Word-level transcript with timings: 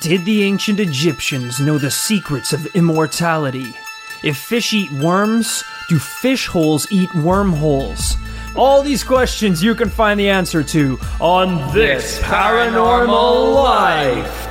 Did 0.00 0.24
the 0.24 0.44
ancient 0.44 0.80
Egyptians 0.80 1.60
know 1.60 1.76
the 1.76 1.90
secrets 1.90 2.54
of 2.54 2.64
immortality? 2.74 3.76
If 4.24 4.38
fish 4.38 4.72
eat 4.72 4.90
worms, 4.92 5.62
do 5.90 5.98
fish 5.98 6.46
holes 6.46 6.90
eat 6.90 7.14
wormholes? 7.16 8.16
All 8.56 8.80
these 8.80 9.04
questions 9.04 9.62
you 9.62 9.74
can 9.74 9.90
find 9.90 10.18
the 10.18 10.30
answer 10.30 10.62
to 10.62 10.98
on 11.20 11.74
This 11.74 12.18
Paranormal 12.20 13.62
Life. 13.62 14.46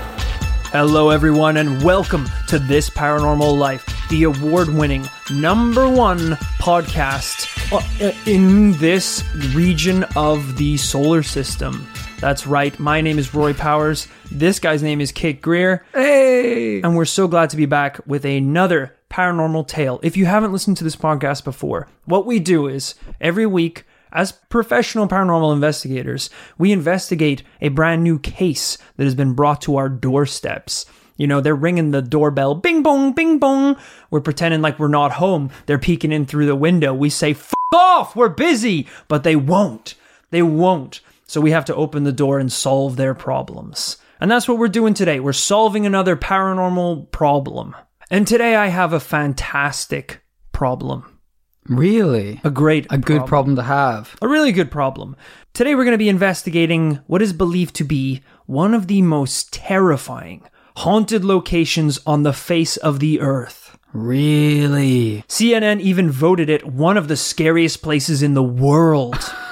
Hello, 0.71 1.09
everyone, 1.09 1.57
and 1.57 1.83
welcome 1.83 2.29
to 2.47 2.59
This 2.59 2.87
Paranormal 2.87 3.57
Life, 3.57 3.83
the 4.09 4.25
award 4.25 4.69
winning 4.69 5.09
number 5.31 5.89
one 5.89 6.33
podcast 6.61 7.47
uh, 7.73 8.13
in 8.29 8.73
this 8.73 9.23
region 9.55 10.03
of 10.15 10.57
the 10.57 10.77
solar 10.77 11.23
system. 11.23 11.87
That's 12.19 12.45
right, 12.45 12.77
my 12.77 12.99
name 12.99 13.17
is 13.17 13.33
Rory 13.33 13.53
Powers. 13.53 14.09
This 14.29 14.59
guy's 14.59 14.83
name 14.83 14.99
is 14.99 15.13
Kit 15.13 15.41
Grier. 15.41 15.85
Hey! 15.93 16.81
And 16.81 16.97
we're 16.97 17.05
so 17.05 17.29
glad 17.29 17.49
to 17.51 17.57
be 17.57 17.65
back 17.65 18.05
with 18.05 18.25
another 18.25 18.93
paranormal 19.09 19.65
tale. 19.69 20.01
If 20.03 20.17
you 20.17 20.25
haven't 20.25 20.51
listened 20.51 20.75
to 20.77 20.83
this 20.83 20.97
podcast 20.97 21.45
before, 21.45 21.87
what 22.03 22.25
we 22.25 22.39
do 22.39 22.67
is 22.67 22.95
every 23.21 23.45
week, 23.45 23.85
as 24.11 24.33
professional 24.33 25.07
paranormal 25.07 25.53
investigators, 25.53 26.29
we 26.57 26.73
investigate 26.73 27.43
a 27.61 27.69
brand 27.69 28.03
new 28.03 28.19
case 28.19 28.77
that 28.97 29.05
has 29.05 29.15
been 29.15 29.31
brought 29.31 29.61
to 29.61 29.77
our 29.77 29.87
doorsteps. 29.87 30.87
You 31.15 31.25
know, 31.25 31.39
they're 31.39 31.55
ringing 31.55 31.91
the 31.91 32.01
doorbell, 32.01 32.53
bing 32.53 32.83
bong, 32.83 33.13
bing 33.13 33.39
bong. 33.39 33.77
We're 34.11 34.19
pretending 34.19 34.61
like 34.61 34.77
we're 34.77 34.89
not 34.89 35.13
home. 35.13 35.51
They're 35.67 35.79
peeking 35.79 36.11
in 36.11 36.25
through 36.25 36.47
the 36.47 36.55
window. 36.55 36.93
We 36.93 37.09
say, 37.09 37.31
F 37.31 37.53
off, 37.73 38.13
we're 38.13 38.27
busy. 38.27 38.87
But 39.07 39.23
they 39.23 39.37
won't. 39.37 39.95
They 40.31 40.41
won't. 40.41 40.99
So 41.29 41.39
we 41.39 41.51
have 41.51 41.65
to 41.65 41.75
open 41.75 42.05
the 42.05 42.11
door 42.11 42.39
and 42.39 42.51
solve 42.51 42.95
their 42.95 43.13
problems. 43.13 43.97
And 44.19 44.31
that's 44.31 44.47
what 44.47 44.57
we're 44.57 44.67
doing 44.67 44.95
today. 44.95 45.19
We're 45.19 45.31
solving 45.31 45.85
another 45.85 46.15
paranormal 46.15 47.11
problem. 47.11 47.75
And 48.09 48.25
today 48.25 48.55
I 48.55 48.69
have 48.69 48.93
a 48.93 48.99
fantastic 48.99 50.21
problem. 50.53 51.19
Really? 51.67 52.41
A 52.43 52.49
great 52.49 52.87
A 52.89 52.97
good 52.97 53.27
problem 53.27 53.55
to 53.57 53.61
have. 53.61 54.15
a 54.23 54.27
really 54.27 54.51
good 54.51 54.71
problem. 54.71 55.15
Today 55.53 55.75
we're 55.75 55.83
going 55.83 55.91
to 55.91 55.99
be 55.99 56.09
investigating 56.09 56.95
what 57.05 57.21
is 57.21 57.31
believed 57.31 57.75
to 57.75 57.83
be 57.83 58.23
one 58.47 58.73
of 58.73 58.87
the 58.87 59.03
most 59.03 59.53
terrifying 59.53 60.41
haunted 60.77 61.23
locations 61.23 61.99
on 62.07 62.23
the 62.23 62.33
face 62.33 62.75
of 62.77 62.99
the 62.99 63.19
earth. 63.19 63.77
Really? 63.93 65.23
CNN 65.27 65.79
even 65.79 66.09
voted 66.09 66.49
it 66.49 66.65
one 66.65 66.97
of 66.97 67.07
the 67.07 67.15
scariest 67.15 67.83
places 67.83 68.23
in 68.23 68.33
the 68.33 68.41
world. 68.41 69.31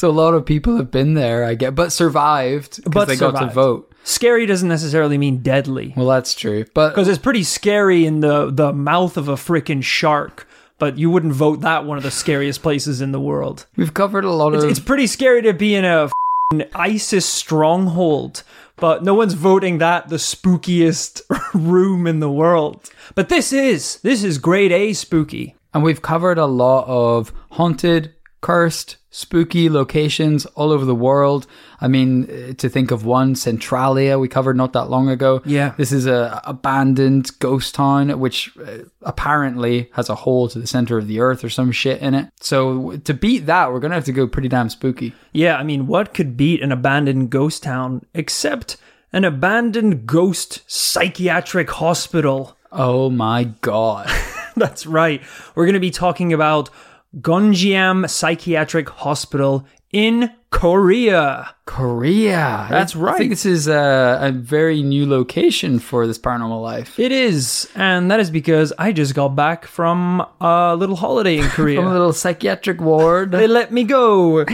So 0.00 0.08
a 0.08 0.12
lot 0.12 0.32
of 0.32 0.46
people 0.46 0.78
have 0.78 0.90
been 0.90 1.12
there, 1.12 1.44
I 1.44 1.54
get, 1.54 1.74
but 1.74 1.92
survived 1.92 2.82
because 2.84 3.06
they 3.06 3.16
got 3.16 3.38
to 3.38 3.48
vote. 3.48 3.92
Scary 4.02 4.46
doesn't 4.46 4.66
necessarily 4.66 5.18
mean 5.18 5.42
deadly. 5.42 5.92
Well, 5.94 6.06
that's 6.06 6.34
true. 6.34 6.64
But 6.72 6.88
Because 6.88 7.06
it's 7.06 7.18
pretty 7.18 7.42
scary 7.42 8.06
in 8.06 8.20
the, 8.20 8.50
the 8.50 8.72
mouth 8.72 9.18
of 9.18 9.28
a 9.28 9.34
freaking 9.34 9.82
shark, 9.82 10.48
but 10.78 10.96
you 10.96 11.10
wouldn't 11.10 11.34
vote 11.34 11.60
that 11.60 11.84
one 11.84 11.98
of 11.98 12.02
the 12.02 12.10
scariest 12.10 12.62
places 12.62 13.02
in 13.02 13.12
the 13.12 13.20
world. 13.20 13.66
we've 13.76 13.92
covered 13.92 14.24
a 14.24 14.30
lot 14.30 14.54
of. 14.54 14.64
It's 14.64 14.80
pretty 14.80 15.06
scary 15.06 15.42
to 15.42 15.52
be 15.52 15.74
in 15.74 15.84
a 15.84 16.04
f***ing 16.04 16.64
ISIS 16.74 17.26
stronghold, 17.26 18.42
but 18.76 19.04
no 19.04 19.12
one's 19.12 19.34
voting 19.34 19.76
that 19.78 20.08
the 20.08 20.16
spookiest 20.16 21.20
room 21.52 22.06
in 22.06 22.20
the 22.20 22.30
world. 22.32 22.88
But 23.14 23.28
this 23.28 23.52
is 23.52 23.98
this 23.98 24.24
is 24.24 24.38
grade 24.38 24.72
A 24.72 24.94
spooky. 24.94 25.56
and 25.74 25.82
we've 25.82 26.00
covered 26.00 26.38
a 26.38 26.46
lot 26.46 26.86
of 26.88 27.34
haunted, 27.50 28.14
cursed, 28.40 28.96
spooky 29.10 29.68
locations 29.68 30.46
all 30.46 30.70
over 30.70 30.84
the 30.84 30.94
world. 30.94 31.46
I 31.80 31.88
mean, 31.88 32.30
uh, 32.30 32.52
to 32.54 32.68
think 32.68 32.90
of 32.90 33.04
one, 33.04 33.34
Centralia, 33.34 34.18
we 34.18 34.28
covered 34.28 34.56
not 34.56 34.72
that 34.72 34.88
long 34.88 35.08
ago. 35.08 35.42
Yeah. 35.44 35.74
This 35.76 35.92
is 35.92 36.06
a 36.06 36.40
abandoned 36.44 37.38
ghost 37.40 37.74
town, 37.74 38.18
which 38.20 38.56
uh, 38.58 38.84
apparently 39.02 39.90
has 39.94 40.08
a 40.08 40.14
hole 40.14 40.48
to 40.48 40.58
the 40.58 40.66
center 40.66 40.96
of 40.96 41.08
the 41.08 41.20
earth 41.20 41.42
or 41.44 41.50
some 41.50 41.72
shit 41.72 42.00
in 42.00 42.14
it. 42.14 42.28
So 42.40 42.96
to 42.98 43.12
beat 43.14 43.46
that, 43.46 43.72
we're 43.72 43.80
going 43.80 43.90
to 43.90 43.96
have 43.96 44.04
to 44.04 44.12
go 44.12 44.26
pretty 44.26 44.48
damn 44.48 44.70
spooky. 44.70 45.12
Yeah, 45.32 45.56
I 45.56 45.64
mean, 45.64 45.86
what 45.86 46.14
could 46.14 46.36
beat 46.36 46.62
an 46.62 46.72
abandoned 46.72 47.30
ghost 47.30 47.62
town 47.62 48.06
except 48.14 48.76
an 49.12 49.24
abandoned 49.24 50.06
ghost 50.06 50.62
psychiatric 50.66 51.70
hospital? 51.70 52.56
Oh 52.70 53.10
my 53.10 53.44
God. 53.60 54.08
That's 54.56 54.86
right. 54.86 55.22
We're 55.54 55.64
going 55.64 55.74
to 55.74 55.80
be 55.80 55.90
talking 55.90 56.32
about 56.32 56.70
Gonjiam 57.18 58.08
Psychiatric 58.08 58.88
Hospital 58.88 59.66
in 59.92 60.30
Korea. 60.50 61.54
Korea. 61.66 62.66
That's 62.70 62.94
right. 62.94 63.14
I 63.14 63.18
think 63.18 63.30
this 63.30 63.46
is 63.46 63.66
a, 63.66 64.18
a 64.22 64.32
very 64.32 64.82
new 64.82 65.06
location 65.08 65.78
for 65.80 66.06
this 66.06 66.18
paranormal 66.18 66.62
life. 66.62 66.98
It 66.98 67.10
is, 67.12 67.68
and 67.74 68.10
that 68.10 68.20
is 68.20 68.30
because 68.30 68.72
I 68.78 68.92
just 68.92 69.14
got 69.14 69.30
back 69.30 69.64
from 69.66 70.24
a 70.40 70.76
little 70.76 70.96
holiday 70.96 71.38
in 71.38 71.44
Korea. 71.50 71.78
From 71.80 71.88
a 71.88 71.92
little 71.92 72.12
psychiatric 72.12 72.80
ward. 72.80 73.32
they 73.32 73.48
let 73.48 73.72
me 73.72 73.82
go. 73.84 74.44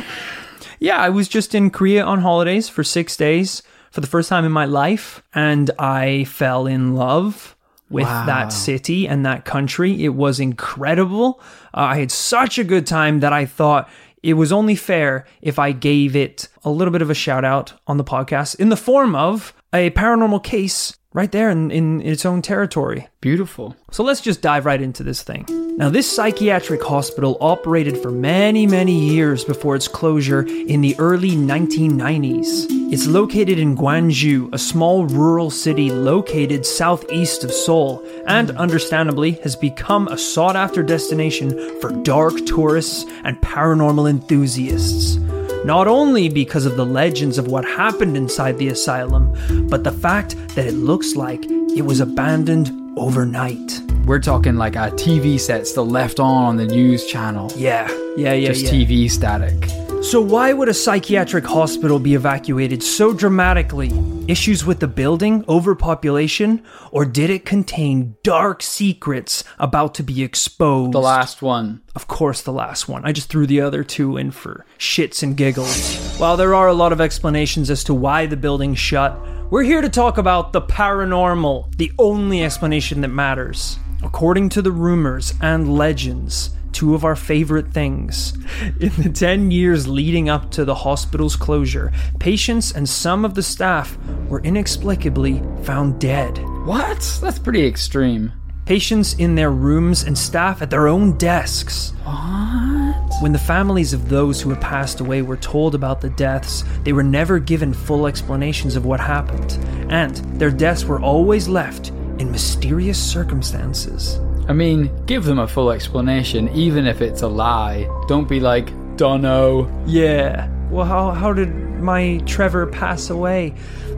Yeah, 0.79 0.97
I 0.99 1.09
was 1.11 1.29
just 1.29 1.55
in 1.55 1.71
Korea 1.71 2.05
on 2.05 2.21
holidays 2.21 2.69
for 2.69 2.83
six 2.85 3.17
days 3.17 3.63
for 3.91 4.01
the 4.01 4.07
first 4.07 4.29
time 4.29 4.45
in 4.45 4.53
my 4.53 4.65
life, 4.67 5.23
and 5.35 5.71
I 5.79 6.25
fell 6.25 6.67
in 6.67 6.95
love 6.95 7.53
with 7.89 8.05
Wow. 8.05 8.27
that 8.27 8.49
city 8.53 9.07
and 9.07 9.25
that 9.25 9.45
country. 9.45 10.03
It 10.05 10.09
was 10.15 10.41
incredible. 10.41 11.41
Uh, 11.77 11.81
I 11.81 11.99
had 11.99 12.11
such 12.11 12.59
a 12.59 12.65
good 12.65 12.87
time 12.87 13.21
that 13.21 13.33
I 13.33 13.45
thought 13.45 13.89
it 14.23 14.35
was 14.35 14.51
only 14.51 14.75
fair 14.75 15.27
if 15.43 15.59
I 15.59 15.73
gave 15.73 16.17
it 16.17 16.49
a 16.65 16.71
little 16.71 16.91
bit 16.91 17.03
of 17.03 17.11
a 17.11 17.15
shout 17.15 17.45
out 17.45 17.75
on 17.87 17.99
the 17.99 18.05
podcast 18.05 18.59
in 18.59 18.71
the 18.71 18.77
form 18.77 19.15
of 19.15 19.55
a 19.73 19.91
paranormal 19.91 20.43
case 20.43 20.97
right 21.13 21.31
there 21.33 21.51
in, 21.51 21.71
in 21.71 22.01
its 22.03 22.27
own 22.27 22.43
territory. 22.43 23.09
Beautiful. 23.21 23.77
So 23.91 24.03
let's 24.03 24.21
just 24.21 24.43
dive 24.43 24.67
right 24.67 24.81
into 24.81 25.03
this 25.03 25.23
thing. 25.23 25.47
Now, 25.77 25.91
this 25.91 26.11
psychiatric 26.11 26.83
hospital 26.83 27.37
operated 27.41 27.99
for 27.99 28.11
many, 28.11 28.67
many 28.67 28.99
years 28.99 29.45
before 29.45 29.77
its 29.77 29.89
closure 29.89 30.43
in 30.43 30.81
the 30.81 30.97
early 30.99 31.33
1990s. 31.33 32.76
It's 32.89 33.09
located 33.09 33.59
in 33.59 33.77
Gwangju, 33.77 34.55
a 34.55 34.59
small 34.59 35.07
rural 35.07 35.51
city 35.51 35.91
located 35.91 36.65
southeast 36.65 37.43
of 37.43 37.53
Seoul, 37.53 38.01
and 38.29 38.53
understandably 38.53 39.33
has 39.43 39.57
become 39.57 40.07
a 40.07 40.17
sought 40.17 40.55
after 40.55 40.85
destination 40.85 41.51
for 41.81 41.91
dark 42.05 42.35
tourists 42.47 43.05
and 43.25 43.37
paranormal 43.41 44.09
enthusiasts. 44.09 45.17
Not 45.65 45.89
only 45.89 46.29
because 46.29 46.65
of 46.65 46.77
the 46.77 46.87
legends 46.87 47.39
of 47.39 47.49
what 47.49 47.65
happened 47.65 48.17
inside 48.17 48.57
the 48.59 48.69
asylum, 48.69 49.35
but 49.69 49.83
the 49.83 49.91
fact 49.91 50.37
that 50.55 50.65
it 50.65 50.75
looks 50.75 51.17
like 51.17 51.45
it 51.45 51.85
was 51.85 51.99
abandoned 51.99 52.71
overnight. 52.97 53.83
We're 54.05 54.21
talking 54.21 54.55
like 54.55 54.77
a 54.77 54.93
TV 54.93 55.41
set 55.41 55.67
still 55.67 55.89
left 55.89 56.21
on 56.21 56.45
on 56.45 56.57
the 56.57 56.67
news 56.67 57.05
channel. 57.05 57.51
Yeah, 57.57 57.91
yeah, 58.17 58.33
yeah, 58.33 58.47
Just 58.47 58.67
yeah. 58.67 58.71
TV 58.71 59.11
static. 59.11 59.86
So 60.07 60.21
why 60.21 60.53
would 60.53 60.69
a 60.69 60.73
psychiatric 60.73 61.45
hospital 61.45 61.99
be 61.99 62.15
evacuated 62.15 62.81
so 62.81 63.13
dramatically? 63.13 63.91
Issues 64.29 64.65
with 64.65 64.79
the 64.79 64.87
building, 64.87 65.45
overpopulation, 65.49 66.63
or 66.93 67.05
did 67.05 67.29
it 67.29 67.45
contain 67.45 68.15
dark 68.23 68.63
secrets 68.63 69.43
about 69.59 69.95
to 69.95 70.05
be 70.05 70.23
exposed? 70.23 70.93
The 70.93 71.01
last 71.01 71.43
one. 71.43 71.83
Of 71.97 72.07
course, 72.07 72.41
the 72.41 72.53
last 72.53 72.89
one. 72.89 73.05
I 73.05 73.11
just 73.11 73.29
threw 73.29 73.49
the 73.49 73.61
other 73.61 73.83
two 73.83 74.17
in 74.17 74.31
for 74.31 74.65
shits 74.79 75.25
and 75.25 75.37
giggles. 75.37 75.99
While 76.19 76.37
there 76.37 76.55
are 76.55 76.69
a 76.69 76.73
lot 76.73 76.93
of 76.93 77.01
explanations 77.01 77.69
as 77.69 77.83
to 77.83 77.93
why 77.93 78.27
the 78.27 78.37
building 78.37 78.77
shut, 78.77 79.19
we're 79.51 79.65
here 79.65 79.81
to 79.81 79.89
talk 79.89 80.19
about 80.19 80.53
the 80.53 80.63
paranormal, 80.63 81.77
the 81.79 81.91
only 81.99 82.45
explanation 82.45 83.01
that 83.01 83.09
matters. 83.09 83.77
According 84.05 84.51
to 84.51 84.63
the 84.63 84.71
rumors 84.71 85.35
and 85.43 85.77
legends, 85.77 86.56
two 86.77 86.95
of 86.95 87.07
our 87.07 87.17
favorite 87.17 87.73
things. 87.73 88.35
In 88.81 88.93
the 88.99 89.09
10 89.09 89.51
years 89.51 89.89
leading 89.89 90.29
up 90.29 90.51
to 90.51 90.65
the 90.67 90.75
hospital's 90.75 91.35
closure, 91.35 91.91
patients 92.19 92.71
and 92.71 92.87
some 92.87 93.25
of 93.25 93.33
the 93.35 93.43
staff 93.43 93.97
were 94.29 94.43
inexplicably 94.43 95.43
found 95.63 95.99
dead. 95.99 96.37
What? 96.67 97.19
That's 97.23 97.39
pretty 97.39 97.67
extreme. 97.67 98.31
Patients 98.67 99.15
in 99.15 99.37
their 99.37 99.53
rooms 99.53 100.03
and 100.03 100.19
staff 100.19 100.61
at 100.61 100.69
their 100.69 100.87
own 100.87 101.17
desks. 101.17 101.95
What? 102.05 103.23
When 103.23 103.33
the 103.33 103.39
families 103.39 103.95
of 103.95 104.11
those 104.11 104.43
who 104.43 104.51
had 104.51 104.61
passed 104.61 105.01
away 105.01 105.23
were 105.23 105.39
told 105.39 105.75
about 105.75 106.03
the 106.03 106.11
deaths, 106.11 106.63
they 106.85 106.93
were 106.93 107.03
never 107.03 107.39
given 107.39 107.73
full 107.73 108.07
explanations 108.07 108.77
of 108.77 108.85
what 108.85 109.01
happened, 109.01 109.53
and 109.91 110.17
their 110.39 110.51
deaths 110.51 110.85
were 110.85 111.01
always 111.01 111.49
left 111.49 111.89
in 112.19 112.31
mysterious 112.31 113.03
circumstances. 113.03 114.21
I 114.49 114.53
mean, 114.53 114.91
give 115.07 115.25
them 115.25 115.39
a 115.39 115.49
full 115.49 115.71
explanation, 115.71 116.49
even 116.51 116.87
if 116.87 117.01
it's 117.01 117.23
a 117.23 117.29
lie. 117.29 117.89
Don't 118.07 118.29
be 118.29 118.39
like, 118.39 118.73
dunno. 118.97 119.69
Yeah. 119.87 120.49
Well, 120.71 120.87
how, 120.87 121.11
how 121.11 121.33
did 121.33 121.55
my 121.81 122.19
Trevor 122.27 122.67
pass 122.67 123.11
away? 123.11 123.55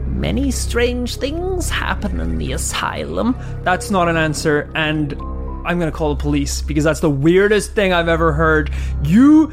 Many 0.07 0.51
strange 0.51 1.17
things 1.17 1.69
happen 1.69 2.19
in 2.19 2.37
the 2.37 2.53
asylum. 2.53 3.35
That's 3.63 3.91
not 3.91 4.09
an 4.09 4.17
answer, 4.17 4.71
and 4.75 5.13
I'm 5.65 5.77
gonna 5.77 5.91
call 5.91 6.15
the 6.15 6.21
police 6.21 6.61
because 6.61 6.83
that's 6.83 6.99
the 6.99 7.09
weirdest 7.09 7.73
thing 7.73 7.93
I've 7.93 8.09
ever 8.09 8.33
heard. 8.33 8.71
You. 9.03 9.51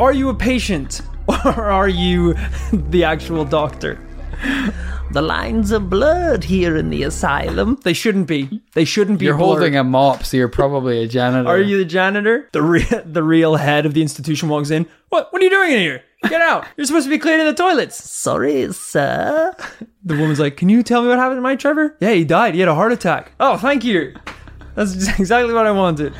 Are 0.00 0.12
you 0.12 0.28
a 0.30 0.34
patient? 0.34 1.00
Or 1.44 1.70
are 1.70 1.88
you 1.88 2.34
the 2.72 3.04
actual 3.04 3.44
doctor? 3.44 3.98
The 5.12 5.20
lines 5.22 5.72
are 5.74 5.78
blurred 5.78 6.44
here 6.44 6.74
in 6.74 6.88
the 6.88 7.02
asylum. 7.02 7.78
They 7.84 7.92
shouldn't 7.92 8.26
be. 8.26 8.62
They 8.72 8.86
shouldn't 8.86 9.18
be. 9.18 9.26
You're 9.26 9.36
blurred. 9.36 9.58
holding 9.58 9.76
a 9.76 9.84
mop, 9.84 10.24
so 10.24 10.38
you're 10.38 10.48
probably 10.48 11.02
a 11.02 11.06
janitor. 11.06 11.46
Are 11.48 11.60
you 11.60 11.76
the 11.76 11.84
janitor? 11.84 12.48
The 12.52 12.62
re- 12.62 13.02
the 13.04 13.22
real 13.22 13.56
head 13.56 13.84
of 13.84 13.92
the 13.92 14.00
institution 14.00 14.48
walks 14.48 14.70
in. 14.70 14.86
What? 15.10 15.30
What 15.30 15.42
are 15.42 15.44
you 15.44 15.50
doing 15.50 15.72
in 15.72 15.78
here? 15.80 16.02
Get 16.28 16.40
out! 16.40 16.66
You're 16.76 16.86
supposed 16.86 17.04
to 17.06 17.10
be 17.10 17.18
cleaning 17.18 17.44
the 17.46 17.52
toilets. 17.52 17.96
Sorry, 18.10 18.72
sir. 18.72 19.54
The 20.04 20.16
woman's 20.16 20.40
like, 20.40 20.56
"Can 20.56 20.68
you 20.70 20.82
tell 20.82 21.02
me 21.02 21.08
what 21.08 21.18
happened 21.18 21.38
to 21.38 21.42
my 21.42 21.56
Trevor? 21.56 21.96
Yeah, 22.00 22.12
he 22.12 22.24
died. 22.24 22.54
He 22.54 22.60
had 22.60 22.68
a 22.70 22.74
heart 22.74 22.92
attack. 22.92 23.32
Oh, 23.38 23.58
thank 23.58 23.84
you. 23.84 24.14
That's 24.74 24.94
exactly 25.18 25.52
what 25.54 25.66
I 25.66 25.72
wanted." 25.72 26.14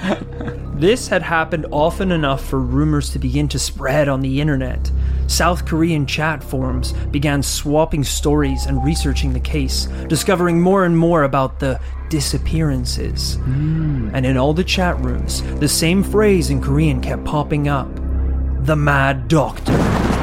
This 0.74 1.06
had 1.06 1.22
happened 1.22 1.66
often 1.70 2.10
enough 2.10 2.44
for 2.44 2.58
rumors 2.58 3.10
to 3.10 3.18
begin 3.20 3.46
to 3.48 3.58
spread 3.58 4.08
on 4.08 4.20
the 4.20 4.40
internet. 4.40 4.90
South 5.28 5.64
Korean 5.64 6.06
chat 6.06 6.42
forums 6.42 6.92
began 7.12 7.40
swapping 7.42 8.02
stories 8.02 8.66
and 8.66 8.84
researching 8.84 9.32
the 9.32 9.38
case, 9.40 9.86
discovering 10.08 10.60
more 10.60 10.84
and 10.84 10.98
more 10.98 11.22
about 11.22 11.60
the 11.60 11.78
disappearances. 12.08 13.36
Hmm. 13.36 14.10
And 14.12 14.26
in 14.26 14.36
all 14.36 14.52
the 14.52 14.64
chat 14.64 14.98
rooms, 15.00 15.42
the 15.60 15.68
same 15.68 16.02
phrase 16.02 16.50
in 16.50 16.60
Korean 16.60 17.00
kept 17.00 17.24
popping 17.24 17.68
up 17.68 17.88
the 18.66 18.76
mad 18.76 19.28
doctor. 19.28 19.72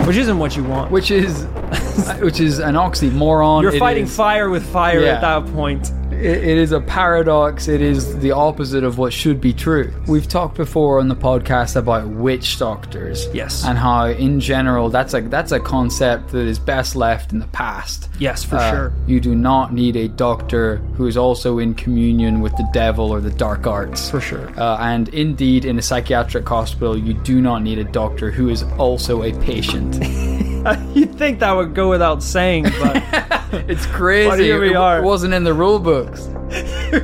Which 0.06 0.18
isn't 0.18 0.38
what 0.38 0.56
you 0.58 0.64
want. 0.64 0.92
which 0.92 1.10
is, 1.12 1.44
which 2.22 2.40
is 2.42 2.60
an 2.60 2.76
oxymoron. 2.76 3.62
You're 3.62 3.74
It 3.76 3.80
fighting 3.80 4.04
is- 4.06 4.16
fire 4.16 4.50
with 4.50 4.66
fire 4.66 5.00
Yeah. 5.02 5.16
at 5.16 5.22
that 5.22 5.54
point. 5.54 5.92
It, 6.20 6.44
it 6.44 6.58
is 6.58 6.72
a 6.72 6.80
paradox. 6.82 7.68
It 7.68 7.82
is 7.82 8.20
the 8.20 8.32
opposite 8.32 8.84
of 8.84 8.98
what 8.98 9.14
should 9.14 9.40
be 9.40 9.54
true. 9.54 9.94
We've 10.08 10.28
talked 10.28 10.56
before 10.58 11.00
on 11.00 11.08
the 11.08 11.16
podcast 11.16 11.76
about 11.76 12.08
witch 12.08 12.60
doctors. 12.60 13.28
Yes. 13.34 13.64
And 13.66 13.78
how, 13.78 14.08
in 14.08 14.40
general, 14.40 14.90
that's 14.90 15.14
a 15.14 15.22
that's 15.22 15.52
a 15.52 15.60
concept 15.60 16.30
that 16.32 16.46
is 16.46 16.60
best 16.60 16.96
left 16.96 17.32
in 17.32 17.40
the 17.40 17.48
past. 17.48 18.10
Yes, 18.20 18.44
for 18.44 18.58
Uh, 18.58 18.72
sure. 18.72 18.94
You 19.08 19.20
do 19.20 19.36
not 19.36 19.74
need 19.74 19.96
a 19.96 20.08
doctor 20.08 20.78
who 20.96 21.08
is 21.08 21.16
also 21.18 21.60
in 21.60 21.74
communion 21.74 22.42
with 22.42 22.56
the 22.58 22.68
devil 22.74 23.12
or 23.12 23.22
the 23.22 23.32
dark 23.32 23.66
arts. 23.68 24.10
For 24.10 24.22
sure. 24.22 24.50
Uh, 24.60 24.78
and 24.82 25.10
indeed, 25.10 25.66
in 25.66 25.80
a 25.80 25.82
psychiatric 25.82 26.48
hospital, 26.48 26.98
you 26.98 27.14
do 27.14 27.42
not 27.42 27.64
need 27.64 27.80
a 27.80 27.84
doctor 27.86 28.32
who 28.32 28.50
is 28.50 28.64
also 28.78 29.24
a 29.24 29.32
patient. 29.40 29.96
You'd 30.96 31.16
think 31.18 31.40
that 31.40 31.54
would 31.54 31.74
go 31.74 31.90
without 31.90 32.22
saying, 32.22 32.64
but 32.82 33.02
it's 33.68 33.86
crazy. 33.88 34.30
But 34.30 34.40
here 34.40 34.62
we 34.62 34.72
It- 34.72 34.76
are. 34.76 35.00
It 35.00 35.04
wasn't 35.04 35.34
in 35.34 35.44
the 35.44 35.54
rule 35.54 35.80
books. 35.80 36.28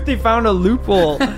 they 0.05 0.17
found 0.17 0.47
a 0.47 0.51
loophole. 0.51 1.19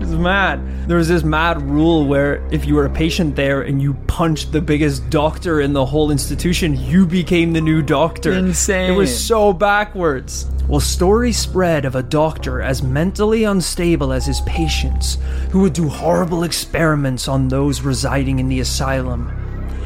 It's 0.00 0.18
mad. 0.18 0.88
There 0.88 0.96
was 0.96 1.06
this 1.08 1.22
mad 1.22 1.62
rule 1.62 2.04
where 2.06 2.42
if 2.50 2.64
you 2.64 2.74
were 2.74 2.86
a 2.86 2.90
patient 2.90 3.36
there 3.36 3.62
and 3.62 3.80
you 3.80 3.94
punched 4.08 4.50
the 4.50 4.60
biggest 4.60 5.08
doctor 5.08 5.60
in 5.60 5.72
the 5.72 5.84
whole 5.86 6.10
institution, 6.10 6.74
you 6.74 7.06
became 7.06 7.52
the 7.52 7.60
new 7.60 7.80
doctor. 7.80 8.32
Insane. 8.32 8.90
It 8.92 8.96
was 8.96 9.16
so 9.24 9.52
backwards. 9.52 10.46
Well, 10.66 10.80
stories 10.80 11.38
spread 11.38 11.84
of 11.84 11.94
a 11.94 12.02
doctor 12.02 12.60
as 12.60 12.82
mentally 12.82 13.44
unstable 13.44 14.12
as 14.12 14.26
his 14.26 14.40
patients, 14.42 15.18
who 15.52 15.60
would 15.60 15.74
do 15.74 15.88
horrible 15.88 16.42
experiments 16.42 17.28
on 17.28 17.46
those 17.46 17.82
residing 17.82 18.40
in 18.40 18.48
the 18.48 18.58
asylum. 18.60 19.30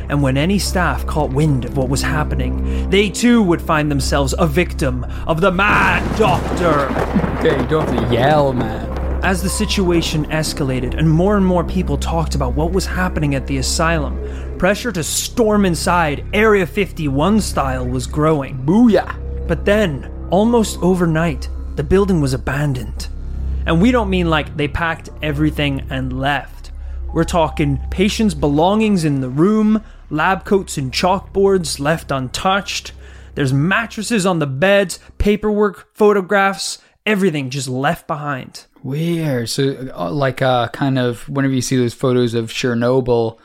And 0.09 0.23
when 0.23 0.37
any 0.37 0.59
staff 0.59 1.07
caught 1.07 1.31
wind 1.31 1.65
of 1.65 1.77
what 1.77 1.89
was 1.89 2.03
happening, 2.03 2.89
they 2.91 3.11
too 3.11 3.43
would 3.43 3.63
find 3.63 3.91
themselves 3.91 4.35
a 4.39 4.47
victim 4.47 5.05
of 5.27 5.41
the 5.41 5.51
mad 5.51 6.19
doctor. 6.19 6.89
Okay, 7.39 7.61
you 7.61 7.69
don't 7.69 7.89
have 7.89 8.09
to 8.09 8.15
yell, 8.15 8.53
man. 8.53 8.91
As 9.25 9.43
the 9.43 9.49
situation 9.49 10.27
escalated 10.27 10.99
and 10.99 11.11
more 11.11 11.37
and 11.39 11.47
more 11.47 11.65
people 11.65 11.97
talked 11.97 12.35
about 12.35 12.55
what 12.55 12.73
was 12.73 12.85
happening 12.85 13.35
at 13.35 13.47
the 13.47 13.57
asylum, 13.57 14.19
pressure 14.59 14.93
to 14.93 15.03
storm 15.03 15.65
inside 15.65 16.25
Area 16.35 16.67
51 16.67 17.41
style 17.41 17.87
was 17.87 18.07
growing. 18.07 18.59
Booyah. 18.67 19.47
But 19.49 19.65
then, 19.65 20.11
almost 20.31 20.79
overnight, 20.83 21.49
the 21.77 21.83
building 21.83 22.21
was 22.21 22.35
abandoned. 22.35 23.09
And 23.67 23.81
we 23.81 23.91
don't 23.91 24.11
mean 24.11 24.29
like 24.29 24.57
they 24.57 24.69
packed 24.69 25.09
everything 25.23 25.87
and 25.89 26.21
left. 26.21 26.71
We're 27.15 27.25
talking 27.25 27.79
patients' 27.91 28.35
belongings 28.35 29.05
in 29.05 29.21
the 29.21 29.29
room, 29.31 29.83
lab 30.15 30.45
coats 30.45 30.79
and 30.79 30.93
chalkboards 30.93 31.79
left 31.79 32.11
untouched. 32.11 32.93
There's 33.35 33.53
mattresses 33.53 34.25
on 34.27 34.39
the 34.39 34.47
beds, 34.47 35.01
paperwork, 35.19 35.95
photographs, 35.95 36.79
everything 37.05 37.51
just 37.51 37.69
left 37.69 38.07
behind. 38.07 38.67
Weird. 38.83 39.49
So, 39.49 39.91
uh, 39.97 40.11
like, 40.11 40.43
uh, 40.43 40.69
kind 40.69 40.99
of, 40.99 41.29
whenever 41.29 41.55
you 41.55 41.63
see 41.63 41.77
those 41.77 41.95
photos 41.95 42.35
of 42.35 42.51
Chernobyl 42.51 43.39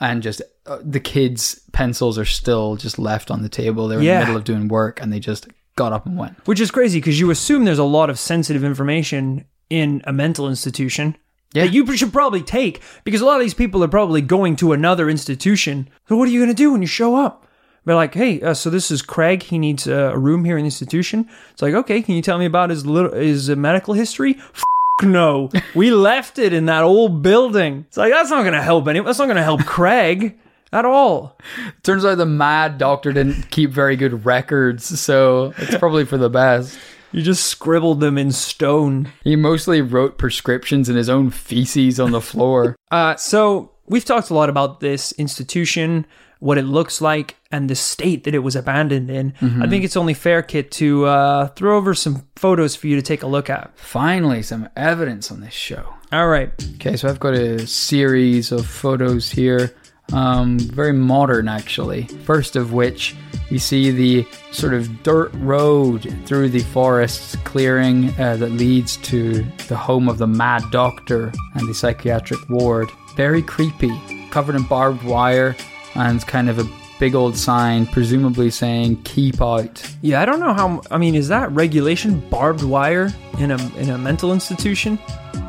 and 0.00 0.22
just 0.22 0.42
uh, 0.66 0.78
the 0.82 1.00
kids' 1.00 1.60
pencils 1.72 2.18
are 2.18 2.24
still 2.24 2.76
just 2.76 2.98
left 2.98 3.30
on 3.30 3.42
the 3.42 3.48
table. 3.48 3.88
They 3.88 3.96
were 3.96 4.02
in 4.02 4.06
the 4.06 4.18
middle 4.18 4.36
of 4.36 4.44
doing 4.44 4.68
work 4.68 5.00
and 5.00 5.12
they 5.12 5.20
just 5.20 5.48
got 5.76 5.92
up 5.92 6.06
and 6.06 6.16
went. 6.16 6.36
Which 6.46 6.60
is 6.60 6.70
crazy 6.70 6.98
because 6.98 7.20
you 7.20 7.30
assume 7.30 7.64
there's 7.64 7.78
a 7.78 7.84
lot 7.84 8.10
of 8.10 8.18
sensitive 8.18 8.64
information 8.64 9.44
in 9.70 10.02
a 10.04 10.12
mental 10.12 10.48
institution 10.48 11.16
Yeah. 11.54 11.64
that 11.64 11.72
you 11.72 11.96
should 11.96 12.12
probably 12.12 12.42
take 12.42 12.82
because 13.04 13.22
a 13.22 13.24
lot 13.24 13.36
of 13.36 13.42
these 13.42 13.54
people 13.54 13.82
are 13.82 13.88
probably 13.88 14.20
going 14.20 14.56
to 14.56 14.72
another 14.72 15.08
institution. 15.08 15.88
So 16.08 16.16
what 16.16 16.28
are 16.28 16.30
you 16.30 16.40
going 16.40 16.50
to 16.50 16.54
do 16.54 16.72
when 16.72 16.82
you 16.82 16.88
show 16.88 17.16
up? 17.16 17.46
They're 17.86 17.96
like, 17.96 18.12
hey, 18.12 18.42
uh, 18.42 18.52
so 18.52 18.68
this 18.68 18.90
is 18.90 19.00
Craig. 19.00 19.42
He 19.44 19.58
needs 19.58 19.88
uh, 19.88 20.10
a 20.12 20.18
room 20.18 20.44
here 20.44 20.58
in 20.58 20.64
the 20.64 20.66
institution. 20.66 21.26
It's 21.52 21.62
like, 21.62 21.72
okay, 21.72 22.02
can 22.02 22.16
you 22.16 22.22
tell 22.22 22.36
me 22.38 22.44
about 22.44 22.68
his 22.68 22.84
little 22.84 23.12
his 23.12 23.48
uh, 23.48 23.56
medical 23.56 23.94
history? 23.94 24.36
F- 24.38 24.62
no, 25.02 25.48
we 25.74 25.90
left 26.10 26.38
it 26.38 26.52
in 26.52 26.66
that 26.66 26.84
old 26.84 27.22
building. 27.22 27.86
It's 27.88 27.96
like 27.96 28.12
that's 28.12 28.28
not 28.28 28.42
going 28.42 28.52
to 28.52 28.62
help 28.62 28.86
anyone. 28.88 29.06
That's 29.06 29.18
not 29.18 29.24
going 29.24 29.36
to 29.36 29.42
help 29.42 29.64
Craig 29.64 30.38
at 30.70 30.84
all. 30.84 31.38
Turns 31.82 32.04
out 32.04 32.16
the 32.18 32.26
mad 32.26 32.76
doctor 32.76 33.10
didn't 33.10 33.50
keep 33.50 33.70
very 33.70 33.96
good 33.96 34.26
records, 34.26 35.00
so 35.00 35.54
it's 35.56 35.78
probably 35.78 36.04
for 36.04 36.18
the 36.18 36.28
best. 36.28 36.78
You 37.12 37.22
just 37.22 37.44
scribbled 37.46 38.00
them 38.00 38.18
in 38.18 38.32
stone. 38.32 39.08
He 39.24 39.36
mostly 39.36 39.80
wrote 39.80 40.18
prescriptions 40.18 40.88
in 40.88 40.96
his 40.96 41.08
own 41.08 41.30
feces 41.30 41.98
on 41.98 42.10
the 42.12 42.20
floor. 42.20 42.76
Uh, 42.90 43.14
so 43.16 43.70
we've 43.86 44.04
talked 44.04 44.30
a 44.30 44.34
lot 44.34 44.48
about 44.48 44.80
this 44.80 45.12
institution, 45.12 46.06
what 46.40 46.56
it 46.56 46.62
looks 46.62 47.02
like, 47.02 47.36
and 47.52 47.68
the 47.68 47.74
state 47.74 48.24
that 48.24 48.34
it 48.34 48.38
was 48.38 48.56
abandoned 48.56 49.10
in. 49.10 49.34
I 49.42 49.68
think 49.68 49.84
it's 49.84 49.96
only 49.96 50.14
fair, 50.14 50.42
Kit, 50.42 50.70
to 50.72 51.04
uh, 51.04 51.48
throw 51.48 51.76
over 51.76 51.92
some 51.92 52.26
photos 52.36 52.74
for 52.74 52.86
you 52.86 52.96
to 52.96 53.02
take 53.02 53.22
a 53.22 53.26
look 53.26 53.50
at. 53.50 53.76
Finally, 53.78 54.42
some 54.42 54.70
evidence 54.74 55.30
on 55.30 55.40
this 55.42 55.52
show. 55.52 55.92
All 56.10 56.28
right. 56.28 56.50
Okay, 56.76 56.96
so 56.96 57.08
I've 57.08 57.20
got 57.20 57.34
a 57.34 57.66
series 57.66 58.52
of 58.52 58.66
photos 58.66 59.30
here. 59.30 59.74
Um, 60.12 60.58
very 60.58 60.92
modern, 60.92 61.48
actually. 61.48 62.04
First 62.24 62.56
of 62.56 62.72
which, 62.72 63.14
we 63.50 63.58
see 63.58 63.90
the 63.90 64.26
sort 64.50 64.74
of 64.74 65.02
dirt 65.02 65.30
road 65.34 66.14
through 66.26 66.50
the 66.50 66.60
forest 66.60 67.42
clearing 67.44 68.10
uh, 68.18 68.36
that 68.36 68.52
leads 68.52 68.96
to 68.98 69.44
the 69.68 69.76
home 69.76 70.08
of 70.08 70.18
the 70.18 70.26
Mad 70.26 70.62
Doctor 70.70 71.32
and 71.54 71.68
the 71.68 71.74
psychiatric 71.74 72.40
ward. 72.48 72.88
Very 73.16 73.42
creepy, 73.42 73.92
covered 74.30 74.54
in 74.54 74.62
barbed 74.64 75.02
wire 75.02 75.56
and 75.94 76.24
kind 76.26 76.48
of 76.48 76.58
a 76.58 76.68
big 76.98 77.14
old 77.14 77.36
sign, 77.36 77.86
presumably 77.86 78.50
saying 78.50 79.02
"Keep 79.02 79.40
out." 79.40 79.96
Yeah, 80.02 80.20
I 80.20 80.24
don't 80.24 80.40
know 80.40 80.52
how. 80.52 80.82
I 80.90 80.98
mean, 80.98 81.14
is 81.14 81.28
that 81.28 81.50
regulation 81.52 82.20
barbed 82.28 82.62
wire 82.62 83.12
in 83.38 83.50
a 83.50 83.76
in 83.76 83.90
a 83.90 83.98
mental 83.98 84.32
institution? 84.32 84.98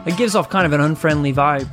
It 0.05 0.17
gives 0.17 0.35
off 0.35 0.49
kind 0.49 0.65
of 0.65 0.73
an 0.73 0.81
unfriendly 0.81 1.33
vibe. 1.33 1.69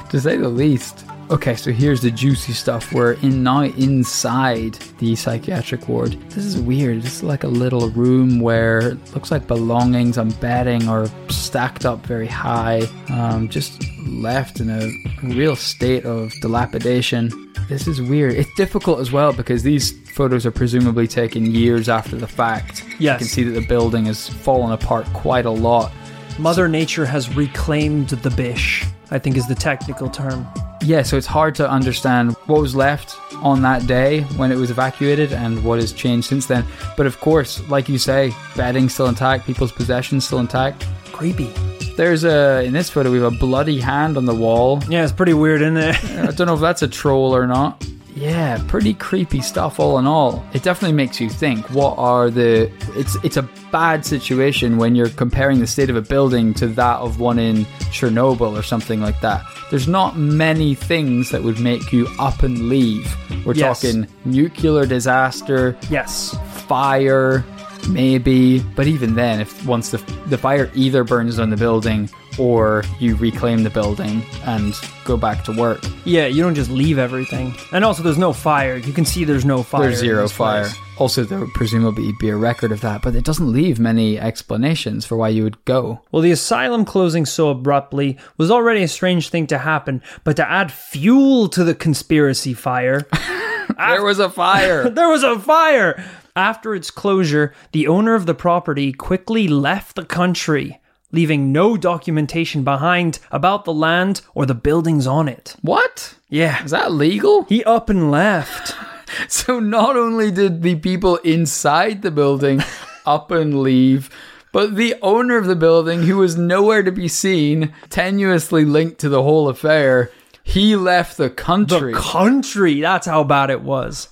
to 0.10 0.20
say 0.20 0.36
the 0.36 0.48
least. 0.48 1.04
Okay, 1.30 1.54
so 1.54 1.70
here's 1.70 2.00
the 2.00 2.10
juicy 2.10 2.52
stuff. 2.52 2.92
We're 2.92 3.12
in 3.12 3.44
now 3.44 3.62
inside 3.62 4.72
the 4.98 5.14
psychiatric 5.14 5.88
ward. 5.88 6.14
This 6.30 6.44
is 6.44 6.58
weird. 6.58 7.02
This 7.02 7.18
is 7.18 7.22
like 7.22 7.44
a 7.44 7.48
little 7.48 7.88
room 7.90 8.40
where 8.40 8.80
it 8.80 9.14
looks 9.14 9.30
like 9.30 9.46
belongings 9.46 10.18
and 10.18 10.38
bedding 10.40 10.88
are 10.88 11.06
stacked 11.28 11.86
up 11.86 12.04
very 12.04 12.26
high, 12.26 12.80
um, 13.10 13.48
just 13.48 13.80
left 14.08 14.58
in 14.58 14.70
a 14.70 14.90
real 15.22 15.54
state 15.54 16.04
of 16.04 16.32
dilapidation. 16.40 17.30
This 17.68 17.86
is 17.86 18.02
weird. 18.02 18.34
It's 18.34 18.52
difficult 18.56 18.98
as 18.98 19.12
well 19.12 19.32
because 19.32 19.62
these 19.62 19.92
photos 20.10 20.44
are 20.44 20.50
presumably 20.50 21.06
taken 21.06 21.46
years 21.46 21.88
after 21.88 22.16
the 22.16 22.26
fact. 22.26 22.84
Yes. 22.98 23.00
You 23.00 23.18
can 23.18 23.26
see 23.28 23.44
that 23.44 23.52
the 23.52 23.66
building 23.68 24.06
has 24.06 24.28
fallen 24.28 24.72
apart 24.72 25.06
quite 25.12 25.46
a 25.46 25.50
lot. 25.50 25.92
Mother 26.40 26.66
Nature 26.66 27.06
has 27.06 27.32
reclaimed 27.36 28.08
the 28.08 28.30
bish. 28.30 28.84
I 29.12 29.20
think 29.20 29.36
is 29.36 29.46
the 29.46 29.54
technical 29.54 30.08
term. 30.08 30.44
Yeah, 30.82 31.02
so 31.02 31.16
it's 31.16 31.26
hard 31.26 31.54
to 31.56 31.70
understand 31.70 32.32
what 32.46 32.60
was 32.60 32.74
left 32.74 33.16
on 33.42 33.62
that 33.62 33.86
day 33.86 34.22
when 34.36 34.50
it 34.50 34.56
was 34.56 34.70
evacuated 34.70 35.32
and 35.32 35.62
what 35.62 35.78
has 35.78 35.92
changed 35.92 36.28
since 36.28 36.46
then. 36.46 36.64
But 36.96 37.06
of 37.06 37.20
course, 37.20 37.66
like 37.68 37.88
you 37.88 37.98
say, 37.98 38.32
bedding 38.56 38.88
still 38.88 39.06
intact, 39.06 39.46
people's 39.46 39.72
possessions 39.72 40.26
still 40.26 40.38
intact. 40.38 40.86
Creepy. 41.12 41.52
There's 41.96 42.24
a 42.24 42.64
in 42.64 42.72
this 42.72 42.88
photo 42.88 43.10
we 43.10 43.20
have 43.20 43.32
a 43.32 43.36
bloody 43.36 43.78
hand 43.78 44.16
on 44.16 44.24
the 44.24 44.34
wall. 44.34 44.82
Yeah, 44.88 45.04
it's 45.04 45.12
pretty 45.12 45.34
weird, 45.34 45.60
isn't 45.60 45.76
it? 45.76 46.04
I 46.28 46.30
don't 46.32 46.46
know 46.46 46.54
if 46.54 46.60
that's 46.60 46.82
a 46.82 46.88
troll 46.88 47.36
or 47.36 47.46
not. 47.46 47.84
Yeah, 48.14 48.62
pretty 48.68 48.94
creepy 48.94 49.40
stuff 49.40 49.78
all 49.78 49.98
in 49.98 50.06
all. 50.06 50.44
It 50.52 50.62
definitely 50.62 50.96
makes 50.96 51.20
you 51.20 51.28
think 51.28 51.68
what 51.70 51.96
are 51.98 52.30
the 52.30 52.70
it's 52.98 53.16
it's 53.22 53.36
a 53.36 53.42
bad 53.70 54.04
situation 54.04 54.78
when 54.78 54.94
you're 54.94 55.10
comparing 55.10 55.60
the 55.60 55.66
state 55.66 55.90
of 55.90 55.96
a 55.96 56.02
building 56.02 56.54
to 56.54 56.66
that 56.68 56.98
of 56.98 57.20
one 57.20 57.38
in 57.38 57.64
Chernobyl 57.92 58.58
or 58.58 58.62
something 58.62 59.00
like 59.00 59.20
that. 59.20 59.42
There's 59.70 59.86
not 59.88 60.16
many 60.18 60.74
things 60.74 61.30
that 61.30 61.42
would 61.42 61.60
make 61.60 61.92
you 61.92 62.08
up 62.18 62.42
and 62.42 62.68
leave. 62.68 63.06
We're 63.46 63.54
Yes. 63.54 63.80
talking 63.82 64.06
nuclear 64.24 64.84
disaster, 64.84 65.76
yes. 65.88 66.36
fire, 66.66 67.44
maybe. 67.88 68.60
But 68.76 68.86
even 68.86 69.14
then, 69.14 69.40
if 69.40 69.64
once 69.66 69.90
the 69.90 69.98
the 70.26 70.36
fire 70.38 70.70
either 70.74 71.04
burns 71.04 71.36
down 71.36 71.50
the 71.50 71.56
building 71.56 72.10
or 72.38 72.84
you 72.98 73.16
reclaim 73.16 73.62
the 73.62 73.70
building 73.70 74.22
and 74.44 74.74
go 75.04 75.16
back 75.16 75.44
to 75.44 75.52
work, 75.52 75.80
Yeah, 76.04 76.26
you 76.26 76.42
don't 76.42 76.54
just 76.54 76.70
leave 76.70 76.98
everything. 76.98 77.54
And 77.72 77.84
also, 77.84 78.02
there's 78.02 78.18
no 78.18 78.32
fire. 78.32 78.76
You 78.76 78.92
can 78.92 79.04
see 79.04 79.24
there's 79.24 79.44
no 79.44 79.62
fire. 79.62 79.82
there's 79.82 79.98
zero 79.98 80.28
fire. 80.28 80.64
place. 80.64 80.76
Also, 81.00 81.24
there 81.24 81.40
would 81.40 81.54
presumably 81.54 82.12
be 82.20 82.28
a 82.28 82.36
record 82.36 82.70
of 82.70 82.82
that, 82.82 83.00
but 83.00 83.14
it 83.16 83.24
doesn't 83.24 83.50
leave 83.50 83.80
many 83.80 84.18
explanations 84.18 85.06
for 85.06 85.16
why 85.16 85.30
you 85.30 85.42
would 85.42 85.64
go. 85.64 86.02
Well, 86.12 86.20
the 86.22 86.30
asylum 86.30 86.84
closing 86.84 87.24
so 87.24 87.48
abruptly 87.48 88.18
was 88.36 88.50
already 88.50 88.82
a 88.82 88.88
strange 88.88 89.30
thing 89.30 89.46
to 89.46 89.58
happen, 89.58 90.02
but 90.24 90.36
to 90.36 90.48
add 90.48 90.70
fuel 90.70 91.48
to 91.48 91.64
the 91.64 91.74
conspiracy 91.74 92.52
fire, 92.52 93.06
There 93.78 94.04
was 94.04 94.18
a 94.18 94.28
fire. 94.28 94.90
there 94.98 95.08
was 95.08 95.22
a 95.22 95.38
fire! 95.38 96.04
After 96.36 96.74
its 96.74 96.90
closure, 96.90 97.54
the 97.72 97.86
owner 97.86 98.14
of 98.14 98.26
the 98.26 98.34
property 98.34 98.92
quickly 98.92 99.48
left 99.48 99.96
the 99.96 100.04
country, 100.04 100.80
leaving 101.12 101.50
no 101.50 101.76
documentation 101.78 102.62
behind 102.62 103.20
about 103.30 103.64
the 103.64 103.72
land 103.72 104.20
or 104.34 104.44
the 104.44 104.54
buildings 104.54 105.06
on 105.06 105.28
it. 105.28 105.56
what? 105.62 106.14
Yeah. 106.28 106.62
Is 106.62 106.72
that 106.72 106.92
legal? 106.92 107.44
He 107.44 107.64
up 107.64 107.88
and 107.88 108.10
left. 108.10 108.74
So 109.28 109.60
not 109.60 109.96
only 109.96 110.30
did 110.30 110.62
the 110.62 110.76
people 110.76 111.16
inside 111.18 112.02
the 112.02 112.10
building 112.10 112.62
up 113.06 113.30
and 113.30 113.60
leave, 113.62 114.10
but 114.52 114.76
the 114.76 114.94
owner 115.02 115.36
of 115.36 115.46
the 115.46 115.56
building, 115.56 116.02
who 116.02 116.16
was 116.18 116.36
nowhere 116.36 116.82
to 116.82 116.92
be 116.92 117.08
seen, 117.08 117.72
tenuously 117.88 118.68
linked 118.70 118.98
to 119.00 119.08
the 119.08 119.22
whole 119.22 119.48
affair, 119.48 120.10
he 120.42 120.74
left 120.76 121.16
the 121.16 121.30
country. 121.30 121.92
The 121.92 121.98
country. 122.00 122.80
That's 122.80 123.06
how 123.06 123.24
bad 123.24 123.50
it 123.50 123.62
was. 123.62 124.08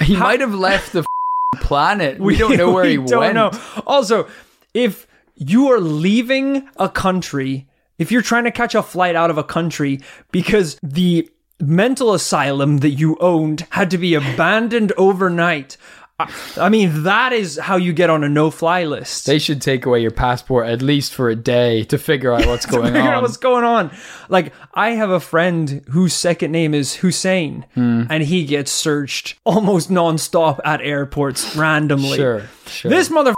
he 0.00 0.16
might 0.16 0.40
have 0.40 0.54
left 0.54 0.92
the 0.92 1.04
planet. 1.60 2.20
We, 2.20 2.36
don't 2.36 2.56
know 2.56 2.70
where 2.72 2.84
we 2.84 2.90
he 2.90 2.96
don't 2.96 3.20
went. 3.20 3.34
know. 3.34 3.50
Also, 3.86 4.28
if 4.74 5.06
you 5.36 5.68
are 5.72 5.80
leaving 5.80 6.68
a 6.76 6.88
country, 6.88 7.66
if 7.98 8.12
you're 8.12 8.22
trying 8.22 8.44
to 8.44 8.50
catch 8.52 8.74
a 8.74 8.82
flight 8.82 9.16
out 9.16 9.30
of 9.30 9.38
a 9.38 9.44
country 9.44 10.00
because 10.30 10.78
the 10.82 11.28
mental 11.60 12.14
asylum 12.14 12.78
that 12.78 12.90
you 12.90 13.16
owned 13.20 13.66
had 13.70 13.90
to 13.90 13.98
be 13.98 14.14
abandoned 14.14 14.92
overnight, 14.96 15.76
I, 16.18 16.30
I 16.58 16.68
mean, 16.68 17.04
that 17.04 17.32
is 17.32 17.58
how 17.58 17.76
you 17.76 17.92
get 17.94 18.10
on 18.10 18.22
a 18.24 18.28
no-fly 18.28 18.84
list. 18.84 19.24
They 19.26 19.38
should 19.38 19.62
take 19.62 19.86
away 19.86 20.00
your 20.02 20.10
passport 20.10 20.66
at 20.68 20.82
least 20.82 21.14
for 21.14 21.30
a 21.30 21.36
day 21.36 21.84
to 21.84 21.96
figure 21.96 22.32
out 22.32 22.44
what's 22.46 22.66
going 22.74 22.92
figure 22.92 23.00
out 23.08 23.16
on. 23.16 23.22
what's 23.22 23.36
going 23.38 23.64
on. 23.64 23.90
Like, 24.28 24.52
I 24.74 24.90
have 24.90 25.10
a 25.10 25.20
friend 25.20 25.82
whose 25.90 26.12
second 26.12 26.52
name 26.52 26.74
is 26.74 26.96
Hussein, 26.96 27.64
Hmm. 27.74 28.04
and 28.10 28.22
he 28.22 28.44
gets 28.44 28.70
searched 28.70 29.38
almost 29.44 29.90
nonstop 29.90 30.60
at 30.64 30.82
airports 30.82 31.56
randomly. 31.56 32.16
Sure, 32.18 32.42
sure. 32.66 32.90
This 32.90 33.08
mother 33.08 33.34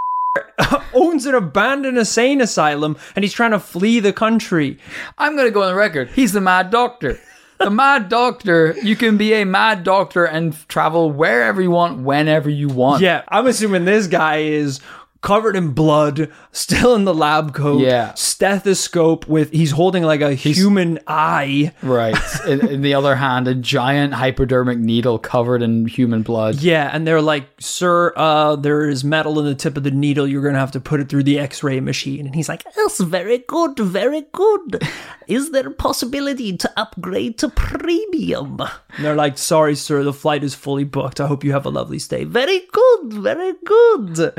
owns 0.94 1.26
an 1.26 1.34
abandoned 1.34 1.98
insane 1.98 2.40
asylum, 2.40 2.96
and 3.14 3.22
he's 3.24 3.32
trying 3.32 3.50
to 3.52 3.60
flee 3.60 4.00
the 4.00 4.12
country. 4.12 4.78
I'm 5.18 5.36
going 5.36 5.46
to 5.46 5.52
go 5.52 5.62
on 5.62 5.68
the 5.68 5.74
record. 5.74 6.08
He's 6.10 6.32
the 6.32 6.40
mad 6.40 6.70
doctor. 6.70 7.18
The 7.64 7.70
mad 7.70 8.08
doctor, 8.08 8.74
you 8.82 8.96
can 8.96 9.16
be 9.16 9.34
a 9.34 9.44
mad 9.44 9.84
doctor 9.84 10.24
and 10.24 10.56
travel 10.68 11.10
wherever 11.10 11.60
you 11.60 11.70
want, 11.70 12.00
whenever 12.00 12.50
you 12.50 12.68
want. 12.68 13.02
Yeah, 13.02 13.22
I'm 13.28 13.46
assuming 13.46 13.84
this 13.84 14.06
guy 14.06 14.38
is 14.38 14.80
covered 15.22 15.56
in 15.56 15.70
blood, 15.70 16.30
still 16.50 16.94
in 16.94 17.04
the 17.04 17.14
lab 17.14 17.54
coat. 17.54 17.80
Yeah. 17.80 18.12
stethoscope 18.14 19.26
with 19.28 19.50
he's 19.52 19.70
holding 19.70 20.02
like 20.02 20.20
a 20.20 20.34
human 20.34 20.98
eye. 21.06 21.72
Right. 21.82 22.16
in, 22.46 22.66
in 22.68 22.82
the 22.82 22.94
other 22.94 23.16
hand, 23.16 23.48
a 23.48 23.54
giant 23.54 24.14
hypodermic 24.14 24.78
needle 24.78 25.18
covered 25.18 25.62
in 25.62 25.86
human 25.86 26.22
blood. 26.22 26.56
Yeah, 26.56 26.90
and 26.92 27.06
they're 27.06 27.22
like, 27.22 27.46
"Sir, 27.60 28.12
uh, 28.16 28.56
there 28.56 28.88
is 28.88 29.04
metal 29.04 29.38
in 29.38 29.46
the 29.46 29.54
tip 29.54 29.76
of 29.76 29.84
the 29.84 29.90
needle. 29.90 30.26
You're 30.26 30.42
gonna 30.42 30.58
have 30.58 30.72
to 30.72 30.80
put 30.80 31.00
it 31.00 31.08
through 31.08 31.22
the 31.22 31.38
X-ray 31.38 31.80
machine." 31.80 32.26
And 32.26 32.34
he's 32.34 32.48
like, 32.48 32.64
Yes, 32.76 32.98
very 32.98 33.38
good, 33.38 33.78
very 33.78 34.22
good. 34.32 34.82
Is 35.28 35.52
there 35.52 35.68
a 35.68 35.70
possibility 35.70 36.56
to 36.56 36.72
upgrade 36.76 37.38
to 37.38 37.48
premium? 37.48 38.60
and 38.60 39.04
they're 39.04 39.14
like, 39.14 39.38
"Sorry, 39.38 39.76
sir, 39.76 40.02
the 40.02 40.12
flight 40.12 40.42
is 40.42 40.54
fully 40.54 40.84
booked. 40.84 41.20
I 41.20 41.26
hope 41.26 41.44
you 41.44 41.52
have 41.52 41.64
a 41.66 41.70
lovely 41.70 41.98
stay." 42.00 42.24
Very 42.24 42.62
good, 42.72 43.12
very 43.12 43.54
good. 43.64 44.34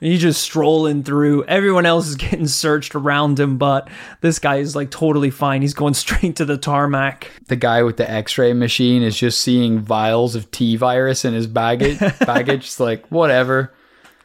And 0.00 0.12
he's 0.12 0.20
just 0.20 0.40
strolling 0.40 1.02
through. 1.02 1.44
Everyone 1.44 1.86
else 1.86 2.08
is 2.08 2.16
getting 2.16 2.46
searched 2.46 2.94
around 2.94 3.38
him, 3.38 3.58
but 3.58 3.88
this 4.20 4.38
guy 4.38 4.56
is 4.56 4.76
like 4.76 4.90
totally 4.90 5.30
fine. 5.30 5.62
He's 5.62 5.74
going 5.74 5.94
straight 6.08 6.36
to 6.36 6.44
the 6.44 6.58
tarmac. 6.58 7.30
The 7.46 7.56
guy 7.56 7.82
with 7.82 7.96
the 7.96 8.10
x-ray 8.10 8.52
machine 8.52 9.02
is 9.02 9.16
just 9.16 9.40
seeing 9.40 9.80
vials 9.80 10.34
of 10.34 10.50
T 10.50 10.76
virus 10.76 11.24
in 11.24 11.34
his 11.34 11.46
baggage. 11.46 11.98
baggage. 12.20 12.64
It's 12.64 12.80
like, 12.80 13.06
whatever. 13.08 13.72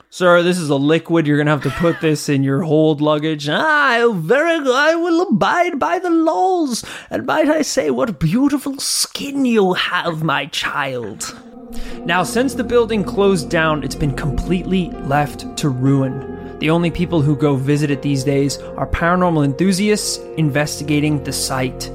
Sir, 0.09 0.43
this 0.43 0.59
is 0.59 0.69
a 0.69 0.75
liquid. 0.75 1.25
You're 1.25 1.39
gonna 1.39 1.49
have 1.49 1.63
to 1.63 1.71
put 1.71 1.99
this 1.99 2.29
in 2.29 2.43
your 2.43 2.61
hold 2.61 3.01
luggage. 3.01 3.49
Ah, 3.49 4.11
very. 4.13 4.59
I 4.71 4.93
will 4.93 5.27
abide 5.27 5.79
by 5.79 5.97
the 5.97 6.11
laws. 6.11 6.85
And 7.09 7.25
might 7.25 7.49
I 7.49 7.63
say, 7.63 7.89
what 7.89 8.19
beautiful 8.19 8.77
skin 8.77 9.45
you 9.45 9.73
have, 9.73 10.21
my 10.21 10.45
child. 10.45 11.35
Now, 12.05 12.23
since 12.23 12.53
the 12.53 12.63
building 12.63 13.03
closed 13.03 13.49
down, 13.49 13.83
it's 13.83 13.95
been 13.95 14.15
completely 14.15 14.89
left 15.05 15.55
to 15.57 15.69
ruin. 15.69 16.57
The 16.59 16.69
only 16.69 16.91
people 16.91 17.21
who 17.21 17.35
go 17.35 17.55
visit 17.55 17.91
it 17.91 18.01
these 18.01 18.23
days 18.23 18.57
are 18.77 18.87
paranormal 18.87 19.43
enthusiasts 19.43 20.17
investigating 20.37 21.23
the 21.23 21.33
site. 21.33 21.87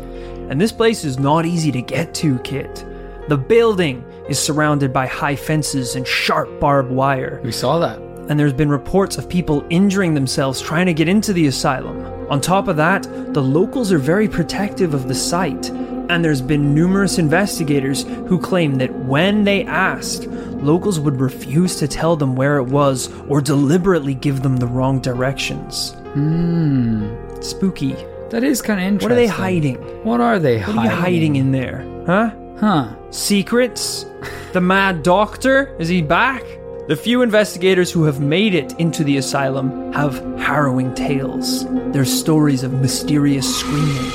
And 0.51 0.61
this 0.61 0.73
place 0.73 1.05
is 1.05 1.19
not 1.19 1.47
easy 1.47 1.71
to 1.73 1.83
get 1.83 2.15
to, 2.15 2.39
Kit. 2.41 2.85
The 3.29 3.37
building 3.37 4.05
is 4.29 4.39
surrounded 4.39 4.93
by 4.93 5.07
high 5.07 5.37
fences 5.37 5.95
and 5.95 6.07
sharp 6.07 6.61
barbed 6.61 6.91
wire. 6.91 7.41
We 7.45 7.53
saw 7.53 7.79
that. 7.79 7.99
and 8.29 8.39
there's 8.39 8.53
been 8.53 8.69
reports 8.69 9.17
of 9.17 9.29
people 9.29 9.65
injuring 9.71 10.15
themselves 10.15 10.61
trying 10.61 10.87
to 10.87 10.93
get 10.95 11.09
into 11.09 11.33
the 11.33 11.47
asylum. 11.47 12.05
On 12.31 12.41
top 12.41 12.69
of 12.69 12.77
that, 12.77 13.03
the 13.33 13.43
locals 13.43 13.91
are 13.91 13.99
very 13.99 14.29
protective 14.29 14.93
of 14.93 15.09
the 15.09 15.15
site, 15.15 15.71
and 16.09 16.25
there's 16.25 16.41
been 16.41 16.75
numerous 16.75 17.19
investigators 17.19 18.05
who 18.05 18.39
claim 18.39 18.77
that 18.77 18.93
when 19.05 19.45
they 19.45 19.65
asked, 19.65 20.27
locals 20.27 20.99
would 20.99 21.21
refuse 21.21 21.77
to 21.77 21.89
tell 21.89 22.17
them 22.17 22.35
where 22.37 22.59
it 22.59 22.65
was 22.65 23.13
or 23.29 23.41
deliberately 23.41 24.15
give 24.15 24.43
them 24.43 24.57
the 24.57 24.67
wrong 24.67 25.01
directions. 25.01 25.93
Hmm. 26.15 27.15
Spooky. 27.41 27.95
That 28.31 28.45
is 28.45 28.61
kind 28.61 28.81
of 28.81 28.87
interesting. 28.87 29.11
What 29.11 29.13
are 29.13 29.21
they 29.21 29.27
hiding? 29.27 29.77
What 30.05 30.21
are 30.21 30.39
they 30.39 30.61
What 30.61 30.77
are 30.77 30.85
you 30.85 30.91
hiding 30.91 31.37
in 31.37 31.53
there? 31.53 31.85
Huh? 32.07 32.31
Huh. 32.59 32.95
Secrets? 33.11 34.05
The 34.53 34.61
mad 34.61 35.03
doctor? 35.03 35.77
Is 35.79 35.89
he 35.89 36.03
back? 36.03 36.43
The 36.89 36.97
few 36.97 37.21
investigators 37.21 37.93
who 37.93 38.05
have 38.05 38.19
made 38.21 38.55
it 38.55 38.73
into 38.81 39.05
the 39.05 39.19
asylum 39.19 39.93
have 39.93 40.19
harrowing 40.41 40.95
tales. 40.95 41.67
There's 41.93 42.11
stories 42.11 42.63
of 42.63 42.73
mysterious 42.73 43.61
screaming, 43.61 44.11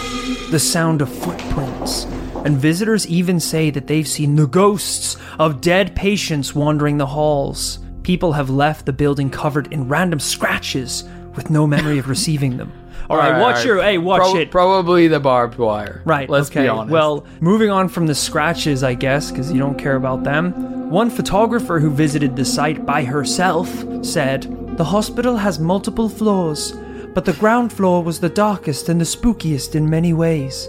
the 0.54 0.60
sound 0.60 1.02
of 1.02 1.10
footprints, 1.10 2.04
and 2.46 2.60
visitors 2.60 3.08
even 3.08 3.40
say 3.40 3.72
that 3.72 3.88
they've 3.88 4.08
seen 4.08 4.36
the 4.36 4.46
ghosts 4.46 5.18
of 5.40 5.62
dead 5.62 5.96
patients 5.96 6.54
wandering 6.54 7.00
the 7.00 7.08
halls. 7.08 7.80
People 8.04 8.34
have 8.34 8.52
left 8.52 8.86
the 8.86 8.94
building 8.94 9.32
covered 9.32 9.74
in 9.74 9.88
random 9.88 10.20
scratches 10.20 11.06
with 11.36 11.50
no 11.50 11.66
memory 11.66 11.98
of 11.98 12.08
receiving 12.08 12.58
them. 12.58 12.72
All 13.10 13.18
right, 13.18 13.40
watch 13.40 13.56
Alright. 13.56 13.66
your 13.66 13.82
hey, 13.82 13.98
watch 13.98 14.22
Pro- 14.22 14.36
it. 14.36 14.52
Probably 14.52 15.08
the 15.08 15.20
barbed 15.20 15.58
wire. 15.58 16.04
Right. 16.06 16.30
Let's 16.30 16.52
okay. 16.52 16.62
be 16.62 16.68
honest. 16.68 16.92
Well, 16.92 17.26
moving 17.40 17.72
on 17.72 17.90
from 17.90 18.06
the 18.06 18.14
scratches, 18.14 18.84
I 18.84 18.94
guess, 18.94 19.32
because 19.32 19.52
you 19.52 19.58
don't 19.58 19.80
care 19.80 19.96
about 19.96 20.24
them. 20.24 20.92
One 20.92 21.10
photographer 21.10 21.80
who 21.80 21.90
visited 21.90 22.36
the 22.36 22.46
site 22.46 22.86
by 22.86 23.06
herself 23.06 23.70
said, 24.06 24.78
The 24.78 24.84
hospital 24.84 25.38
has 25.38 25.58
multiple 25.58 26.10
floors, 26.10 26.74
but 27.14 27.26
the 27.26 27.34
ground 27.34 27.72
floor 27.72 28.04
was 28.04 28.20
the 28.20 28.30
darkest 28.30 28.90
and 28.90 29.00
the 29.00 29.06
spookiest 29.06 29.76
in 29.76 29.90
many 29.90 30.14
ways. 30.14 30.68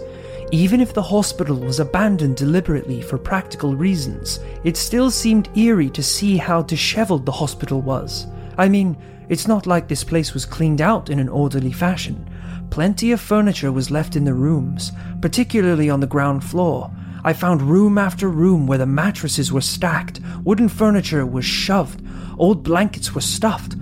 Even 0.51 0.79
if 0.79 0.93
the 0.93 1.01
hospital 1.01 1.57
was 1.57 1.79
abandoned 1.79 2.37
deliberately 2.37 3.01
for 3.01 3.17
practical 3.17 3.75
reasons, 3.75 4.39
it 4.63 4.77
still 4.77 5.09
seemed 5.09 5.49
eerie 5.57 5.89
to 5.89 6.03
see 6.03 6.37
how 6.37 6.61
disheveled 6.61 7.25
the 7.25 7.31
hospital 7.31 7.81
was. 7.81 8.27
I 8.57 8.69
mean, 8.69 8.95
it's 9.27 9.47
not 9.47 9.65
like 9.65 9.87
this 9.87 10.03
place 10.03 10.33
was 10.33 10.45
cleaned 10.45 10.81
out 10.81 11.09
in 11.09 11.17
an 11.17 11.29
orderly 11.29 11.71
fashion. 11.71 12.29
Plenty 12.69 13.11
of 13.11 13.19
furniture 13.19 13.71
was 13.71 13.89
left 13.89 14.15
in 14.15 14.23
the 14.23 14.33
rooms, 14.33 14.91
particularly 15.21 15.89
on 15.89 15.99
the 15.99 16.07
ground 16.07 16.43
floor. 16.43 16.91
I 17.23 17.33
found 17.33 17.63
room 17.63 17.97
after 17.97 18.29
room 18.29 18.67
where 18.67 18.77
the 18.77 18.85
mattresses 18.85 19.51
were 19.51 19.61
stacked, 19.61 20.19
wooden 20.43 20.69
furniture 20.69 21.25
was 21.25 21.43
shoved, 21.43 22.03
old 22.37 22.61
blankets 22.61 23.15
were 23.15 23.21
stuffed, 23.21 23.75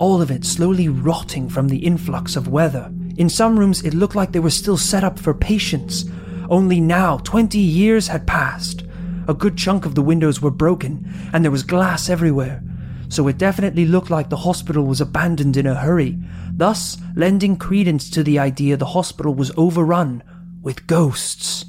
all 0.00 0.20
of 0.20 0.32
it 0.32 0.44
slowly 0.44 0.88
rotting 0.88 1.48
from 1.48 1.68
the 1.68 1.86
influx 1.86 2.34
of 2.34 2.48
weather. 2.48 2.90
In 3.16 3.28
some 3.28 3.56
rooms, 3.56 3.84
it 3.84 3.94
looked 3.94 4.16
like 4.16 4.32
they 4.32 4.40
were 4.40 4.50
still 4.50 4.76
set 4.76 5.04
up 5.04 5.16
for 5.16 5.32
patients. 5.32 6.06
Only 6.48 6.80
now, 6.80 7.18
20 7.18 7.56
years 7.58 8.08
had 8.08 8.26
passed. 8.26 8.82
A 9.28 9.34
good 9.34 9.56
chunk 9.56 9.86
of 9.86 9.94
the 9.94 10.02
windows 10.02 10.42
were 10.42 10.50
broken, 10.50 11.08
and 11.32 11.44
there 11.44 11.52
was 11.52 11.62
glass 11.62 12.10
everywhere 12.10 12.64
so 13.10 13.26
it 13.26 13.38
definitely 13.38 13.84
looked 13.86 14.08
like 14.08 14.30
the 14.30 14.36
hospital 14.36 14.84
was 14.84 15.00
abandoned 15.00 15.56
in 15.56 15.66
a 15.66 15.74
hurry, 15.74 16.16
thus 16.52 16.96
lending 17.16 17.56
credence 17.56 18.08
to 18.08 18.22
the 18.22 18.38
idea 18.38 18.76
the 18.76 18.86
hospital 18.86 19.34
was 19.34 19.50
overrun 19.56 20.22
with 20.62 20.86
ghosts. 20.86 21.64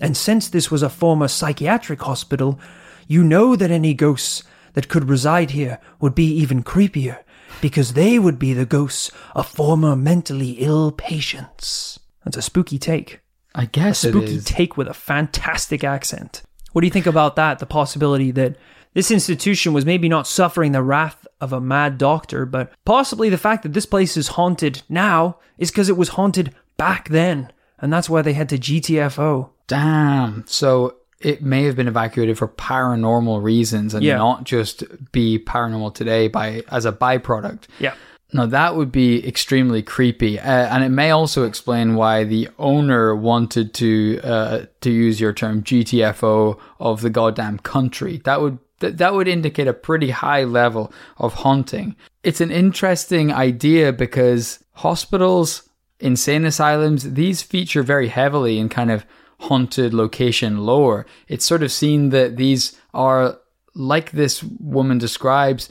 And 0.00 0.16
since 0.16 0.48
this 0.48 0.70
was 0.70 0.82
a 0.82 0.88
former 0.88 1.28
psychiatric 1.28 2.00
hospital, 2.00 2.58
you 3.06 3.22
know 3.22 3.56
that 3.56 3.70
any 3.70 3.92
ghosts 3.92 4.42
that 4.72 4.88
could 4.88 5.10
reside 5.10 5.50
here 5.50 5.78
would 6.00 6.14
be 6.14 6.24
even 6.24 6.64
creepier 6.64 7.18
because 7.60 7.92
they 7.92 8.18
would 8.18 8.38
be 8.38 8.52
the 8.52 8.66
ghosts 8.66 9.10
of 9.34 9.48
former 9.48 9.96
mentally 9.96 10.52
ill 10.52 10.92
patients. 10.92 12.00
That's 12.24 12.36
a 12.36 12.42
spooky 12.42 12.78
take. 12.78 13.20
I 13.54 13.64
guess 13.66 14.04
a 14.04 14.10
Spooky 14.10 14.40
take 14.40 14.76
with 14.76 14.86
a 14.86 14.94
fantastic 14.94 15.82
accent. 15.82 16.42
What 16.72 16.82
do 16.82 16.86
you 16.86 16.92
think 16.92 17.06
about 17.06 17.36
that? 17.36 17.58
The 17.58 17.66
possibility 17.66 18.30
that 18.32 18.56
this 18.94 19.10
institution 19.10 19.72
was 19.72 19.84
maybe 19.84 20.08
not 20.08 20.26
suffering 20.26 20.72
the 20.72 20.82
wrath 20.82 21.26
of 21.40 21.52
a 21.52 21.60
mad 21.60 21.98
doctor, 21.98 22.46
but 22.46 22.72
possibly 22.84 23.28
the 23.28 23.38
fact 23.38 23.62
that 23.62 23.72
this 23.72 23.86
place 23.86 24.16
is 24.16 24.28
haunted 24.28 24.82
now 24.88 25.38
is 25.58 25.70
because 25.70 25.88
it 25.88 25.96
was 25.96 26.10
haunted 26.10 26.54
back 26.76 27.08
then. 27.08 27.52
And 27.78 27.92
that's 27.92 28.10
why 28.10 28.22
they 28.22 28.34
had 28.34 28.48
to 28.50 28.58
GTFO. 28.58 29.50
Damn. 29.66 30.44
So 30.46 30.96
it 31.20 31.42
may 31.42 31.64
have 31.64 31.76
been 31.76 31.88
evacuated 31.88 32.38
for 32.38 32.48
paranormal 32.48 33.42
reasons 33.42 33.94
and 33.94 34.02
Yeah. 34.02 34.16
not 34.16 34.44
just 34.44 34.84
be 35.12 35.38
paranormal 35.38 35.94
today 35.94 36.28
by 36.28 36.62
as 36.70 36.86
a 36.86 36.92
byproduct. 36.92 37.64
Yeah. 37.78 37.94
Now 38.32 38.46
that 38.46 38.76
would 38.76 38.92
be 38.92 39.26
extremely 39.26 39.82
creepy, 39.82 40.38
uh, 40.38 40.44
and 40.44 40.84
it 40.84 40.90
may 40.90 41.10
also 41.10 41.44
explain 41.44 41.96
why 41.96 42.22
the 42.24 42.48
owner 42.60 43.14
wanted 43.14 43.74
to 43.74 44.20
uh, 44.22 44.58
to 44.82 44.90
use 44.90 45.20
your 45.20 45.32
term 45.32 45.62
GTFO 45.64 46.56
of 46.78 47.00
the 47.00 47.10
goddamn 47.10 47.58
country. 47.58 48.20
That 48.24 48.40
would 48.40 48.58
th- 48.78 48.94
that 48.98 49.14
would 49.14 49.26
indicate 49.26 49.66
a 49.66 49.72
pretty 49.72 50.10
high 50.10 50.44
level 50.44 50.92
of 51.18 51.34
haunting. 51.34 51.96
It's 52.22 52.40
an 52.40 52.52
interesting 52.52 53.32
idea 53.32 53.92
because 53.92 54.60
hospitals, 54.74 55.68
insane 55.98 56.44
asylums, 56.44 57.14
these 57.14 57.42
feature 57.42 57.82
very 57.82 58.08
heavily 58.08 58.58
in 58.60 58.68
kind 58.68 58.90
of 58.92 59.04
haunted 59.40 59.92
location 59.94 60.58
lore. 60.58 61.06
It's 61.28 61.44
sort 61.44 61.62
of 61.62 61.72
seen 61.72 62.10
that 62.10 62.36
these 62.36 62.78
are 62.94 63.38
like 63.74 64.12
this 64.12 64.42
woman 64.42 64.98
describes 64.98 65.68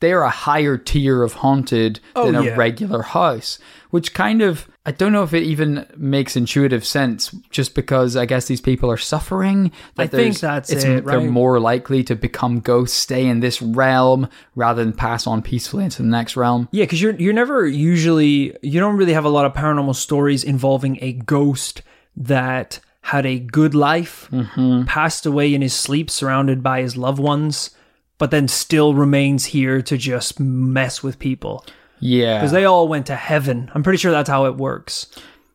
they 0.00 0.12
are 0.12 0.24
a 0.24 0.30
higher 0.30 0.76
tier 0.76 1.22
of 1.22 1.32
haunted 1.34 2.00
oh, 2.14 2.26
than 2.26 2.36
Oh, 2.36 2.42
a 2.42 2.44
yeah. 2.44 2.56
regular 2.56 3.02
house, 3.02 3.58
which 3.90 4.12
kind 4.12 4.42
of 4.42 4.68
I 4.84 4.90
don't 4.90 5.12
know 5.12 5.22
if 5.22 5.32
it 5.32 5.44
even 5.44 5.86
makes 5.96 6.36
intuitive 6.36 6.84
sense. 6.84 7.30
Just 7.48 7.74
because 7.74 8.14
I 8.14 8.26
guess 8.26 8.46
these 8.46 8.60
people 8.60 8.90
are 8.90 8.98
suffering. 8.98 9.72
that 9.94 10.02
I 10.02 10.06
think 10.08 10.38
that's 10.40 10.70
it's, 10.70 10.84
it, 10.84 11.06
They're 11.06 11.22
more 11.22 11.58
likely 11.58 12.04
to 12.04 12.14
become 12.14 12.60
ghosts, 12.60 12.98
stay 12.98 13.26
in 13.26 13.40
this 13.40 13.62
realm 13.62 14.28
rather 14.54 14.84
than 14.84 14.92
pass 14.92 15.26
on 15.26 15.40
peacefully 15.40 15.84
into 15.84 16.02
the 16.02 16.08
next 16.08 16.36
realm. 16.36 16.68
Yeah, 16.70 16.84
because 16.84 17.00
you're 17.00 17.14
you're 17.14 17.32
never 17.32 17.66
usually 17.66 18.54
you 18.60 18.80
don't 18.80 18.98
really 18.98 19.14
have 19.14 19.24
a 19.24 19.30
lot 19.30 19.46
of 19.46 19.54
paranormal 19.54 19.94
stories 19.94 20.44
involving 20.44 20.98
a 21.00 21.14
ghost 21.14 21.80
that 22.16 22.78
had 23.04 23.26
a 23.26 23.38
good 23.38 23.74
life, 23.74 24.30
passed 24.86 25.26
away 25.26 25.54
in 25.54 25.60
his 25.60 25.74
sleep, 25.74 26.08
surrounded 26.10 26.62
by 26.62 26.80
his 26.80 26.96
loved 26.96 27.18
ones, 27.18 27.70
but 28.16 28.30
then 28.30 28.48
still 28.48 28.94
remains 28.94 29.44
here 29.44 29.82
to 29.82 29.98
just 29.98 30.40
mess 30.40 31.02
with 31.02 31.18
people 31.18 31.66
Yeah, 32.00 32.38
because 32.38 32.52
they 32.52 32.64
all 32.64 32.88
went 32.88 33.04
to 33.06 33.14
heaven. 33.14 33.70
I'm 33.74 33.82
pretty 33.82 33.98
sure 33.98 34.10
that's 34.10 34.30
how 34.30 34.46
it 34.46 34.56
works. 34.56 35.06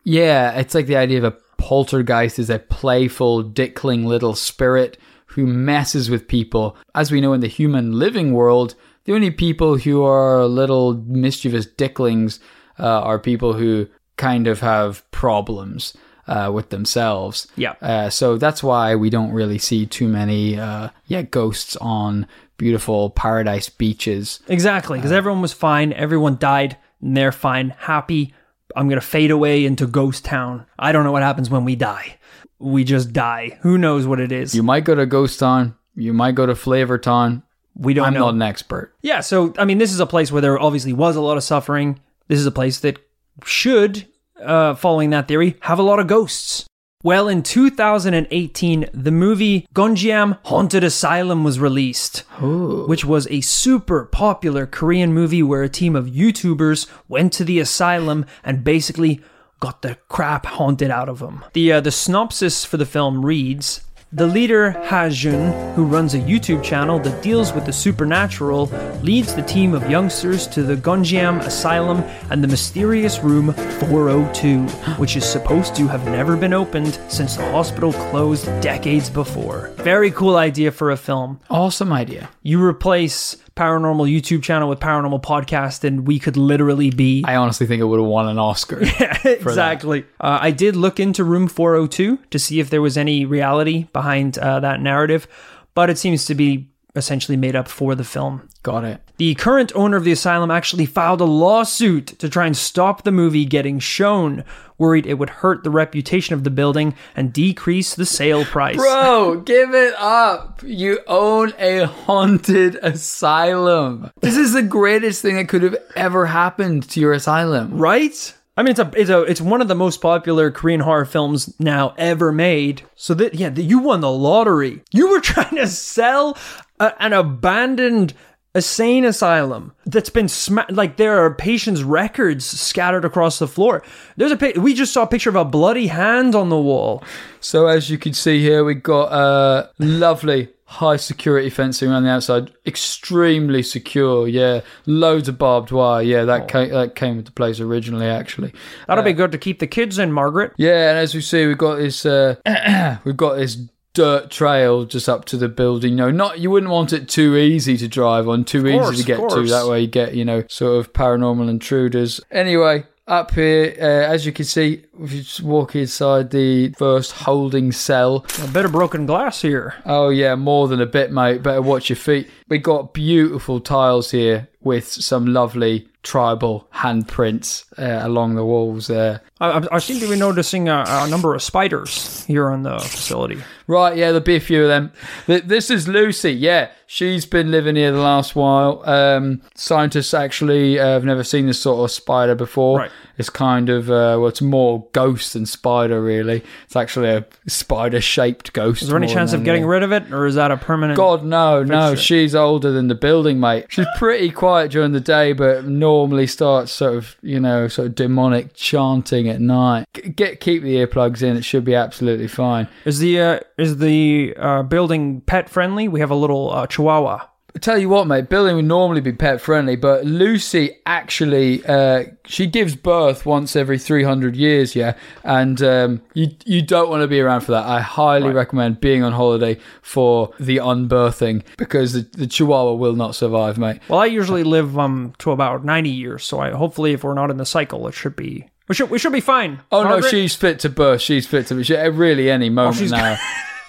Yeah, 0.03 0.51
it's 0.60 0.75
like 0.75 0.86
the 0.86 0.98
idea 0.98 1.18
of 1.18 1.24
a 1.24 1.38
poltergeist 1.58 2.38
is 2.38 2.51
a 2.51 2.60
playful, 2.60 3.41
dickling 3.41 4.06
little 4.06 4.36
spirit 4.36 5.00
who 5.25 5.48
messes 5.48 6.08
with 6.08 6.27
people. 6.27 6.77
As 6.94 7.12
we 7.12 7.20
know 7.20 7.34
in 7.34 7.41
the 7.41 7.48
human 7.48 7.98
living 7.98 8.32
world, 8.34 8.75
the 9.06 9.15
only 9.15 9.32
people 9.32 9.75
who 9.77 10.03
are 10.03 10.46
little 10.46 10.94
mischievous 11.08 11.65
dicklings 11.65 12.39
uh, 12.77 13.01
are 13.01 13.18
people 13.18 13.53
who 13.53 13.88
kind 14.18 14.46
of 14.46 14.60
have 14.60 15.10
problems 15.10 15.98
uh, 16.29 16.50
with 16.53 16.69
themselves. 16.69 17.48
Yeah. 17.57 17.74
Uh, 17.81 18.09
so 18.09 18.38
that's 18.38 18.63
why 18.63 18.95
we 18.95 19.09
don't 19.09 19.31
really 19.33 19.57
see 19.57 19.86
too 19.86 20.07
many, 20.07 20.57
uh, 20.57 20.89
yeah, 21.07 21.24
ghosts 21.24 21.75
on 21.81 22.25
beautiful 22.57 23.09
paradise 23.09 23.67
beaches. 23.69 24.39
Exactly, 24.48 24.98
because 25.00 25.12
everyone 25.12 25.41
was 25.41 25.51
fine, 25.53 25.91
everyone 25.91 26.38
died, 26.38 26.77
and 27.01 27.17
they're 27.17 27.31
fine, 27.33 27.71
happy. 27.79 28.33
I'm 28.75 28.88
gonna 28.88 29.01
fade 29.01 29.31
away 29.31 29.65
into 29.65 29.88
ghost 29.88 30.24
town. 30.24 30.65
I 30.77 30.92
don't 30.92 31.03
know 31.03 31.11
what 31.11 31.24
happens 31.24 31.50
when 31.50 31.65
we 31.65 31.75
die. 31.75 32.18
We 32.59 32.83
just 32.83 33.11
die. 33.13 33.57
Who 33.61 33.77
knows 33.77 34.05
what 34.05 34.20
it 34.20 34.31
is? 34.31 34.53
You 34.53 34.63
might 34.63 34.83
go 34.83 34.94
to 34.94 35.05
Ghost 35.05 35.39
Town. 35.39 35.75
You 35.96 36.11
might 36.13 36.35
go 36.35 36.46
to 36.46 36.55
Flavor 36.55 36.98
Town. 36.98 37.42
we 37.74 37.94
don't 37.94 38.05
I'm 38.07 38.13
know. 38.13 38.25
not 38.25 38.33
an 38.33 38.42
expert. 38.42 38.94
Yeah, 39.01 39.22
so 39.22 39.53
I 39.57 39.63
mean, 39.65 39.77
this 39.77 39.94
is 39.94 40.01
a 40.01 40.05
place 40.05 40.29
where 40.31 40.42
there 40.42 40.59
obviously 40.59 40.92
was 40.92 41.15
a 41.15 41.22
lot 41.22 41.37
of 41.37 41.44
suffering. 41.44 42.00
This 42.27 42.37
is 42.39 42.46
a 42.46 42.51
place 42.51 42.81
that 42.81 43.00
should, 43.46 44.05
uh, 44.44 44.75
following 44.75 45.10
that 45.12 45.28
theory, 45.28 45.58
have 45.62 45.80
a 45.80 45.84
lot 45.84 46.00
of 46.00 46.08
ghosts. 46.08 46.66
Well, 47.02 47.30
in 47.30 47.44
2018, 47.44 48.90
the 48.94 49.12
movie 49.12 49.66
Gonjiam 49.74 50.38
Haunted 50.44 50.84
Asylum 50.84 51.46
was 51.46 51.58
released, 51.58 52.25
which 52.42 53.06
was 53.06 53.25
a 53.28 53.40
super 53.40 54.04
popular 54.04 54.66
Korean 54.66 55.14
movie 55.14 55.42
where 55.42 55.64
a 55.64 55.70
team 55.70 55.96
of 55.96 56.08
YouTubers 56.08 56.88
went 57.08 57.32
to 57.34 57.46
the 57.46 57.60
asylum 57.60 58.25
and 58.44 58.66
basically 58.66 59.22
got 59.62 59.82
the 59.82 59.96
crap 60.10 60.46
haunted 60.46 60.92
out 60.92 61.08
of 61.08 61.20
them. 61.20 61.46
The 61.54 61.72
uh, 61.72 61.82
the 61.82 61.92
synopsis 61.92 62.66
for 62.66 62.75
the 62.75 62.86
film 62.86 63.25
reads. 63.25 63.80
The 64.11 64.25
leader, 64.25 64.72
Ha 64.87 65.09
Jun, 65.09 65.75
who 65.75 65.85
runs 65.85 66.15
a 66.15 66.19
YouTube 66.19 66.63
channel 66.63 66.98
that 66.98 67.22
deals 67.22 67.53
with 67.53 67.67
the 67.67 67.72
supernatural, 67.72 68.65
leads 69.03 69.35
the 69.35 69.43
team 69.43 69.75
of 69.75 69.87
youngsters 69.87 70.48
to 70.48 70.63
the 70.63 70.75
Gonjiam 70.75 71.41
Asylum 71.41 72.00
and 72.31 72.43
the 72.43 72.48
mysterious 72.48 73.19
room 73.19 73.53
402, 73.53 74.63
which 74.98 75.15
is 75.15 75.24
supposed 75.24 75.75
to 75.75 75.87
have 75.87 76.05
never 76.05 76.35
been 76.35 76.53
opened 76.53 77.00
since 77.07 77.35
the 77.35 77.51
hospital 77.51 77.93
closed 77.93 78.45
decades 78.61 79.11
before. 79.11 79.67
Very 79.75 80.09
cool 80.09 80.37
idea 80.37 80.72
for 80.72 80.89
a 80.89 80.98
film. 80.98 81.39
Awesome 81.48 81.93
idea. 81.93 82.31
You 82.41 82.63
replace 82.63 83.35
paranormal 83.59 84.09
YouTube 84.09 84.41
channel 84.41 84.69
with 84.69 84.79
paranormal 84.79 85.22
podcast, 85.22 85.83
and 85.83 86.07
we 86.07 86.17
could 86.17 86.37
literally 86.37 86.91
be 86.91 87.24
I 87.27 87.35
honestly 87.35 87.67
think 87.67 87.81
it 87.81 87.85
would 87.85 88.00
have 88.00 88.07
won 88.07 88.29
an 88.29 88.39
Oscar. 88.39 88.81
yeah, 89.00 89.17
exactly. 89.25 90.05
Uh, 90.22 90.39
I 90.41 90.51
did 90.51 90.77
look 90.77 90.98
into 90.98 91.25
Room 91.25 91.50
402 91.50 92.17
to 92.29 92.39
see 92.39 92.61
if 92.61 92.69
there 92.69 92.81
was 92.81 92.98
any 92.98 93.25
reality 93.25 93.87
behind 93.91 94.37
uh, 94.37 94.61
that 94.61 94.79
narrative, 94.79 95.27
but 95.75 95.89
it 95.89 95.98
seems 95.98 96.25
to 96.27 96.35
be 96.35 96.69
essentially 96.95 97.35
made 97.35 97.55
up 97.55 97.67
for 97.67 97.95
the 97.95 98.05
film. 98.05 98.48
Got 98.63 98.85
it. 98.85 99.01
The 99.20 99.36
current 99.36 99.74
owner 99.75 99.98
of 99.98 100.05
the 100.05 100.14
asylum 100.14 100.50
actually 100.50 100.86
filed 100.86 101.20
a 101.20 101.25
lawsuit 101.25 102.08
to 102.20 102.29
try 102.29 102.46
and 102.46 102.55
stop 102.55 103.03
the 103.03 103.12
movie 103.12 103.44
getting 103.44 103.77
shown, 103.77 104.46
worried 104.77 105.05
it 105.05 105.16
would 105.16 105.29
hurt 105.29 105.66
the 105.66 105.70
reputation 105.70 106.34
of 106.34 106.46
the 106.46 106.50
building 106.50 106.96
and 107.18 107.34
decrease 107.34 107.96
the 107.96 108.05
sale 108.05 108.46
price. 108.46 108.77
Bro, 108.77 109.42
give 109.42 109.74
it 109.74 109.94
up. 109.98 110.64
You 110.64 111.01
own 111.05 111.51
a 111.60 111.86
haunted 111.86 112.75
asylum. 112.75 114.10
This 114.22 114.38
is 114.38 114.53
the 114.53 114.64
greatest 114.64 115.22
thing 115.22 115.36
that 115.36 115.50
could 115.50 115.64
have 115.64 115.75
ever 115.98 116.25
happened 116.27 116.90
to 116.92 117.01
your 117.01 117.12
asylum. 117.12 117.77
right? 117.77 118.34
I 118.55 118.64
mean, 118.64 118.72
it's 118.72 118.79
a 118.79 118.92
it's 118.96 119.10
a 119.10 119.22
it's 119.24 119.42
one 119.42 119.62
of 119.62 119.68
the 119.68 119.75
most 119.75 120.01
popular 120.01 120.50
Korean 120.50 120.79
horror 120.82 121.05
films 121.05 121.53
now 121.60 121.94
ever 121.98 122.32
made. 122.32 122.84
So 122.96 123.14
that 123.16 123.36
yeah, 123.36 123.50
that 123.50 123.64
you 123.64 123.79
won 123.79 124.00
the 124.00 124.12
lottery. 124.12 124.82
You 124.92 125.10
were 125.10 125.20
trying 125.22 125.55
to 125.55 125.68
sell 125.68 126.38
a, 126.79 126.94
an 127.03 127.14
abandoned 127.14 128.14
insane 128.55 129.05
asylum 129.05 129.74
that's 129.85 130.09
been 130.09 130.27
sma- 130.27 130.66
like 130.70 130.98
there 130.98 131.24
are 131.24 131.33
patients' 131.33 131.83
records 131.83 132.46
scattered 132.46 133.05
across 133.05 133.40
the 133.40 133.48
floor. 133.48 133.83
There's 134.18 134.31
a 134.31 134.38
pic- 134.38 134.55
we 134.57 134.74
just 134.74 134.94
saw 134.94 135.03
a 135.03 135.07
picture 135.07 135.29
of 135.29 135.35
a 135.35 135.46
bloody 135.46 135.88
hand 135.88 136.35
on 136.35 136.50
the 136.50 136.59
wall. 136.59 137.03
So 137.40 137.68
as 137.68 137.90
you 137.90 137.98
can 137.98 138.14
see 138.14 138.42
here, 138.42 138.64
we 138.64 138.74
got 138.74 139.12
a 139.12 139.70
lovely 139.79 140.50
high 140.66 140.98
security 140.98 141.50
fencing 141.50 141.90
around 141.90 142.03
the 142.03 142.12
outside, 142.12 142.51
extremely 142.66 143.64
secure. 143.64 144.27
Yeah, 144.27 144.62
loads 144.85 145.27
of 145.27 145.38
barbed 145.38 145.72
wire. 145.72 146.03
Yeah, 146.03 146.25
that 146.25 146.48
came, 146.48 146.70
that 146.70 146.96
came 146.96 147.18
into 147.18 147.31
place 147.31 147.59
originally, 147.59 148.05
actually. 148.05 148.53
That'll 148.88 149.03
be 149.03 149.14
good 149.14 149.31
to 149.31 149.38
keep 149.38 149.59
the 149.59 149.68
kids 149.68 149.98
in, 149.98 150.12
Margaret. 150.12 150.53
Yeah, 150.57 150.90
and 150.90 150.98
as 151.00 151.16
we 151.16 151.22
see, 151.22 151.48
we've 151.48 151.57
got 151.57 151.77
this 151.77 152.05
uh, 152.05 152.35
we've 153.03 153.18
got 153.18 153.35
this 153.35 153.57
dirt 153.94 154.30
trail 154.30 154.86
just 154.86 155.10
up 155.10 155.25
to 155.25 155.38
the 155.38 155.50
building. 155.50 155.96
No, 155.96 156.12
not 156.12 156.40
you 156.40 156.50
wouldn't 156.50 156.72
want 156.72 156.94
it 156.94 157.10
too 157.10 157.36
easy 157.36 157.78
to 157.78 157.88
drive 157.88 158.28
on, 158.28 158.44
too 158.46 158.64
course, 158.64 158.94
easy 158.94 159.04
to 159.04 159.08
get 159.08 159.30
to. 159.30 159.44
That 159.44 159.68
way, 159.68 159.82
you 159.82 159.88
get 159.88 160.16
you 160.16 160.25
know 160.25 160.44
sort 160.48 160.80
of 160.80 160.94
paranormal 160.94 161.50
intruders. 161.50 162.22
Anyway. 162.32 162.86
Up 163.08 163.34
here, 163.34 163.75
uh, 163.82 164.14
as 164.14 164.28
you 164.28 164.32
can 164.32 164.46
see, 164.46 164.84
if 165.02 165.12
you 165.12 165.22
just 165.22 165.42
walk 165.42 165.75
inside 165.75 166.30
the 166.30 166.70
first 166.78 167.12
holding 167.12 167.72
cell, 167.72 168.24
A 168.40 168.48
bit 168.50 168.66
of 168.66 168.72
broken 168.72 169.08
glass 169.08 169.42
here. 169.42 169.74
Oh 169.84 170.10
yeah, 170.10 170.36
more 170.36 170.68
than 170.68 170.80
a 170.80 170.86
bit, 170.86 171.12
mate. 171.12 171.42
Better 171.42 171.60
watch 171.60 171.90
your 171.90 171.96
feet. 171.96 172.30
We 172.50 172.60
got 172.60 172.94
beautiful 172.94 173.62
tiles 173.62 174.12
here 174.12 174.48
with 174.62 174.88
some 174.88 175.25
lovely 175.25 175.88
tribal 176.03 176.68
handprints 176.74 177.66
uh, 177.77 178.05
along 178.07 178.35
the 178.35 178.46
walls 178.46 178.88
there. 178.88 179.22
I, 179.42 179.66
I- 179.72 179.79
seem 179.79 180.00
to 180.01 180.09
be 180.09 180.16
noticing 180.18 180.68
a, 180.70 180.83
a 180.88 181.07
number 181.09 181.33
of 181.35 181.42
spiders 181.42 182.25
here 182.25 182.50
on 182.50 182.64
the 182.64 182.79
facility. 182.79 183.42
Right, 183.68 183.96
yeah, 183.96 184.07
there'll 184.07 184.20
be 184.22 184.35
a 184.35 184.40
few 184.40 184.64
of 184.64 184.68
them. 184.68 184.92
This 185.27 185.70
is 185.70 185.88
Lucy. 185.88 186.31
Yeah, 186.33 186.72
she's 186.88 187.25
been 187.25 187.51
living 187.51 187.75
here 187.75 187.92
the 187.92 188.00
last 188.00 188.35
while. 188.35 188.81
Um, 188.90 189.42
scientists 189.55 190.14
actually 190.14 190.79
uh, 190.79 190.85
have 190.88 191.05
never 191.05 191.24
seen 191.24 191.46
this 191.46 191.62
sort 191.62 191.83
of 191.83 191.92
spider 191.92 192.33
before. 192.35 192.79
Right. 192.79 192.92
It's 193.20 193.29
kind 193.29 193.70
of 193.70 193.90
uh, 193.92 194.18
well, 194.20 194.27
it's 194.27 194.42
more 194.42 194.88
ghost 194.94 195.33
than 195.33 195.46
spider. 195.46 196.01
Really, 196.01 196.44
it's 196.66 196.75
actually 196.75 197.09
a 197.09 197.25
spider-shaped 197.48 198.53
ghost. 198.53 198.81
Is 198.81 198.88
there 198.88 198.98
any 198.98 199.07
chance 199.07 199.33
of 199.33 199.44
getting 199.44 199.64
a- 199.64 199.68
rid 199.68 199.83
of 199.83 199.92
it, 199.92 200.12
or 200.12 200.25
is 200.25 200.35
that 200.35 200.51
a 200.51 200.57
permanent? 200.57 200.98
God, 200.98 201.24
no, 201.24 201.64
no. 201.64 201.96
She's 201.96 202.33
older 202.33 202.72
than 202.72 202.88
the 202.88 202.96
building, 202.96 203.40
mate. 203.40 203.66
She's 203.70 203.85
pretty 203.98 204.31
quiet 204.31 204.72
during 204.72 204.92
the 204.94 205.00
day, 205.00 205.33
but 205.33 205.66
normally 206.00 206.27
starts 206.27 206.72
sort 206.72 206.96
of, 206.96 207.18
you 207.22 207.40
know, 207.40 207.68
sort 207.68 207.88
of 207.90 207.96
demonic 207.96 208.53
chanting 208.53 209.27
at 209.27 209.42
night. 209.42 209.85
Get 210.16 210.40
keep 210.40 210.64
the 210.64 210.75
earplugs 210.75 211.22
in. 211.22 211.35
It 211.35 211.44
should 211.44 211.66
be 211.66 211.75
absolutely 211.75 212.27
fine. 212.27 212.68
Is 212.85 213.00
the 213.00 213.20
uh, 213.20 213.40
is 213.57 213.77
the 213.77 214.33
uh, 214.38 214.64
building 214.64 215.22
pet 215.22 215.50
friendly? 215.50 215.88
We 215.88 216.00
have 216.00 216.12
a 216.12 216.16
little 216.16 216.51
uh, 216.51 216.68
Chihuahua. 216.68 217.27
I 217.59 217.61
tell 217.61 217.77
you 217.77 217.89
what, 217.89 218.07
mate. 218.07 218.29
Building 218.29 218.55
would 218.55 218.63
normally 218.63 219.01
be 219.01 219.11
pet 219.11 219.41
friendly, 219.41 219.75
but 219.75 220.05
Lucy 220.05 220.77
actually, 220.85 221.61
uh, 221.65 222.05
she 222.25 222.48
gives 222.48 222.74
birth 222.74 223.25
once 223.25 223.53
every 223.53 223.77
three 223.77 224.01
hundred 224.01 224.37
years, 224.37 224.77
yeah. 224.77 224.95
And 225.25 225.61
um, 225.61 226.01
you 226.13 226.29
you 226.45 226.61
don't 226.61 226.89
want 226.89 227.01
to 227.01 227.07
be 227.09 227.19
around 227.19 227.41
for 227.41 227.51
that. 227.51 227.65
I 227.65 227.81
highly 227.81 228.31
recommend 228.31 228.79
being 228.79 229.03
on 229.03 229.11
holiday 229.11 229.59
for 229.81 230.33
the 230.39 230.55
unbirthing 230.55 231.43
because 231.57 231.91
the, 231.91 232.07
the 232.17 232.27
Chihuahua 232.27 232.75
will 232.75 232.95
not 232.95 233.13
survive, 233.13 233.57
mate. 233.57 233.81
Well, 233.89 234.00
I 234.00 234.05
usually 234.05 234.45
live 234.45 234.79
um 234.79 235.13
to 235.17 235.31
about 235.31 235.65
ninety 235.65 235.89
years, 235.89 236.24
so 236.24 236.39
I 236.39 236.51
hopefully 236.51 236.93
if 236.93 237.03
we're 237.03 237.13
not 237.13 237.29
in 237.29 237.35
the 237.35 237.45
cycle, 237.45 237.89
it 237.89 237.93
should 237.93 238.15
be 238.15 238.48
we 238.69 238.75
should 238.75 238.89
we 238.89 239.00
should 239.00 239.11
be 239.11 239.19
fine. 239.19 239.59
Oh 239.69 239.83
no, 239.83 240.00
she's 240.00 240.33
fit 240.33 240.59
to 240.59 240.69
burst. 240.69 241.03
She's 241.03 241.27
fit 241.27 241.48
to 241.48 241.61
she, 241.61 241.75
really 241.75 242.31
any 242.31 242.50
moment 242.50 242.77
she's- 242.77 242.91
now. 242.91 243.17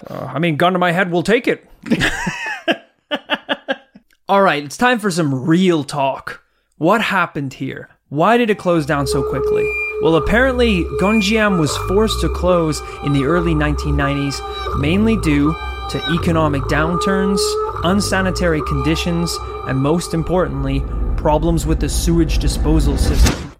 I 0.09 0.39
mean, 0.39 0.55
gun 0.55 0.73
to 0.73 0.79
my 0.79 0.93
head, 0.93 1.11
we'll 1.11 1.23
take 1.23 1.47
it. 1.47 1.67
All 4.31 4.41
right, 4.41 4.63
it's 4.63 4.77
time 4.77 4.97
for 4.97 5.11
some 5.11 5.43
real 5.43 5.83
talk. 5.83 6.41
What 6.77 7.01
happened 7.01 7.55
here? 7.55 7.89
Why 8.07 8.37
did 8.37 8.49
it 8.49 8.57
close 8.57 8.85
down 8.85 9.05
so 9.05 9.29
quickly? 9.29 9.69
Well, 10.01 10.15
apparently, 10.15 10.85
Gonjiam 11.01 11.59
was 11.59 11.75
forced 11.89 12.21
to 12.21 12.29
close 12.29 12.79
in 13.03 13.11
the 13.11 13.25
early 13.25 13.53
1990s, 13.53 14.79
mainly 14.79 15.17
due 15.17 15.51
to 15.89 16.17
economic 16.17 16.61
downturns, 16.69 17.41
unsanitary 17.83 18.61
conditions, 18.69 19.37
and 19.67 19.77
most 19.77 20.13
importantly, 20.13 20.79
problems 21.17 21.65
with 21.65 21.81
the 21.81 21.89
sewage 21.89 22.39
disposal 22.39 22.97
system. 22.97 23.50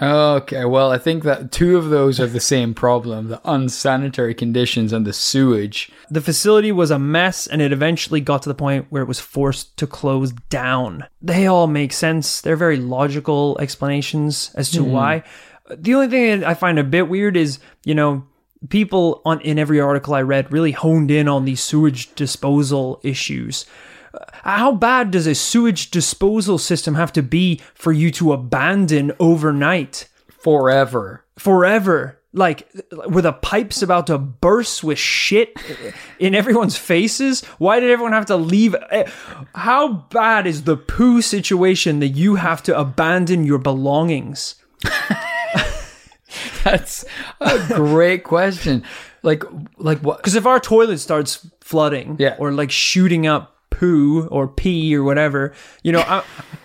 Okay, 0.00 0.64
well, 0.64 0.90
I 0.90 0.98
think 0.98 1.24
that 1.24 1.50
two 1.52 1.76
of 1.76 1.88
those 1.88 2.20
are 2.20 2.26
the 2.26 2.40
same 2.40 2.74
problem: 2.74 3.28
the 3.28 3.40
unsanitary 3.44 4.34
conditions 4.34 4.92
and 4.92 5.06
the 5.06 5.12
sewage. 5.12 5.90
The 6.10 6.20
facility 6.20 6.72
was 6.72 6.90
a 6.90 6.98
mess 6.98 7.46
and 7.46 7.62
it 7.62 7.72
eventually 7.72 8.20
got 8.20 8.42
to 8.42 8.48
the 8.48 8.54
point 8.54 8.86
where 8.90 9.02
it 9.02 9.08
was 9.08 9.20
forced 9.20 9.76
to 9.78 9.86
close 9.86 10.32
down. 10.50 11.06
They 11.22 11.46
all 11.46 11.66
make 11.66 11.92
sense. 11.92 12.40
They're 12.40 12.56
very 12.56 12.76
logical 12.76 13.56
explanations 13.60 14.52
as 14.54 14.70
to 14.72 14.82
hmm. 14.82 14.90
why. 14.90 15.24
The 15.68 15.94
only 15.94 16.08
thing 16.08 16.40
that 16.40 16.48
I 16.48 16.54
find 16.54 16.78
a 16.78 16.84
bit 16.84 17.08
weird 17.08 17.36
is, 17.36 17.58
you 17.84 17.94
know, 17.94 18.24
people 18.68 19.22
on 19.24 19.40
in 19.40 19.58
every 19.58 19.80
article 19.80 20.14
I 20.14 20.22
read 20.22 20.52
really 20.52 20.72
honed 20.72 21.10
in 21.10 21.28
on 21.28 21.44
these 21.44 21.62
sewage 21.62 22.14
disposal 22.14 23.00
issues. 23.02 23.66
How 24.46 24.72
bad 24.72 25.10
does 25.10 25.26
a 25.26 25.34
sewage 25.34 25.90
disposal 25.90 26.56
system 26.58 26.94
have 26.94 27.12
to 27.14 27.22
be 27.22 27.60
for 27.74 27.92
you 27.92 28.10
to 28.12 28.32
abandon 28.32 29.12
overnight? 29.18 30.08
Forever. 30.28 31.24
forever. 31.36 32.20
Like, 32.32 32.68
were 33.08 33.22
the 33.22 33.32
pipes 33.32 33.80
about 33.82 34.06
to 34.08 34.18
burst 34.18 34.84
with 34.84 34.98
shit 34.98 35.56
in 36.18 36.34
everyone's 36.34 36.76
faces? 36.76 37.42
Why 37.58 37.80
did 37.80 37.90
everyone 37.90 38.12
have 38.12 38.26
to 38.26 38.36
leave? 38.36 38.76
Eh, 38.90 39.10
How 39.54 39.88
bad 40.10 40.46
is 40.46 40.64
the 40.64 40.76
poo 40.76 41.22
situation 41.22 41.98
that 42.00 42.08
you 42.08 42.34
have 42.34 42.62
to 42.64 42.78
abandon 42.78 43.44
your 43.44 43.58
belongings? 43.58 44.56
That's 46.64 47.04
a 47.40 47.58
great 47.68 48.22
question. 48.24 48.82
Like, 49.22 49.42
like 49.78 50.00
what? 50.00 50.18
Because 50.18 50.34
if 50.34 50.44
our 50.46 50.60
toilet 50.60 50.98
starts 50.98 51.46
flooding, 51.62 52.16
Yeah. 52.18 52.36
or 52.38 52.52
like 52.52 52.70
shooting 52.70 53.26
up 53.26 53.55
poo 53.76 54.26
or 54.28 54.48
pee 54.48 54.96
or 54.96 55.02
whatever, 55.02 55.52
you 55.82 55.92
know, 55.92 56.00
I, 56.00 56.24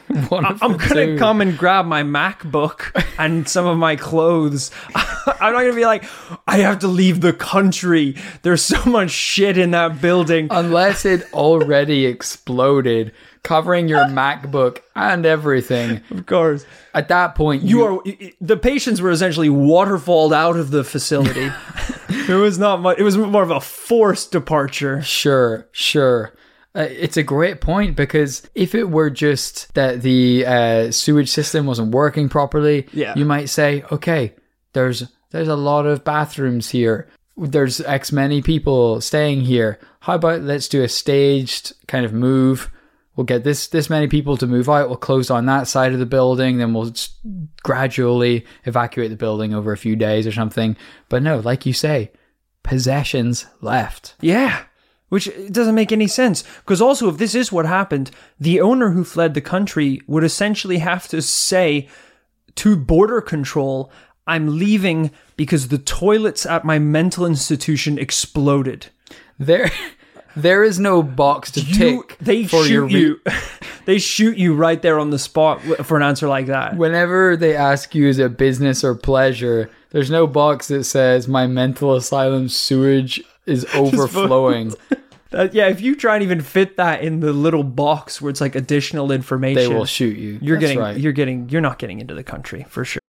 of 0.31 0.63
I'm 0.63 0.77
gonna 0.77 1.17
come 1.17 1.41
and 1.41 1.57
grab 1.57 1.85
my 1.85 2.03
MacBook 2.03 2.91
and 3.17 3.47
some 3.47 3.65
of 3.65 3.77
my 3.77 3.95
clothes. 3.95 4.71
I'm 4.95 5.53
not 5.53 5.61
gonna 5.61 5.73
be 5.73 5.85
like, 5.85 6.05
I 6.47 6.59
have 6.59 6.79
to 6.79 6.87
leave 6.87 7.21
the 7.21 7.33
country. 7.33 8.15
There's 8.41 8.61
so 8.61 8.83
much 8.85 9.11
shit 9.11 9.57
in 9.57 9.71
that 9.71 10.01
building. 10.01 10.47
Unless 10.51 11.05
it 11.05 11.31
already 11.33 12.05
exploded, 12.15 13.13
covering 13.43 13.87
your 13.87 14.05
MacBook 14.05 14.79
and 14.95 15.25
everything. 15.25 16.01
Of 16.09 16.25
course, 16.25 16.65
At 16.93 17.07
that 17.09 17.35
point, 17.35 17.63
you 17.63 17.83
are. 17.83 18.03
The 18.39 18.57
patients 18.57 19.01
were 19.01 19.11
essentially 19.11 19.49
waterfalled 19.49 20.33
out 20.33 20.57
of 20.57 20.71
the 20.71 20.83
facility. 20.83 21.51
it 22.09 22.35
was 22.35 22.57
not 22.59 22.81
much. 22.81 22.99
It 22.99 23.03
was 23.03 23.17
more 23.17 23.43
of 23.43 23.51
a 23.51 23.61
forced 23.61 24.31
departure. 24.31 25.01
Sure, 25.01 25.67
sure. 25.71 26.33
Uh, 26.73 26.87
it's 26.89 27.17
a 27.17 27.23
great 27.23 27.59
point 27.59 27.95
because 27.97 28.43
if 28.55 28.73
it 28.75 28.89
were 28.89 29.09
just 29.09 29.73
that 29.73 30.01
the 30.01 30.45
uh, 30.45 30.91
sewage 30.91 31.29
system 31.29 31.65
wasn't 31.65 31.91
working 31.93 32.29
properly, 32.29 32.87
Yeah. 32.93 33.13
you 33.15 33.25
might 33.25 33.49
say, 33.49 33.83
okay, 33.91 34.33
there's 34.73 35.03
there's 35.31 35.49
a 35.49 35.55
lot 35.55 35.85
of 35.85 36.03
bathrooms 36.03 36.69
here. 36.69 37.07
There's 37.37 37.81
X 37.81 38.11
many 38.11 38.41
people 38.41 39.01
staying 39.01 39.41
here. 39.41 39.79
How 40.01 40.15
about 40.15 40.41
let's 40.41 40.67
do 40.69 40.81
a 40.83 40.87
staged 40.89 41.73
kind 41.87 42.05
of 42.05 42.13
move? 42.13 42.71
We'll 43.17 43.25
get 43.25 43.43
this 43.43 43.67
this 43.67 43.89
many 43.89 44.07
people 44.07 44.37
to 44.37 44.47
move 44.47 44.69
out. 44.69 44.87
We'll 44.87 44.97
close 44.97 45.29
on 45.29 45.45
that 45.47 45.67
side 45.67 45.91
of 45.91 45.99
the 45.99 46.05
building. 46.05 46.57
Then 46.57 46.73
we'll 46.73 46.93
gradually 47.63 48.45
evacuate 48.65 49.09
the 49.09 49.17
building 49.17 49.53
over 49.53 49.71
a 49.71 49.77
few 49.77 49.95
days 49.95 50.25
or 50.25 50.31
something. 50.31 50.77
But 51.09 51.21
no, 51.23 51.39
like 51.39 51.65
you 51.65 51.73
say, 51.73 52.11
possessions 52.63 53.45
left. 53.61 54.15
Yeah. 54.21 54.63
Which 55.11 55.29
doesn't 55.51 55.75
make 55.75 55.91
any 55.91 56.07
sense. 56.07 56.45
Because 56.59 56.81
also, 56.81 57.09
if 57.09 57.17
this 57.17 57.35
is 57.35 57.51
what 57.51 57.65
happened, 57.65 58.11
the 58.39 58.61
owner 58.61 58.91
who 58.91 59.03
fled 59.03 59.33
the 59.33 59.41
country 59.41 60.01
would 60.07 60.23
essentially 60.23 60.77
have 60.77 61.09
to 61.09 61.21
say 61.21 61.89
to 62.55 62.77
border 62.77 63.19
control, 63.19 63.91
I'm 64.25 64.57
leaving 64.57 65.11
because 65.35 65.67
the 65.67 65.77
toilets 65.77 66.45
at 66.45 66.63
my 66.63 66.79
mental 66.79 67.25
institution 67.25 67.97
exploded. 67.97 68.87
There, 69.37 69.69
there 70.35 70.63
is 70.63 70.79
no 70.79 71.03
box 71.03 71.51
to 71.51 71.59
You, 71.59 71.75
tick 71.75 72.17
they 72.21 72.45
for 72.45 72.65
your 72.65 72.89
shoot 72.89 72.95
re- 72.95 73.01
you. 73.01 73.21
they 73.85 73.99
shoot 73.99 74.37
you 74.37 74.53
right 74.53 74.81
there 74.81 74.97
on 74.97 75.09
the 75.09 75.19
spot 75.19 75.61
for 75.85 75.97
an 75.97 76.03
answer 76.03 76.29
like 76.29 76.45
that. 76.45 76.77
Whenever 76.77 77.35
they 77.35 77.55
ask 77.55 77.93
you 77.93 78.07
is 78.07 78.17
it 78.17 78.37
business 78.37 78.83
or 78.83 78.95
pleasure, 78.95 79.69
there's 79.89 80.09
no 80.09 80.25
box 80.25 80.69
that 80.69 80.85
says 80.85 81.27
my 81.27 81.47
mental 81.47 81.95
asylum 81.95 82.47
sewage 82.47 83.21
is 83.45 83.65
overflowing. 83.73 84.73
Uh, 85.33 85.47
yeah, 85.53 85.67
if 85.67 85.79
you 85.79 85.95
try 85.95 86.15
and 86.15 86.23
even 86.23 86.41
fit 86.41 86.75
that 86.75 87.01
in 87.01 87.21
the 87.21 87.31
little 87.31 87.63
box 87.63 88.21
where 88.21 88.29
it's 88.29 88.41
like 88.41 88.55
additional 88.55 89.11
information, 89.11 89.69
they 89.69 89.73
will 89.73 89.85
shoot 89.85 90.17
you. 90.17 90.37
You're 90.41 90.57
That's 90.57 90.71
getting, 90.71 90.79
right. 90.79 90.97
you're 90.97 91.13
getting, 91.13 91.47
you're 91.49 91.61
not 91.61 91.79
getting 91.79 91.99
into 91.99 92.13
the 92.13 92.23
country 92.23 92.65
for 92.67 92.83
sure. 92.83 93.01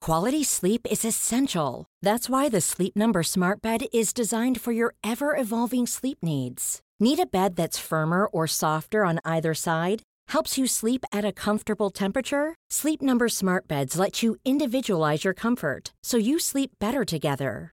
Quality 0.00 0.44
sleep 0.44 0.86
is 0.90 1.04
essential. 1.04 1.84
That's 2.00 2.30
why 2.30 2.48
the 2.48 2.60
Sleep 2.60 2.96
Number 2.96 3.22
Smart 3.22 3.60
Bed 3.60 3.86
is 3.92 4.12
designed 4.12 4.60
for 4.60 4.72
your 4.72 4.94
ever 5.04 5.36
evolving 5.36 5.86
sleep 5.86 6.18
needs. 6.22 6.80
Need 7.00 7.18
a 7.18 7.26
bed 7.26 7.56
that's 7.56 7.78
firmer 7.78 8.26
or 8.26 8.46
softer 8.46 9.04
on 9.04 9.18
either 9.24 9.52
side? 9.52 10.02
Helps 10.28 10.56
you 10.56 10.66
sleep 10.66 11.04
at 11.12 11.24
a 11.24 11.32
comfortable 11.32 11.90
temperature? 11.90 12.54
Sleep 12.70 13.02
Number 13.02 13.28
Smart 13.28 13.68
Beds 13.68 13.98
let 13.98 14.22
you 14.22 14.36
individualize 14.44 15.24
your 15.24 15.34
comfort 15.34 15.92
so 16.02 16.16
you 16.16 16.38
sleep 16.38 16.70
better 16.78 17.04
together. 17.04 17.72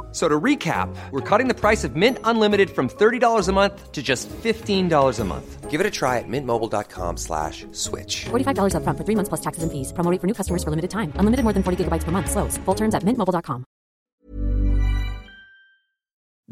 F- 0.11 0.15
So 0.15 0.27
to 0.27 0.39
recap, 0.39 0.93
we're 1.11 1.21
cutting 1.21 1.47
the 1.47 1.53
price 1.53 1.85
of 1.85 1.95
Mint 1.95 2.17
Unlimited 2.25 2.69
from 2.69 2.89
$30 2.89 3.47
a 3.47 3.51
month 3.53 3.91
to 3.93 4.03
just 4.03 4.27
$15 4.43 5.19
a 5.19 5.23
month. 5.23 5.69
Give 5.71 5.79
it 5.79 5.87
a 5.87 5.89
try 5.89 6.17
at 6.19 6.25
mintmobile.com 6.27 7.15
slash 7.15 7.65
switch. 7.71 8.25
$45 8.25 8.73
upfront 8.75 8.97
for 8.97 9.05
three 9.05 9.15
months 9.15 9.29
plus 9.29 9.39
taxes 9.41 9.63
and 9.63 9.71
fees. 9.71 9.93
Promo 9.93 10.19
for 10.19 10.27
new 10.27 10.33
customers 10.33 10.65
for 10.65 10.69
limited 10.69 10.91
time. 10.91 11.13
Unlimited 11.15 11.45
more 11.45 11.53
than 11.53 11.63
40 11.63 11.85
gigabytes 11.85 12.03
per 12.03 12.11
month. 12.11 12.29
Slows. 12.29 12.57
Full 12.65 12.75
terms 12.75 12.93
at 12.93 13.03
mintmobile.com. 13.03 13.63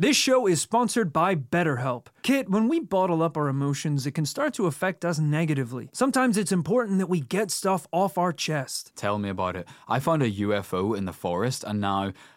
This 0.01 0.15
show 0.15 0.47
is 0.47 0.61
sponsored 0.61 1.11
by 1.11 1.35
BetterHelp. 1.35 2.07
Kit, 2.23 2.47
when 2.49 2.69
we 2.69 2.79
bottle 2.79 3.21
up 3.21 3.35
our 3.35 3.49
emotions, 3.49 4.07
it 4.07 4.11
can 4.15 4.25
start 4.25 4.53
to 4.53 4.65
affect 4.65 5.03
us 5.03 5.19
negatively. 5.19 5.89
Sometimes 5.91 6.37
it's 6.37 6.53
important 6.53 6.99
that 6.99 7.09
we 7.09 7.19
get 7.19 7.51
stuff 7.51 7.85
off 7.91 8.17
our 8.17 8.31
chest. 8.31 8.93
Tell 8.95 9.17
me 9.17 9.27
about 9.27 9.57
it. 9.57 9.67
I 9.89 9.99
found 9.99 10.23
a 10.23 10.31
UFO 10.31 10.95
in 10.97 11.03
the 11.03 11.11
forest, 11.11 11.65
and 11.67 11.81
now 11.81 12.13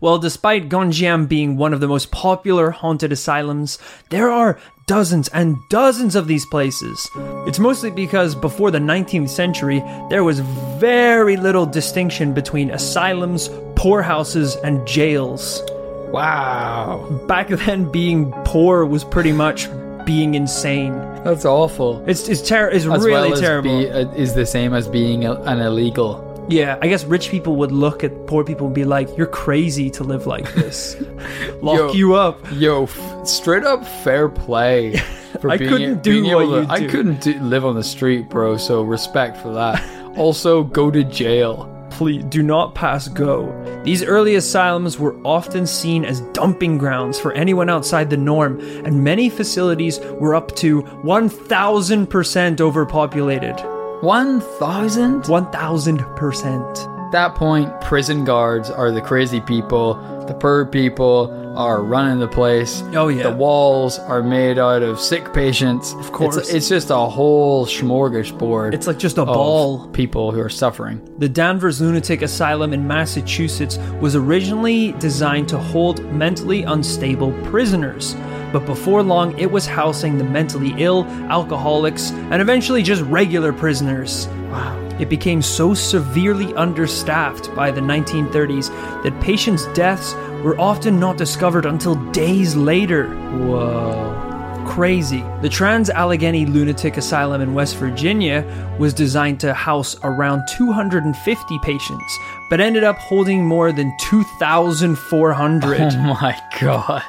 Well, 0.00 0.18
despite 0.18 0.68
Gonjiam 0.68 1.28
being 1.28 1.56
one 1.56 1.72
of 1.72 1.80
the 1.80 1.88
most 1.88 2.10
popular 2.10 2.70
haunted 2.70 3.12
asylums, 3.12 3.78
there 4.10 4.30
are 4.30 4.58
dozens 4.86 5.28
and 5.28 5.56
dozens 5.70 6.14
of 6.14 6.28
these 6.28 6.44
places. 6.46 7.08
It's 7.46 7.58
mostly 7.58 7.90
because 7.90 8.34
before 8.34 8.70
the 8.70 8.78
19th 8.78 9.30
century, 9.30 9.82
there 10.10 10.24
was 10.24 10.40
very 10.78 11.36
little 11.36 11.66
distinction 11.66 12.34
between 12.34 12.70
asylums, 12.70 13.48
poorhouses, 13.74 14.56
and 14.56 14.86
jails. 14.86 15.62
Wow. 16.10 17.08
Back 17.26 17.48
then, 17.48 17.90
being 17.90 18.32
poor 18.44 18.84
was 18.84 19.04
pretty 19.04 19.32
much 19.32 19.68
being 20.04 20.34
insane. 20.34 20.94
That's 21.24 21.44
awful. 21.44 22.04
It's 22.06 22.28
it's, 22.28 22.46
ter- 22.46 22.70
it's 22.70 22.86
As 22.86 23.04
really 23.04 23.30
well 23.30 23.40
terrible. 23.40 23.78
Be, 23.80 23.90
uh, 23.90 24.08
is 24.12 24.34
the 24.34 24.46
same 24.46 24.72
as 24.72 24.86
being 24.86 25.24
a, 25.24 25.34
an 25.42 25.60
illegal. 25.60 26.25
Yeah, 26.48 26.78
I 26.80 26.86
guess 26.88 27.04
rich 27.04 27.30
people 27.30 27.56
would 27.56 27.72
look 27.72 28.04
at 28.04 28.26
poor 28.26 28.44
people 28.44 28.66
and 28.66 28.74
be 28.74 28.84
like, 28.84 29.08
"You're 29.16 29.26
crazy 29.26 29.90
to 29.90 30.04
live 30.04 30.26
like 30.26 30.52
this. 30.54 30.96
Lock 31.62 31.78
Yo. 31.78 31.92
you 31.92 32.14
up." 32.14 32.38
Yo, 32.52 32.84
f- 32.84 33.26
straight 33.26 33.64
up 33.64 33.86
fair 34.04 34.28
play. 34.28 34.96
For 35.40 35.50
I 35.50 35.58
being, 35.58 35.70
couldn't 35.70 36.02
do 36.02 36.22
being 36.22 36.34
what 36.34 36.44
to- 36.46 36.50
you 36.60 36.62
do. 36.66 36.70
I 36.70 36.86
couldn't 36.86 37.20
do, 37.20 37.38
live 37.40 37.64
on 37.66 37.74
the 37.74 37.84
street, 37.84 38.30
bro. 38.30 38.56
So 38.56 38.82
respect 38.82 39.36
for 39.36 39.52
that. 39.52 39.82
also, 40.16 40.62
go 40.64 40.90
to 40.90 41.04
jail. 41.04 41.72
Please 41.90 42.24
do 42.24 42.42
not 42.42 42.74
pass 42.74 43.08
go. 43.08 43.52
These 43.84 44.02
early 44.02 44.34
asylums 44.36 44.98
were 44.98 45.16
often 45.26 45.66
seen 45.66 46.04
as 46.04 46.20
dumping 46.32 46.78
grounds 46.78 47.18
for 47.18 47.32
anyone 47.32 47.68
outside 47.70 48.08
the 48.10 48.16
norm, 48.16 48.60
and 48.84 49.02
many 49.04 49.28
facilities 49.30 50.00
were 50.20 50.34
up 50.34 50.54
to 50.56 50.82
1,000% 50.82 52.60
overpopulated. 52.60 53.56
One 54.02 54.40
thousand. 54.40 55.22
1,000%. 55.22 57.06
At 57.06 57.12
that 57.12 57.34
point, 57.34 57.80
prison 57.80 58.24
guards 58.24 58.68
are 58.68 58.90
the 58.90 59.00
crazy 59.00 59.40
people. 59.40 59.94
The 60.26 60.34
poor 60.34 60.66
people 60.66 61.32
are 61.56 61.82
running 61.82 62.18
the 62.18 62.28
place. 62.28 62.82
Oh, 62.94 63.08
yeah. 63.08 63.22
The 63.22 63.34
walls 63.34 63.98
are 64.00 64.22
made 64.22 64.58
out 64.58 64.82
of 64.82 65.00
sick 65.00 65.32
patients. 65.32 65.94
Of 65.94 66.12
course. 66.12 66.36
it's, 66.36 66.50
it's 66.52 66.68
just 66.68 66.90
a 66.90 66.96
whole 66.96 67.64
smorgasbord. 67.64 68.74
It's 68.74 68.86
like 68.86 68.98
just 68.98 69.18
a 69.18 69.22
of 69.22 69.28
ball. 69.28 69.88
people 69.88 70.32
who 70.32 70.40
are 70.40 70.50
suffering. 70.50 71.00
The 71.18 71.28
Danvers 71.28 71.80
Lunatic 71.80 72.22
Asylum 72.22 72.72
in 72.74 72.86
Massachusetts 72.86 73.78
was 74.00 74.16
originally 74.16 74.92
designed 74.92 75.48
to 75.50 75.58
hold 75.58 76.04
mentally 76.12 76.64
unstable 76.64 77.32
prisoners. 77.44 78.14
But 78.52 78.66
before 78.66 79.02
long, 79.02 79.38
it 79.38 79.50
was 79.50 79.66
housing 79.66 80.18
the 80.18 80.24
mentally 80.24 80.74
ill, 80.78 81.04
alcoholics, 81.30 82.10
and 82.10 82.40
eventually 82.40 82.82
just 82.82 83.02
regular 83.02 83.52
prisoners. 83.52 84.28
Wow. 84.50 84.82
It 84.98 85.10
became 85.10 85.42
so 85.42 85.74
severely 85.74 86.54
understaffed 86.54 87.54
by 87.54 87.70
the 87.70 87.82
1930s 87.82 88.70
that 89.02 89.20
patients' 89.20 89.66
deaths 89.74 90.14
were 90.42 90.58
often 90.58 90.98
not 90.98 91.18
discovered 91.18 91.66
until 91.66 91.96
days 92.12 92.56
later. 92.56 93.08
Whoa. 93.38 94.64
Crazy. 94.66 95.22
The 95.42 95.48
Trans 95.48 95.90
Allegheny 95.90 96.44
Lunatic 96.46 96.96
Asylum 96.96 97.40
in 97.40 97.54
West 97.54 97.76
Virginia 97.76 98.44
was 98.78 98.92
designed 98.94 99.38
to 99.40 99.54
house 99.54 99.96
around 100.02 100.42
250 100.56 101.58
patients, 101.60 102.18
but 102.50 102.60
ended 102.60 102.84
up 102.84 102.96
holding 102.96 103.44
more 103.44 103.72
than 103.72 103.94
2,400. 104.00 105.80
Oh 105.80 105.96
my 106.20 106.38
god. 106.60 107.02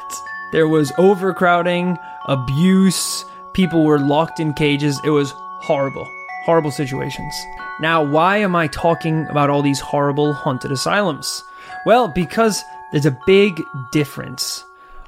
There 0.52 0.68
was 0.68 0.92
overcrowding, 0.98 1.98
abuse, 2.28 3.26
people 3.54 3.84
were 3.84 4.00
locked 4.00 4.40
in 4.40 4.54
cages. 4.54 5.00
It 5.04 5.10
was 5.10 5.34
horrible. 5.36 6.08
Horrible 6.46 6.72
situations. 6.72 7.34
Now, 7.80 8.04
why 8.04 8.38
am 8.38 8.56
I 8.56 8.68
talking 8.68 9.26
about 9.28 9.50
all 9.50 9.62
these 9.62 9.80
horrible 9.80 10.34
haunted 10.34 10.72
asylums? 10.72 11.44
Well, 11.86 12.08
because 12.08 12.64
there's 12.92 13.06
a 13.06 13.20
big 13.26 13.62
difference. 13.92 14.64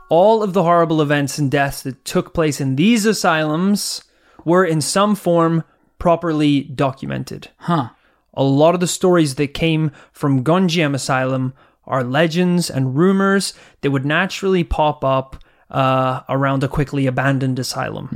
All 0.10 0.44
of 0.44 0.54
the 0.54 0.64
horrible 0.64 1.02
events 1.02 1.38
and 1.38 1.50
deaths 1.50 1.84
that 1.84 2.04
took 2.04 2.34
place 2.34 2.60
in 2.60 2.76
these 2.76 3.06
asylums 3.06 4.04
were 4.44 4.66
in 4.66 4.82
some 4.82 5.16
form 5.16 5.64
properly 6.00 6.64
documented. 6.64 7.50
Huh. 7.58 7.90
A 8.34 8.44
lot 8.44 8.74
of 8.74 8.80
the 8.80 8.88
stories 8.88 9.36
that 9.36 9.54
came 9.54 9.92
from 10.12 10.44
Gonjiam 10.44 10.96
Asylum 10.96 11.54
are 11.90 12.04
legends 12.04 12.70
and 12.70 12.96
rumors 12.96 13.54
that 13.82 13.92
would 13.92 14.06
naturally 14.06 14.64
pop 14.64 15.04
up 15.04 15.44
uh, 15.70 16.22
around 16.30 16.64
a 16.64 16.68
quickly 16.68 17.06
abandoned 17.08 17.60
asylum. 17.60 18.10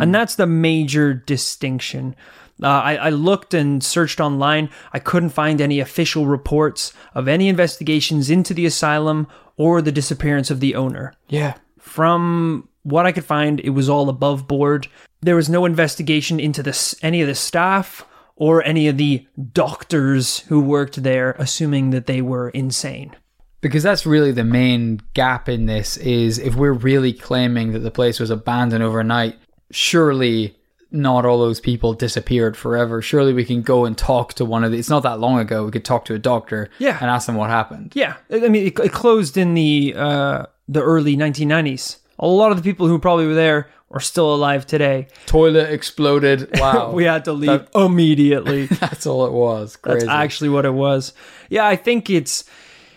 And 0.00 0.14
that's 0.14 0.34
the 0.34 0.46
major 0.46 1.14
distinction. 1.14 2.16
Uh, 2.62 2.66
I, 2.66 2.96
I 2.96 3.10
looked 3.10 3.54
and 3.54 3.84
searched 3.84 4.20
online. 4.20 4.70
I 4.92 4.98
couldn't 4.98 5.30
find 5.30 5.60
any 5.60 5.78
official 5.78 6.26
reports 6.26 6.92
of 7.14 7.28
any 7.28 7.48
investigations 7.48 8.30
into 8.30 8.52
the 8.52 8.66
asylum 8.66 9.28
or 9.56 9.80
the 9.80 9.92
disappearance 9.92 10.50
of 10.50 10.60
the 10.60 10.74
owner. 10.74 11.14
Yeah. 11.28 11.54
From 11.78 12.68
what 12.82 13.06
I 13.06 13.12
could 13.12 13.24
find, 13.24 13.60
it 13.60 13.70
was 13.70 13.88
all 13.88 14.08
above 14.08 14.48
board. 14.48 14.88
There 15.20 15.36
was 15.36 15.48
no 15.48 15.64
investigation 15.64 16.40
into 16.40 16.62
this, 16.62 16.94
any 17.02 17.20
of 17.20 17.28
the 17.28 17.34
staff 17.34 18.04
or 18.40 18.62
any 18.64 18.86
of 18.88 18.96
the 18.96 19.26
doctors 19.52 20.38
who 20.48 20.60
worked 20.60 21.02
there, 21.02 21.32
assuming 21.38 21.90
that 21.90 22.06
they 22.06 22.22
were 22.22 22.48
insane. 22.50 23.14
Because 23.60 23.82
that's 23.82 24.06
really 24.06 24.30
the 24.30 24.44
main 24.44 25.00
gap 25.14 25.48
in 25.48 25.66
this 25.66 25.96
is 25.96 26.38
if 26.38 26.54
we're 26.54 26.72
really 26.72 27.12
claiming 27.12 27.72
that 27.72 27.80
the 27.80 27.90
place 27.90 28.20
was 28.20 28.30
abandoned 28.30 28.84
overnight, 28.84 29.36
surely 29.72 30.56
not 30.90 31.26
all 31.26 31.38
those 31.38 31.60
people 31.60 31.92
disappeared 31.92 32.56
forever. 32.56 33.02
Surely 33.02 33.32
we 33.34 33.44
can 33.44 33.60
go 33.62 33.84
and 33.84 33.98
talk 33.98 34.32
to 34.34 34.44
one 34.44 34.62
of 34.64 34.70
the 34.70 34.78
it's 34.78 34.88
not 34.88 35.02
that 35.02 35.18
long 35.18 35.38
ago, 35.40 35.64
we 35.64 35.72
could 35.72 35.84
talk 35.84 36.04
to 36.06 36.14
a 36.14 36.18
doctor 36.18 36.70
Yeah. 36.78 36.96
and 37.00 37.10
ask 37.10 37.26
them 37.26 37.34
what 37.34 37.50
happened. 37.50 37.92
Yeah, 37.94 38.14
I 38.30 38.48
mean, 38.48 38.68
it, 38.68 38.78
it 38.78 38.92
closed 38.92 39.36
in 39.36 39.54
the 39.54 39.94
uh, 39.96 40.46
the 40.68 40.80
early 40.82 41.16
1990s. 41.16 41.98
A 42.20 42.26
lot 42.26 42.50
of 42.52 42.56
the 42.56 42.62
people 42.62 42.86
who 42.86 42.98
probably 42.98 43.26
were 43.26 43.34
there 43.34 43.68
are 43.90 44.00
still 44.00 44.34
alive 44.34 44.66
today. 44.66 45.08
Toilet 45.26 45.70
exploded. 45.70 46.50
Wow. 46.58 46.92
we 46.92 47.04
had 47.04 47.24
to 47.26 47.32
leave 47.32 47.68
immediately. 47.74 48.66
that's 48.80 49.06
all 49.06 49.26
it 49.26 49.32
was. 49.32 49.78
That's 49.82 50.04
actually 50.04 50.50
what 50.50 50.64
it 50.64 50.74
was. 50.74 51.12
Yeah, 51.48 51.66
I 51.66 51.76
think 51.76 52.10
it's 52.10 52.44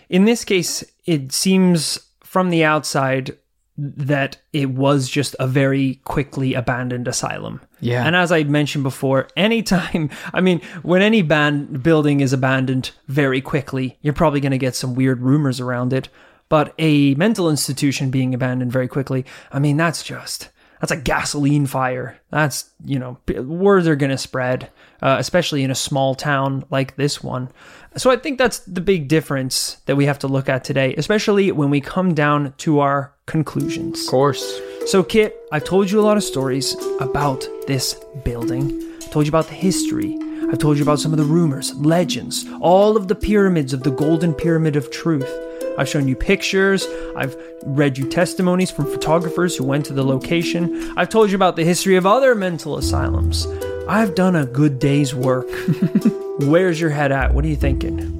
in 0.08 0.24
this 0.24 0.44
case 0.44 0.84
it 1.06 1.32
seems 1.32 1.98
from 2.20 2.50
the 2.50 2.64
outside 2.64 3.36
that 3.78 4.36
it 4.52 4.70
was 4.70 5.08
just 5.08 5.34
a 5.40 5.46
very 5.46 6.00
quickly 6.04 6.54
abandoned 6.54 7.08
asylum. 7.08 7.60
Yeah. 7.80 8.06
And 8.06 8.14
as 8.14 8.30
I 8.30 8.42
mentioned 8.44 8.84
before, 8.84 9.28
anytime, 9.36 10.10
I 10.34 10.40
mean, 10.40 10.60
when 10.82 11.02
any 11.02 11.22
band 11.22 11.82
building 11.82 12.20
is 12.20 12.32
abandoned 12.32 12.90
very 13.08 13.40
quickly, 13.40 13.98
you're 14.02 14.12
probably 14.12 14.40
going 14.40 14.52
to 14.52 14.58
get 14.58 14.74
some 14.74 14.94
weird 14.94 15.22
rumors 15.22 15.60
around 15.60 15.92
it. 15.92 16.08
But 16.48 16.74
a 16.78 17.14
mental 17.14 17.48
institution 17.48 18.10
being 18.10 18.34
abandoned 18.34 18.72
very 18.72 18.88
quickly, 18.88 19.24
I 19.50 19.58
mean, 19.58 19.78
that's 19.78 20.02
just 20.02 20.50
that's 20.82 20.90
a 20.90 20.96
gasoline 20.96 21.66
fire. 21.66 22.18
That's, 22.30 22.68
you 22.84 22.98
know, 22.98 23.16
words 23.28 23.86
are 23.86 23.94
going 23.94 24.10
to 24.10 24.18
spread, 24.18 24.68
uh, 25.00 25.14
especially 25.20 25.62
in 25.62 25.70
a 25.70 25.76
small 25.76 26.16
town 26.16 26.64
like 26.70 26.96
this 26.96 27.22
one. 27.22 27.50
So 27.96 28.10
I 28.10 28.16
think 28.16 28.36
that's 28.36 28.58
the 28.58 28.80
big 28.80 29.06
difference 29.06 29.76
that 29.86 29.94
we 29.94 30.06
have 30.06 30.18
to 30.18 30.26
look 30.26 30.48
at 30.48 30.64
today, 30.64 30.92
especially 30.96 31.52
when 31.52 31.70
we 31.70 31.80
come 31.80 32.14
down 32.14 32.52
to 32.58 32.80
our 32.80 33.14
conclusions. 33.26 34.02
Of 34.02 34.10
course. 34.10 34.60
So, 34.86 35.04
Kit, 35.04 35.36
I've 35.52 35.62
told 35.62 35.88
you 35.88 36.00
a 36.00 36.02
lot 36.02 36.16
of 36.16 36.24
stories 36.24 36.74
about 36.98 37.46
this 37.68 37.94
building. 38.24 38.82
I 39.02 39.06
told 39.06 39.26
you 39.26 39.30
about 39.30 39.46
the 39.46 39.54
history. 39.54 40.18
I've 40.50 40.58
told 40.58 40.78
you 40.78 40.82
about 40.82 40.98
some 40.98 41.12
of 41.12 41.18
the 41.18 41.24
rumors, 41.24 41.72
legends, 41.76 42.44
all 42.60 42.96
of 42.96 43.06
the 43.06 43.14
pyramids 43.14 43.72
of 43.72 43.84
the 43.84 43.92
Golden 43.92 44.34
Pyramid 44.34 44.74
of 44.74 44.90
Truth. 44.90 45.32
I've 45.78 45.88
shown 45.88 46.08
you 46.08 46.16
pictures. 46.16 46.86
I've 47.16 47.36
read 47.64 47.98
you 47.98 48.08
testimonies 48.08 48.70
from 48.70 48.86
photographers 48.86 49.56
who 49.56 49.64
went 49.64 49.86
to 49.86 49.92
the 49.92 50.04
location. 50.04 50.92
I've 50.96 51.08
told 51.08 51.30
you 51.30 51.36
about 51.36 51.56
the 51.56 51.64
history 51.64 51.96
of 51.96 52.06
other 52.06 52.34
mental 52.34 52.76
asylums. 52.76 53.46
I've 53.88 54.14
done 54.14 54.36
a 54.36 54.46
good 54.46 54.78
day's 54.78 55.14
work. 55.14 55.48
Where's 56.40 56.80
your 56.80 56.90
head 56.90 57.12
at? 57.12 57.34
What 57.34 57.44
are 57.44 57.48
you 57.48 57.56
thinking? 57.56 58.18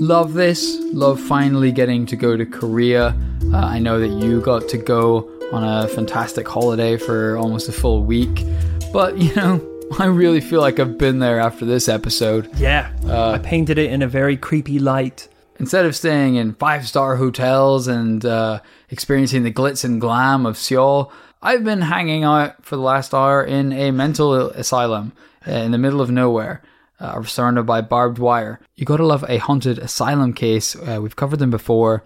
Love 0.00 0.34
this. 0.34 0.78
Love 0.92 1.20
finally 1.20 1.72
getting 1.72 2.06
to 2.06 2.16
go 2.16 2.36
to 2.36 2.44
Korea. 2.44 3.16
Uh, 3.52 3.58
I 3.58 3.78
know 3.78 4.00
that 4.00 4.08
you 4.08 4.40
got 4.40 4.68
to 4.70 4.78
go 4.78 5.30
on 5.52 5.62
a 5.62 5.86
fantastic 5.88 6.48
holiday 6.48 6.96
for 6.96 7.36
almost 7.36 7.68
a 7.68 7.72
full 7.72 8.02
week. 8.02 8.44
But, 8.92 9.18
you 9.18 9.34
know, 9.34 9.60
I 9.98 10.06
really 10.06 10.40
feel 10.40 10.60
like 10.60 10.80
I've 10.80 10.98
been 10.98 11.18
there 11.18 11.38
after 11.38 11.64
this 11.64 11.88
episode. 11.88 12.50
Yeah, 12.56 12.90
I 13.06 13.38
painted 13.38 13.78
it 13.78 13.90
in 13.90 14.02
a 14.02 14.08
very 14.08 14.36
creepy 14.36 14.78
light. 14.78 15.28
Instead 15.58 15.86
of 15.86 15.94
staying 15.94 16.36
in 16.36 16.54
five 16.54 16.88
star 16.88 17.16
hotels 17.16 17.86
and 17.86 18.24
uh, 18.24 18.60
experiencing 18.90 19.42
the 19.42 19.52
glitz 19.52 19.84
and 19.84 20.00
glam 20.00 20.46
of 20.46 20.56
Seoul, 20.56 21.12
I've 21.42 21.64
been 21.64 21.82
hanging 21.82 22.24
out 22.24 22.64
for 22.64 22.76
the 22.76 22.82
last 22.82 23.12
hour 23.12 23.44
in 23.44 23.72
a 23.72 23.90
mental 23.90 24.50
asylum 24.50 25.12
in 25.46 25.72
the 25.72 25.78
middle 25.78 26.00
of 26.00 26.10
nowhere, 26.10 26.62
uh, 27.00 27.22
surrounded 27.24 27.64
by 27.64 27.80
barbed 27.80 28.18
wire. 28.18 28.60
You 28.76 28.86
gotta 28.86 29.06
love 29.06 29.24
a 29.28 29.38
haunted 29.38 29.78
asylum 29.78 30.32
case. 30.32 30.76
Uh, 30.76 31.00
we've 31.02 31.16
covered 31.16 31.38
them 31.38 31.50
before. 31.50 32.02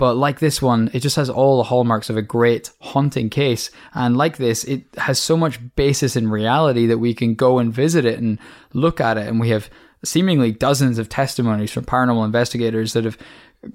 But 0.00 0.14
like 0.14 0.38
this 0.38 0.62
one, 0.62 0.88
it 0.94 1.00
just 1.00 1.16
has 1.16 1.28
all 1.28 1.58
the 1.58 1.64
hallmarks 1.64 2.08
of 2.08 2.16
a 2.16 2.22
great 2.22 2.70
haunting 2.80 3.28
case. 3.28 3.70
And 3.92 4.16
like 4.16 4.38
this, 4.38 4.64
it 4.64 4.84
has 4.96 5.18
so 5.18 5.36
much 5.36 5.60
basis 5.76 6.16
in 6.16 6.30
reality 6.30 6.86
that 6.86 6.96
we 6.96 7.12
can 7.12 7.34
go 7.34 7.58
and 7.58 7.70
visit 7.70 8.06
it 8.06 8.18
and 8.18 8.38
look 8.72 8.98
at 8.98 9.18
it. 9.18 9.28
And 9.28 9.38
we 9.38 9.50
have 9.50 9.68
seemingly 10.04 10.52
dozens 10.52 10.98
of 10.98 11.08
testimonies 11.08 11.70
from 11.70 11.84
paranormal 11.84 12.24
investigators 12.24 12.92
that 12.92 13.04
have 13.04 13.18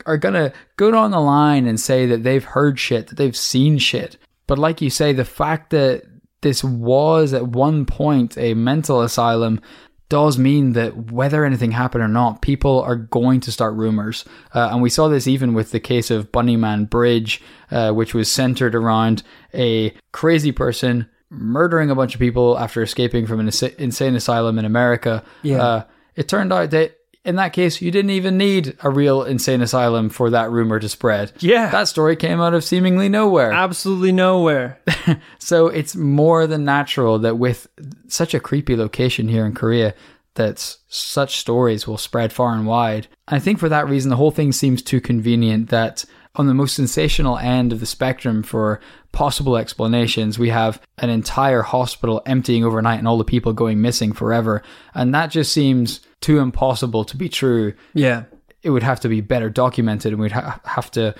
are 0.05 0.17
gonna 0.17 0.51
go 0.77 0.89
down 0.89 1.11
the 1.11 1.19
line 1.19 1.67
and 1.67 1.79
say 1.79 2.05
that 2.07 2.23
they've 2.23 2.43
heard 2.43 2.79
shit, 2.79 3.07
that 3.07 3.17
they've 3.17 3.37
seen 3.37 3.77
shit. 3.77 4.17
But 4.47 4.57
like 4.57 4.81
you 4.81 4.89
say, 4.89 5.13
the 5.13 5.25
fact 5.25 5.69
that 5.71 6.03
this 6.41 6.63
was 6.63 7.33
at 7.33 7.47
one 7.47 7.85
point 7.85 8.37
a 8.37 8.53
mental 8.53 9.01
asylum 9.01 9.59
does 10.09 10.37
mean 10.37 10.73
that 10.73 11.11
whether 11.11 11.43
anything 11.43 11.71
happened 11.71 12.03
or 12.03 12.07
not, 12.07 12.41
people 12.41 12.81
are 12.81 12.95
going 12.95 13.39
to 13.41 13.51
start 13.51 13.73
rumors. 13.73 14.23
Uh, 14.53 14.69
and 14.71 14.81
we 14.81 14.89
saw 14.89 15.07
this 15.07 15.27
even 15.27 15.53
with 15.53 15.71
the 15.71 15.79
case 15.79 16.11
of 16.11 16.31
Bunnyman 16.31 16.89
Bridge, 16.89 17.41
uh, 17.71 17.91
which 17.91 18.13
was 18.13 18.31
centered 18.31 18.75
around 18.75 19.23
a 19.53 19.91
crazy 20.11 20.51
person 20.51 21.07
murdering 21.31 21.89
a 21.89 21.95
bunch 21.95 22.13
of 22.13 22.19
people 22.19 22.57
after 22.59 22.83
escaping 22.83 23.25
from 23.25 23.39
an 23.39 23.47
ins- 23.47 23.63
insane 23.63 24.15
asylum 24.15 24.59
in 24.59 24.65
America. 24.65 25.23
Yeah. 25.41 25.61
Uh, 25.61 25.83
it 26.15 26.27
turned 26.27 26.53
out 26.53 26.71
that 26.71 26.97
in 27.25 27.37
that 27.37 27.53
case, 27.53 27.81
you 27.81 27.89
didn't 27.89 28.11
even 28.11 28.37
need 28.37 28.77
a 28.83 28.89
real 28.89 29.23
insane 29.23 29.61
asylum 29.61 30.09
for 30.09 30.29
that 30.29 30.51
rumor 30.51 30.79
to 30.79 30.87
spread. 30.87 31.31
Yeah. 31.39 31.71
That 31.71 31.87
story 31.87 32.15
came 32.15 32.39
out 32.39 32.53
of 32.53 32.63
seemingly 32.63 33.09
nowhere. 33.09 33.51
Absolutely 33.51 34.11
nowhere. 34.11 34.79
So 35.37 35.67
it's 35.67 35.95
more 35.95 36.47
than 36.47 36.65
natural 36.65 37.19
that 37.19 37.37
with 37.37 37.67
such 38.07 38.33
a 38.33 38.39
creepy 38.39 38.75
location 38.75 39.27
here 39.27 39.45
in 39.45 39.53
Korea, 39.53 39.93
that 40.33 40.77
such 40.87 41.37
stories 41.37 41.85
will 41.85 41.99
spread 41.99 42.33
far 42.33 42.55
and 42.55 42.65
wide. 42.65 43.07
I 43.27 43.37
think 43.37 43.59
for 43.59 43.69
that 43.69 43.87
reason, 43.87 44.09
the 44.09 44.15
whole 44.15 44.31
thing 44.31 44.51
seems 44.51 44.81
too 44.81 44.99
convenient 44.99 45.69
that 45.69 46.03
on 46.35 46.47
the 46.47 46.53
most 46.53 46.75
sensational 46.75 47.37
end 47.37 47.71
of 47.73 47.79
the 47.79 47.85
spectrum 47.85 48.43
for 48.43 48.79
possible 49.11 49.55
explanations, 49.57 50.37
we 50.37 50.49
have 50.49 50.81
an 50.97 51.09
entire 51.09 51.61
hospital 51.61 52.21
emptying 52.25 52.63
overnight 52.65 52.99
and 52.99 53.07
all 53.07 53.17
the 53.17 53.23
people 53.23 53.53
going 53.53 53.81
missing 53.81 54.11
forever. 54.13 54.61
And 54.93 55.13
that 55.15 55.31
just 55.31 55.53
seems 55.53 56.01
too 56.21 56.39
impossible 56.39 57.05
to 57.05 57.15
be 57.17 57.29
true 57.29 57.73
Yeah. 57.93 58.23
it 58.63 58.69
would 58.71 58.83
have 58.83 58.99
to 59.01 59.07
be 59.09 59.21
better 59.21 59.49
documented 59.49 60.11
and 60.11 60.21
we'd 60.21 60.31
ha- 60.31 60.59
have 60.65 60.89
to 60.91 61.13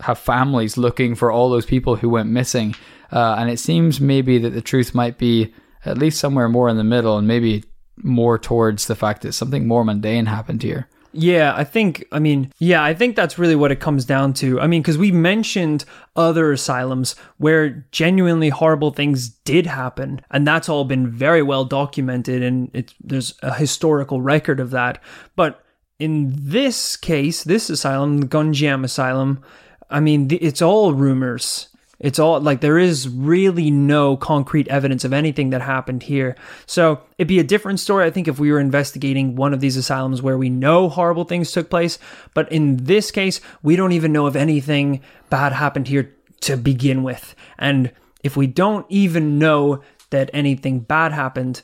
have 0.00 0.18
families 0.18 0.76
looking 0.76 1.14
for 1.14 1.30
all 1.30 1.50
those 1.50 1.66
people 1.66 1.96
who 1.96 2.08
went 2.08 2.28
missing. 2.30 2.74
Uh, 3.12 3.36
and 3.38 3.50
it 3.50 3.58
seems 3.58 4.00
maybe 4.00 4.38
that 4.38 4.50
the 4.50 4.60
truth 4.62 4.94
might 4.94 5.18
be 5.18 5.52
at 5.84 5.98
least 5.98 6.18
somewhere 6.20 6.48
more 6.48 6.68
in 6.68 6.76
the 6.76 6.84
middle 6.84 7.18
and 7.18 7.28
maybe 7.28 7.62
more 7.96 8.38
towards 8.38 8.86
the 8.86 8.94
fact 8.96 9.22
that 9.22 9.32
something 9.32 9.68
more 9.68 9.84
mundane 9.84 10.26
happened 10.26 10.62
here. 10.62 10.88
Yeah, 11.16 11.54
I 11.56 11.62
think, 11.62 12.04
I 12.10 12.18
mean, 12.18 12.52
yeah, 12.58 12.82
I 12.82 12.92
think 12.92 13.14
that's 13.14 13.38
really 13.38 13.54
what 13.54 13.70
it 13.70 13.78
comes 13.78 14.04
down 14.04 14.32
to. 14.34 14.60
I 14.60 14.66
mean, 14.66 14.82
because 14.82 14.98
we 14.98 15.12
mentioned 15.12 15.84
other 16.16 16.50
asylums 16.50 17.14
where 17.38 17.86
genuinely 17.92 18.48
horrible 18.48 18.90
things 18.90 19.28
did 19.28 19.66
happen, 19.66 20.20
and 20.32 20.44
that's 20.44 20.68
all 20.68 20.84
been 20.84 21.08
very 21.08 21.40
well 21.40 21.64
documented, 21.64 22.42
and 22.42 22.92
there's 23.00 23.34
a 23.42 23.54
historical 23.54 24.20
record 24.22 24.58
of 24.58 24.70
that. 24.70 25.00
But 25.36 25.64
in 26.00 26.32
this 26.36 26.96
case, 26.96 27.44
this 27.44 27.70
asylum, 27.70 28.18
the 28.18 28.26
Gonjiam 28.26 28.82
Asylum, 28.82 29.40
I 29.88 30.00
mean, 30.00 30.28
it's 30.32 30.62
all 30.62 30.94
rumors. 30.94 31.68
It's 32.04 32.18
all 32.18 32.38
like 32.38 32.60
there 32.60 32.78
is 32.78 33.08
really 33.08 33.70
no 33.70 34.18
concrete 34.18 34.68
evidence 34.68 35.06
of 35.06 35.14
anything 35.14 35.48
that 35.50 35.62
happened 35.62 36.02
here. 36.02 36.36
So 36.66 37.00
it'd 37.16 37.28
be 37.28 37.38
a 37.38 37.44
different 37.44 37.80
story, 37.80 38.04
I 38.04 38.10
think, 38.10 38.28
if 38.28 38.38
we 38.38 38.52
were 38.52 38.60
investigating 38.60 39.36
one 39.36 39.54
of 39.54 39.60
these 39.60 39.78
asylums 39.78 40.20
where 40.20 40.36
we 40.36 40.50
know 40.50 40.90
horrible 40.90 41.24
things 41.24 41.50
took 41.50 41.70
place. 41.70 41.98
But 42.34 42.52
in 42.52 42.76
this 42.84 43.10
case, 43.10 43.40
we 43.62 43.74
don't 43.74 43.92
even 43.92 44.12
know 44.12 44.26
if 44.26 44.36
anything 44.36 45.00
bad 45.30 45.54
happened 45.54 45.88
here 45.88 46.14
to 46.42 46.58
begin 46.58 47.04
with. 47.04 47.34
And 47.58 47.90
if 48.22 48.36
we 48.36 48.48
don't 48.48 48.84
even 48.90 49.38
know 49.38 49.82
that 50.10 50.28
anything 50.34 50.80
bad 50.80 51.12
happened, 51.12 51.62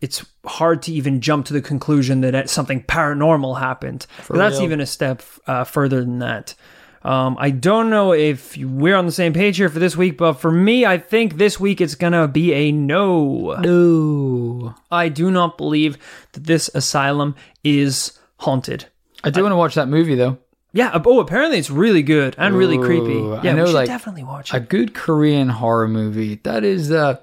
it's 0.00 0.24
hard 0.46 0.82
to 0.82 0.92
even 0.92 1.20
jump 1.20 1.46
to 1.46 1.52
the 1.52 1.60
conclusion 1.60 2.20
that 2.20 2.48
something 2.48 2.84
paranormal 2.84 3.58
happened. 3.58 4.06
That's 4.30 4.60
even 4.60 4.80
a 4.80 4.86
step 4.86 5.24
uh, 5.48 5.64
further 5.64 6.00
than 6.00 6.20
that. 6.20 6.54
Um, 7.02 7.36
I 7.40 7.50
don't 7.50 7.88
know 7.88 8.12
if 8.12 8.56
we're 8.58 8.94
on 8.96 9.06
the 9.06 9.12
same 9.12 9.32
page 9.32 9.56
here 9.56 9.70
for 9.70 9.78
this 9.78 9.96
week, 9.96 10.18
but 10.18 10.34
for 10.34 10.50
me, 10.52 10.84
I 10.84 10.98
think 10.98 11.38
this 11.38 11.58
week 11.58 11.80
it's 11.80 11.94
gonna 11.94 12.28
be 12.28 12.52
a 12.52 12.72
no. 12.72 13.56
No. 13.60 14.74
I 14.90 15.08
do 15.08 15.30
not 15.30 15.56
believe 15.56 15.96
that 16.32 16.44
this 16.44 16.68
asylum 16.74 17.36
is 17.64 18.18
haunted. 18.40 18.86
I 19.24 19.30
do 19.30 19.42
want 19.42 19.52
to 19.52 19.56
watch 19.56 19.74
that 19.76 19.88
movie 19.88 20.14
though. 20.14 20.38
Yeah. 20.72 21.00
Oh, 21.04 21.20
apparently 21.20 21.58
it's 21.58 21.70
really 21.70 22.02
good 22.02 22.34
and 22.38 22.54
really 22.56 22.78
creepy. 22.78 23.14
Ooh, 23.14 23.34
I 23.34 23.42
Yeah, 23.42 23.54
know, 23.54 23.62
we 23.64 23.68
should 23.70 23.74
like, 23.74 23.86
definitely 23.86 24.22
watch 24.24 24.52
A 24.54 24.60
good 24.60 24.94
Korean 24.94 25.48
horror 25.48 25.88
movie. 25.88 26.36
That 26.44 26.64
is 26.64 26.92
uh 26.92 27.16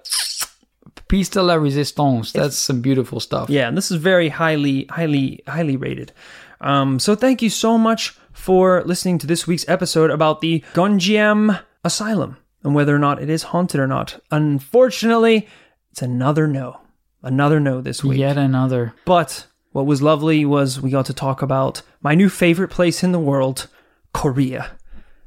Piece 1.08 1.30
de 1.30 1.42
la 1.42 1.54
Resistance. 1.54 2.34
That's 2.34 2.58
some 2.58 2.82
beautiful 2.82 3.20
stuff. 3.20 3.50
Yeah, 3.50 3.68
and 3.68 3.78
this 3.78 3.92
is 3.92 3.98
very 3.98 4.28
highly, 4.30 4.86
highly, 4.90 5.42
highly 5.48 5.78
rated. 5.78 6.12
Um, 6.60 7.00
so 7.00 7.16
thank 7.16 7.42
you 7.42 7.50
so 7.50 7.78
much 7.78 8.18
for 8.38 8.84
listening 8.86 9.18
to 9.18 9.28
this 9.28 9.46
week's 9.48 9.68
episode 9.68 10.10
about 10.10 10.40
the 10.40 10.64
Gonjiam 10.74 11.62
Asylum 11.84 12.38
and 12.64 12.74
whether 12.74 12.96
or 12.96 13.00
not 13.00 13.22
it 13.22 13.30
is 13.30 13.44
haunted 13.44 13.80
or 13.80 13.88
not. 13.88 14.22
Unfortunately, 14.32 15.48
it's 15.92 16.02
another 16.02 16.48
no. 16.48 16.80
Another 17.24 17.60
no 17.60 17.82
this 17.82 18.04
week. 18.04 18.20
Yet 18.20 18.38
another. 18.38 18.94
But 19.06 19.48
what 19.72 19.86
was 19.86 20.02
lovely 20.02 20.46
was 20.46 20.80
we 20.80 20.92
got 20.92 21.08
to 21.08 21.14
talk 21.14 21.42
about 21.42 21.82
my 22.02 22.16
new 22.16 22.30
favorite 22.30 22.70
place 22.70 23.04
in 23.04 23.12
the 23.12 23.20
world, 23.20 23.68
Korea. 24.14 24.72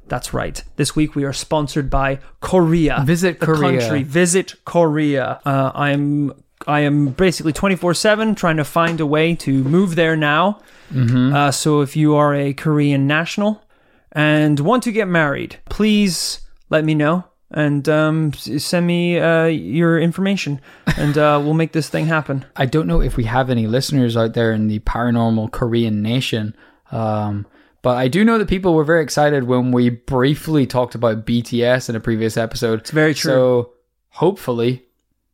That's 0.07 0.33
right. 0.33 0.63
This 0.77 0.95
week 0.95 1.13
we 1.13 1.23
are 1.23 1.33
sponsored 1.33 1.89
by 1.89 2.19
Korea. 2.39 3.03
Visit 3.05 3.39
the 3.39 3.45
Korea. 3.45 3.79
country. 3.79 4.03
Visit 4.03 4.55
Korea. 4.65 5.41
Uh, 5.45 5.71
I'm 5.75 6.33
I 6.67 6.81
am 6.81 7.09
basically 7.09 7.53
24/7 7.53 8.35
trying 8.35 8.57
to 8.57 8.63
find 8.63 8.99
a 8.99 9.05
way 9.05 9.35
to 9.35 9.63
move 9.63 9.95
there 9.95 10.15
now. 10.15 10.61
Mm-hmm. 10.93 11.33
Uh, 11.33 11.51
so 11.51 11.81
if 11.81 11.95
you 11.95 12.15
are 12.15 12.33
a 12.35 12.53
Korean 12.53 13.07
national 13.07 13.63
and 14.11 14.59
want 14.59 14.83
to 14.83 14.91
get 14.91 15.07
married, 15.07 15.59
please 15.69 16.41
let 16.69 16.83
me 16.83 16.93
know 16.93 17.25
and 17.53 17.87
um, 17.89 18.33
send 18.33 18.87
me 18.87 19.19
uh, 19.19 19.45
your 19.45 19.99
information, 19.99 20.61
and 20.97 21.17
uh, 21.17 21.39
we'll 21.43 21.53
make 21.53 21.73
this 21.73 21.89
thing 21.89 22.05
happen. 22.05 22.45
I 22.55 22.65
don't 22.65 22.87
know 22.87 23.01
if 23.01 23.17
we 23.17 23.25
have 23.25 23.49
any 23.49 23.67
listeners 23.67 24.15
out 24.15 24.33
there 24.33 24.53
in 24.53 24.67
the 24.67 24.79
paranormal 24.79 25.51
Korean 25.51 26.01
nation. 26.01 26.55
Um, 26.91 27.45
but 27.81 27.97
I 27.97 28.07
do 28.07 28.23
know 28.23 28.37
that 28.37 28.47
people 28.47 28.73
were 28.73 28.83
very 28.83 29.03
excited 29.03 29.45
when 29.45 29.71
we 29.71 29.89
briefly 29.89 30.65
talked 30.67 30.95
about 30.95 31.25
BTS 31.25 31.89
in 31.89 31.95
a 31.95 31.99
previous 31.99 32.37
episode. 32.37 32.81
It's 32.81 32.91
very 32.91 33.13
true. 33.13 33.31
So 33.31 33.73
hopefully, 34.09 34.85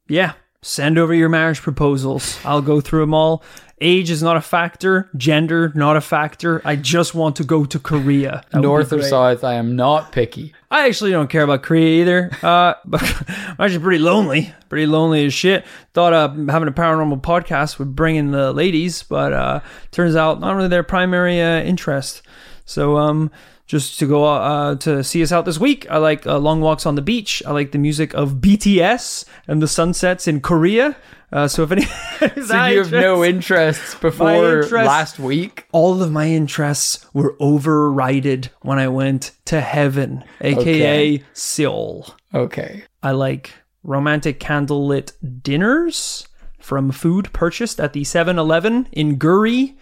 Yeah. 0.07 0.33
Send 0.61 0.97
over 0.97 1.13
your 1.13 1.29
marriage 1.29 1.61
proposals. 1.61 2.39
I'll 2.43 2.61
go 2.61 2.81
through 2.81 3.01
them 3.01 3.13
all. 3.13 3.43
Age 3.79 4.09
is 4.09 4.23
not 4.23 4.35
a 4.37 4.41
factor, 4.41 5.07
gender 5.15 5.71
not 5.75 5.95
a 5.95 6.01
factor. 6.01 6.63
I 6.65 6.75
just 6.75 7.13
want 7.13 7.35
to 7.35 7.43
go 7.43 7.63
to 7.63 7.77
Korea. 7.77 8.43
That 8.49 8.61
North 8.61 8.91
or 8.91 9.03
south, 9.03 9.43
I 9.43 9.53
am 9.53 9.75
not 9.75 10.11
picky. 10.11 10.55
I 10.71 10.87
actually 10.87 11.11
don't 11.11 11.29
care 11.29 11.43
about 11.43 11.61
Korea 11.61 12.01
either. 12.01 12.31
Uh, 12.41 12.73
but 12.85 13.03
I'm 13.29 13.55
actually 13.59 13.83
pretty 13.83 14.03
lonely, 14.03 14.51
pretty 14.67 14.87
lonely 14.87 15.27
as 15.27 15.33
shit. 15.33 15.63
Thought 15.93 16.13
uh, 16.13 16.29
having 16.51 16.67
a 16.67 16.71
paranormal 16.71 17.21
podcast 17.21 17.77
would 17.77 17.95
bring 17.95 18.15
in 18.15 18.31
the 18.31 18.51
ladies, 18.51 19.03
but 19.03 19.31
uh, 19.31 19.59
turns 19.91 20.15
out 20.15 20.39
not 20.39 20.55
really 20.55 20.69
their 20.69 20.83
primary 20.83 21.39
uh, 21.39 21.61
interest. 21.61 22.23
So 22.65 22.97
um, 22.97 23.29
just 23.67 23.99
to 23.99 24.07
go 24.07 24.23
uh, 24.25 24.75
to 24.75 25.03
see 25.03 25.21
us 25.21 25.31
out 25.31 25.45
this 25.45 25.59
week, 25.59 25.85
I 25.91 25.97
like 25.97 26.25
uh, 26.25 26.37
long 26.39 26.61
walks 26.61 26.85
on 26.85 26.95
the 26.95 27.01
beach. 27.01 27.43
I 27.45 27.51
like 27.51 27.71
the 27.73 27.77
music 27.77 28.13
of 28.13 28.35
BTS 28.35 29.25
and 29.47 29.61
the 29.61 29.67
sunsets 29.67 30.27
in 30.27 30.39
Korea. 30.41 30.95
Uh, 31.29 31.45
so 31.49 31.63
if 31.63 31.71
any, 31.73 31.81
So 32.45 32.65
you 32.67 32.77
have 32.79 32.91
no 32.91 33.23
interests 33.25 33.95
before 33.95 34.61
interest- 34.61 34.71
last 34.73 35.19
week? 35.19 35.65
all 35.73 36.01
of 36.01 36.09
my 36.09 36.27
interests 36.29 37.05
were 37.13 37.35
overrided 37.41 38.47
when 38.61 38.79
I 38.79 38.87
went 38.87 39.31
to 39.45 39.59
heaven, 39.59 40.23
aka 40.39 40.61
Okay. 41.15 41.23
Seoul. 41.33 42.07
Okay. 42.33 42.83
I 43.03 43.11
like 43.11 43.51
romantic 43.83 44.39
candlelit 44.39 45.11
dinners 45.43 46.27
from 46.59 46.91
food 46.91 47.31
purchased 47.33 47.79
at 47.79 47.91
the 47.93 48.01
7-Eleven 48.03 48.87
in 48.93 49.17
Guri, 49.19 49.75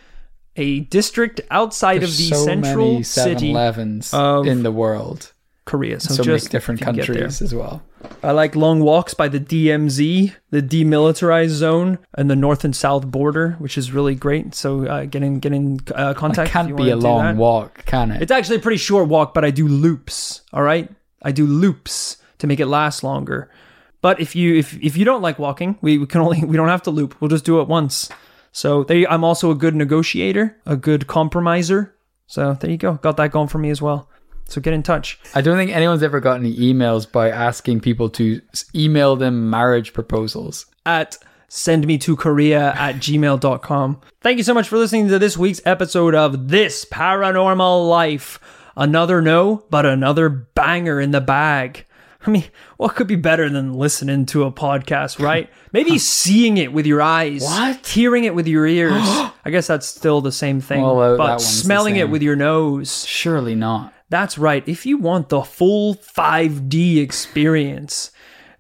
a 0.56 0.82
district 0.82 1.41
outside 1.51 2.03
of 2.03 2.16
the 2.16 2.30
so 2.30 2.36
central 2.45 2.91
many 2.93 3.03
city 3.03 3.51
7-Elevens 3.53 4.14
of 4.14 4.47
in 4.47 4.64
the 4.64 4.72
world. 4.72 5.32
Korea. 5.66 5.99
So, 5.99 6.14
So 6.14 6.24
many 6.24 6.38
just 6.38 6.51
different 6.51 6.80
if 6.80 6.86
you 6.88 6.93
can 6.93 6.95
get 6.95 7.08
there. 7.08 7.16
countries 7.16 7.41
as 7.41 7.53
well. 7.53 7.82
I 8.22 8.32
like 8.32 8.56
long 8.56 8.82
walks 8.82 9.16
by 9.16 9.28
the 9.28 9.39
DMZ, 9.39 10.36
the 10.51 10.62
demilitarized 10.62 11.49
zone, 11.49 11.97
and 12.14 12.30
the 12.30 12.36
north 12.36 12.64
and 12.64 12.76
south 12.76 13.08
border, 13.08 13.56
which 13.58 13.76
is 13.76 13.91
really 13.91 14.14
great. 14.14 14.53
So 14.53 14.86
uh, 14.86 15.06
get 15.06 15.24
in, 15.24 15.39
get 15.39 15.53
in 15.53 15.80
uh, 15.95 16.14
contact. 16.14 16.49
if 16.49 16.53
can't 16.53 16.78
be 16.78 16.91
a 16.91 16.95
long 16.95 17.38
walk, 17.38 17.84
can 17.86 18.12
it? 18.12 18.22
It's 18.22 18.32
actually 18.32 18.58
a 18.58 18.62
pretty 18.62 18.78
short 18.78 19.08
walk, 19.08 19.34
but 19.34 19.43
I 19.43 19.49
do 19.49 19.68
loops. 19.68 20.41
All 20.53 20.62
right, 20.62 20.88
I 21.24 21.32
do 21.32 21.47
loops 21.47 22.18
to 22.38 22.45
make 22.47 22.60
it 22.60 22.68
last 22.68 23.03
longer. 23.03 23.49
But 24.01 24.20
if 24.20 24.36
you 24.36 24.56
if 24.56 24.76
if 24.84 24.95
you 24.95 25.03
don't 25.03 25.24
like 25.24 25.39
walking, 25.39 25.80
we, 25.82 25.97
we 25.97 26.06
can 26.06 26.22
only 26.22 26.43
we 26.45 26.56
don't 26.58 26.68
have 26.68 26.84
to 26.84 26.91
loop. 26.91 27.20
We'll 27.20 27.30
just 27.30 27.43
do 27.45 27.60
it 27.62 27.68
once. 27.68 28.08
So 28.56 28.86
there, 28.86 28.95
you, 28.95 29.08
I'm 29.10 29.26
also 29.26 29.51
a 29.51 29.56
good 29.56 29.76
negotiator, 29.76 30.56
a 30.66 30.78
good 30.78 31.08
compromiser. 31.08 31.93
So 32.26 32.53
there 32.53 32.72
you 32.72 32.78
go, 32.78 32.93
got 32.93 33.18
that 33.18 33.32
going 33.32 33.49
for 33.49 33.58
me 33.58 33.70
as 33.70 33.82
well. 33.82 34.10
So 34.47 34.62
get 34.62 34.74
in 34.74 34.82
touch. 34.82 35.20
I 35.34 35.41
don't 35.41 35.58
think 35.58 35.72
anyone's 35.72 36.01
ever 36.01 36.22
got 36.22 36.39
any 36.39 36.56
emails 36.56 37.12
by 37.12 37.30
asking 37.30 37.82
people 37.82 38.10
to 38.12 38.39
email 38.74 39.18
them 39.18 39.49
marriage 39.49 39.91
proposals. 39.91 40.68
at 40.86 41.18
send 41.47 41.86
me 41.86 41.97
to 41.97 42.16
korea 42.16 42.74
at 42.74 42.95
gmail.com 42.95 44.01
thank 44.22 44.38
you 44.38 44.43
so 44.43 44.53
much 44.53 44.68
for 44.68 44.78
listening 44.78 45.08
to 45.08 45.20
this 45.20 45.38
week's 45.38 45.62
episode 45.64 46.16
of 46.16 46.47
this 46.49 46.86
paranormal 46.86 47.88
life 47.88 48.39
another 48.76 49.22
no 49.22 49.64
but 49.70 49.86
another 49.86 50.28
banger 50.28 50.99
in 50.99 51.12
the 51.12 51.22
bag 51.22 51.86
i 52.26 52.30
mean 52.30 52.43
what 52.78 52.95
could 52.95 53.07
be 53.07 53.15
better 53.15 53.49
than 53.49 53.73
listening 53.73 54.26
to 54.26 54.43
a 54.43 54.51
podcast 54.51 55.19
right 55.23 55.49
maybe 55.71 55.97
seeing 55.97 56.57
it 56.57 56.73
with 56.73 56.86
your 56.86 57.01
eyes 57.01 57.41
What? 57.43 57.86
hearing 57.88 58.23
it 58.23 58.34
with 58.36 58.47
your 58.47 58.65
ears 58.65 58.93
i 59.45 59.49
guess 59.51 59.67
that's 59.67 59.88
still 59.88 60.21
the 60.21 60.32
same 60.32 60.61
thing 60.61 60.82
Well, 60.82 60.99
uh, 60.99 61.11
that 61.11 61.17
but 61.17 61.30
one's 61.32 61.43
the 61.45 61.63
smelling 61.63 61.95
it 61.97 62.01
same. 62.03 62.11
with 62.11 62.21
your 62.23 62.36
nose 62.36 63.05
Surely 63.05 63.55
not. 63.55 63.93
that's 64.09 64.38
right. 64.38 64.63
If 64.67 64.86
you 64.86 64.97
want 64.97 65.30
the 65.30 65.41
full 65.41 65.95
5D 65.95 67.01
experience, 67.01 68.11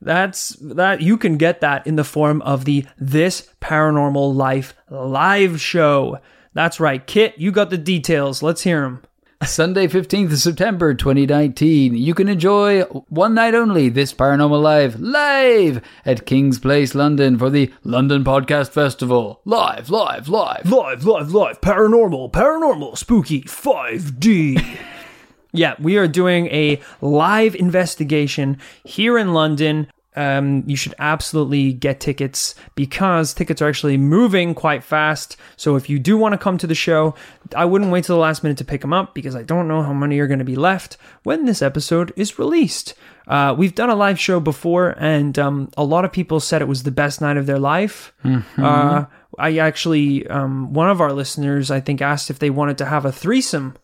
that's 0.01 0.49
that 0.61 1.01
you 1.01 1.17
can 1.17 1.37
get 1.37 1.61
that 1.61 1.85
in 1.87 1.95
the 1.95 2.03
form 2.03 2.41
of 2.41 2.65
the 2.65 2.85
This 2.97 3.49
Paranormal 3.61 4.35
Life 4.35 4.73
live 4.89 5.61
show. 5.61 6.19
That's 6.53 6.79
right, 6.79 7.05
Kit, 7.05 7.35
you 7.37 7.51
got 7.51 7.69
the 7.69 7.77
details. 7.77 8.41
Let's 8.43 8.63
hear 8.63 8.81
them. 8.81 9.03
Sunday, 9.43 9.87
15th 9.87 10.31
of 10.31 10.39
September 10.39 10.93
2019. 10.93 11.93
You 11.93 12.13
can 12.13 12.29
enjoy 12.29 12.83
one 12.83 13.33
night 13.33 13.53
only 13.53 13.89
this 13.89 14.13
Paranormal 14.13 14.61
Life 14.61 14.95
live 14.97 15.81
at 16.05 16.25
King's 16.25 16.57
Place, 16.57 16.95
London 16.95 17.37
for 17.37 17.49
the 17.49 17.71
London 17.83 18.23
Podcast 18.23 18.69
Festival. 18.69 19.41
Live, 19.43 19.89
live, 19.89 20.29
live. 20.29 20.71
Live, 20.71 21.03
live, 21.03 21.31
live, 21.31 21.61
paranormal, 21.61 22.31
paranormal, 22.31 22.97
spooky 22.97 23.41
5D. 23.41 24.79
yeah, 25.51 25.75
we 25.79 25.97
are 25.97 26.07
doing 26.07 26.47
a 26.47 26.81
live 27.01 27.55
investigation 27.55 28.57
here 28.83 29.17
in 29.17 29.33
London. 29.33 29.87
Um, 30.15 30.63
you 30.65 30.75
should 30.75 30.95
absolutely 30.99 31.73
get 31.73 31.99
tickets 31.99 32.55
because 32.75 33.33
tickets 33.33 33.61
are 33.61 33.67
actually 33.67 33.97
moving 33.97 34.55
quite 34.55 34.83
fast. 34.83 35.35
So 35.57 35.75
if 35.75 35.89
you 35.89 35.99
do 35.99 36.17
want 36.17 36.33
to 36.33 36.37
come 36.37 36.57
to 36.59 36.67
the 36.67 36.75
show, 36.75 37.15
I 37.55 37.65
wouldn't 37.65 37.91
wait 37.91 38.05
till 38.05 38.15
the 38.15 38.21
last 38.21 38.43
minute 38.43 38.57
to 38.59 38.65
pick 38.65 38.81
them 38.81 38.93
up 38.93 39.13
because 39.13 39.35
I 39.35 39.43
don't 39.43 39.67
know 39.67 39.81
how 39.83 39.93
many 39.93 40.17
are 40.19 40.27
going 40.27 40.39
to 40.39 40.45
be 40.45 40.55
left 40.55 40.97
when 41.23 41.45
this 41.45 41.61
episode 41.61 42.13
is 42.15 42.39
released. 42.39 42.93
Uh, 43.27 43.55
we've 43.57 43.73
done 43.75 43.89
a 43.89 43.95
live 43.95 44.19
show 44.19 44.39
before, 44.39 44.95
and 44.99 45.37
um, 45.39 45.69
a 45.77 45.83
lot 45.83 46.05
of 46.05 46.11
people 46.11 46.39
said 46.39 46.61
it 46.61 46.67
was 46.67 46.83
the 46.83 46.91
best 46.91 47.21
night 47.21 47.37
of 47.37 47.45
their 47.47 47.57
life. 47.59 48.13
Uh, 48.57 49.05
I 49.39 49.57
actually, 49.57 50.27
um, 50.27 50.73
one 50.73 50.89
of 50.89 51.01
our 51.01 51.11
listeners, 51.11 51.71
I 51.71 51.79
think, 51.79 52.01
asked 52.01 52.29
if 52.29 52.39
they 52.39 52.49
wanted 52.51 52.77
to 52.77 52.85
have 52.85 53.03
a 53.03 53.11
threesome 53.11 53.75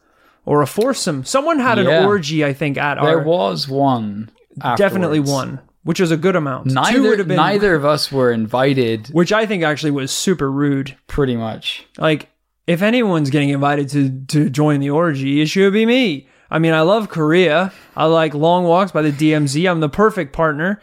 or 0.46 0.62
a 0.62 0.68
foursome. 0.68 1.24
Someone 1.26 1.60
had 1.60 1.78
an 1.80 1.88
Yeah. 1.88 2.06
orgy, 2.06 2.46
I 2.46 2.54
think, 2.54 2.78
at 2.78 2.96
There 2.96 3.04
our 3.04 3.16
There 3.18 3.24
was 3.26 3.68
one. 3.68 4.30
definitely 4.78 5.20
one, 5.20 5.60
which 5.84 6.00
is 6.00 6.12
a 6.12 6.18
good 6.18 6.36
amount. 6.36 6.68
Neither, 6.68 7.24
been, 7.24 7.36
neither 7.36 7.76
of 7.76 7.86
us 7.86 8.12
were 8.12 8.32
invited, 8.32 9.08
which 9.08 9.32
I 9.32 9.46
think 9.46 9.64
actually 9.64 9.92
was 9.92 10.12
super 10.12 10.52
rude. 10.52 10.96
pretty 11.08 11.36
much. 11.36 11.86
Like, 11.98 12.30
if 12.68 12.82
anyone's 12.82 13.30
getting 13.30 13.50
invited 13.50 13.90
to 13.90 14.26
to 14.28 14.50
join 14.50 14.80
the 14.80 14.90
orgy, 14.90 15.42
it 15.42 15.48
should 15.48 15.74
be 15.74 15.86
me. 15.86 16.28
I 16.50 16.60
mean, 16.60 16.74
I 16.74 16.82
love 16.82 17.10
Korea. 17.10 17.72
I 17.96 18.06
like 18.06 18.34
long 18.34 18.66
walks 18.66 18.92
by 18.92 19.02
the 19.02 19.12
DMZ. 19.12 19.70
I'm 19.70 19.80
the 19.80 19.90
perfect 19.90 20.34
partner. 20.34 20.82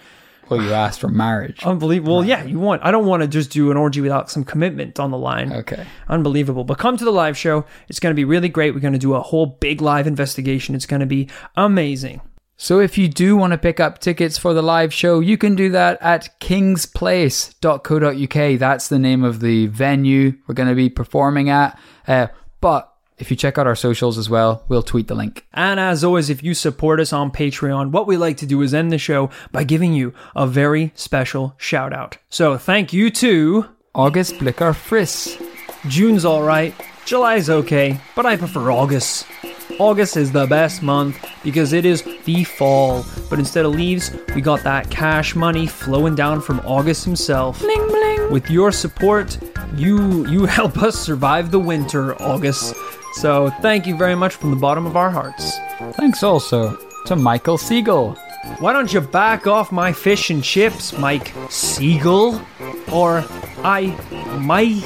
Well, 0.48 0.62
you 0.62 0.72
asked 0.72 1.00
for 1.00 1.08
marriage. 1.08 1.62
Unbelievable. 1.62 2.16
Well, 2.16 2.24
yeah, 2.24 2.42
you 2.42 2.58
want. 2.58 2.82
I 2.82 2.90
don't 2.90 3.04
want 3.04 3.22
to 3.22 3.28
just 3.28 3.50
do 3.50 3.70
an 3.70 3.76
orgy 3.76 4.00
without 4.00 4.30
some 4.30 4.44
commitment 4.44 4.98
on 4.98 5.10
the 5.10 5.18
line. 5.18 5.52
Okay. 5.52 5.86
Unbelievable. 6.08 6.64
But 6.64 6.78
come 6.78 6.96
to 6.96 7.04
the 7.04 7.10
live 7.10 7.36
show. 7.36 7.66
It's 7.88 8.00
going 8.00 8.12
to 8.12 8.16
be 8.16 8.24
really 8.24 8.48
great. 8.48 8.72
We're 8.72 8.80
going 8.80 8.94
to 8.94 8.98
do 8.98 9.14
a 9.14 9.20
whole 9.20 9.44
big 9.44 9.82
live 9.82 10.06
investigation. 10.06 10.74
It's 10.74 10.86
going 10.86 11.00
to 11.00 11.06
be 11.06 11.28
amazing. 11.56 12.22
So 12.60 12.80
if 12.80 12.98
you 12.98 13.06
do 13.06 13.36
want 13.36 13.52
to 13.52 13.58
pick 13.58 13.78
up 13.78 14.00
tickets 14.00 14.36
for 14.36 14.52
the 14.52 14.62
live 14.62 14.92
show, 14.92 15.20
you 15.20 15.38
can 15.38 15.54
do 15.54 15.70
that 15.70 15.96
at 16.02 16.40
kingsplace.co.uk. 16.40 18.58
That's 18.58 18.88
the 18.88 18.98
name 18.98 19.22
of 19.22 19.38
the 19.38 19.68
venue 19.68 20.32
we're 20.46 20.56
going 20.56 20.68
to 20.68 20.74
be 20.74 20.90
performing 20.90 21.50
at. 21.50 21.78
Uh, 22.08 22.26
but 22.60 22.92
if 23.16 23.30
you 23.30 23.36
check 23.36 23.58
out 23.58 23.68
our 23.68 23.76
socials 23.76 24.18
as 24.18 24.28
well, 24.28 24.64
we'll 24.66 24.82
tweet 24.82 25.06
the 25.06 25.14
link. 25.14 25.46
And 25.54 25.78
as 25.78 26.02
always, 26.02 26.30
if 26.30 26.42
you 26.42 26.52
support 26.52 26.98
us 26.98 27.12
on 27.12 27.30
Patreon, 27.30 27.92
what 27.92 28.08
we 28.08 28.16
like 28.16 28.38
to 28.38 28.46
do 28.46 28.60
is 28.62 28.74
end 28.74 28.90
the 28.90 28.98
show 28.98 29.30
by 29.52 29.62
giving 29.62 29.92
you 29.92 30.12
a 30.34 30.44
very 30.44 30.90
special 30.96 31.54
shout 31.58 31.92
out. 31.92 32.18
So 32.28 32.58
thank 32.58 32.92
you 32.92 33.08
to 33.10 33.66
August 33.94 34.36
Blicker 34.40 34.72
Friss. 34.72 35.40
June's 35.88 36.24
alright, 36.24 36.74
July's 37.08 37.48
okay, 37.48 37.98
but 38.14 38.26
I 38.26 38.36
prefer 38.36 38.70
August. 38.70 39.26
August 39.78 40.18
is 40.18 40.30
the 40.30 40.44
best 40.46 40.82
month 40.82 41.18
because 41.42 41.72
it 41.72 41.86
is 41.86 42.02
the 42.26 42.44
fall, 42.44 43.02
but 43.30 43.38
instead 43.38 43.64
of 43.64 43.72
leaves, 43.72 44.14
we 44.34 44.42
got 44.42 44.62
that 44.64 44.90
cash 44.90 45.34
money 45.34 45.66
flowing 45.66 46.14
down 46.14 46.42
from 46.42 46.60
August 46.66 47.06
himself. 47.06 47.60
Bling 47.60 47.86
bling. 47.86 48.30
With 48.30 48.50
your 48.50 48.70
support, 48.72 49.38
you 49.74 50.28
you 50.28 50.44
help 50.58 50.76
us 50.82 51.00
survive 51.00 51.50
the 51.50 51.58
winter, 51.58 52.14
August. 52.20 52.74
So 53.14 53.48
thank 53.62 53.86
you 53.86 53.96
very 53.96 54.14
much 54.14 54.34
from 54.34 54.50
the 54.50 54.60
bottom 54.60 54.84
of 54.84 54.94
our 54.94 55.10
hearts. 55.10 55.56
Thanks 55.92 56.22
also 56.22 56.76
to 57.06 57.16
Michael 57.16 57.56
Siegel. 57.56 58.18
Why 58.58 58.74
don't 58.74 58.92
you 58.92 59.00
back 59.00 59.46
off 59.46 59.72
my 59.72 59.94
fish 59.94 60.28
and 60.28 60.44
chips, 60.44 60.92
Mike 60.92 61.32
Siegel? 61.48 62.38
Or 62.92 63.24
I 63.64 63.96
might 64.40 64.84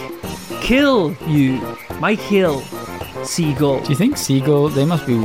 kill 0.62 1.16
you, 1.26 1.76
Mike 2.02 2.18
Hill 2.18 2.60
Seagull. 3.22 3.80
Do 3.82 3.90
you 3.90 3.94
think 3.94 4.16
Seagull? 4.16 4.68
they 4.70 4.84
must 4.84 5.06
be 5.06 5.16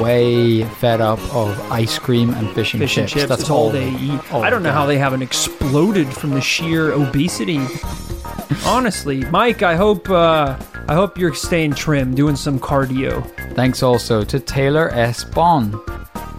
way 0.00 0.62
fed 0.78 1.00
up 1.00 1.18
of 1.34 1.58
ice 1.72 1.98
cream 1.98 2.30
and 2.34 2.48
fish 2.54 2.72
and 2.72 2.80
Fish 2.80 2.96
and 2.98 3.08
chips. 3.08 3.22
chips, 3.22 3.28
That's 3.28 3.50
all 3.50 3.68
they 3.70 3.90
eat. 3.90 4.32
all 4.32 4.44
I 4.44 4.48
don't 4.48 4.62
know 4.62 4.68
they 4.68 4.74
how 4.74 4.86
they 4.86 4.96
haven't 4.96 5.22
exploded 5.22 6.06
from 6.06 6.30
the 6.30 6.40
sheer 6.40 6.92
obesity. 6.92 7.58
Honestly, 8.64 9.24
Mike, 9.24 9.64
I 9.64 9.74
hope 9.74 10.08
uh, 10.08 10.56
I 10.86 10.94
hope 10.94 11.18
you're 11.18 11.34
staying 11.34 11.74
trim, 11.74 12.14
doing 12.14 12.36
some 12.36 12.60
cardio. 12.60 13.24
Thanks 13.54 13.82
also 13.82 14.22
to 14.22 14.38
Taylor 14.38 14.90
S. 14.90 15.24
Bond. 15.24 15.74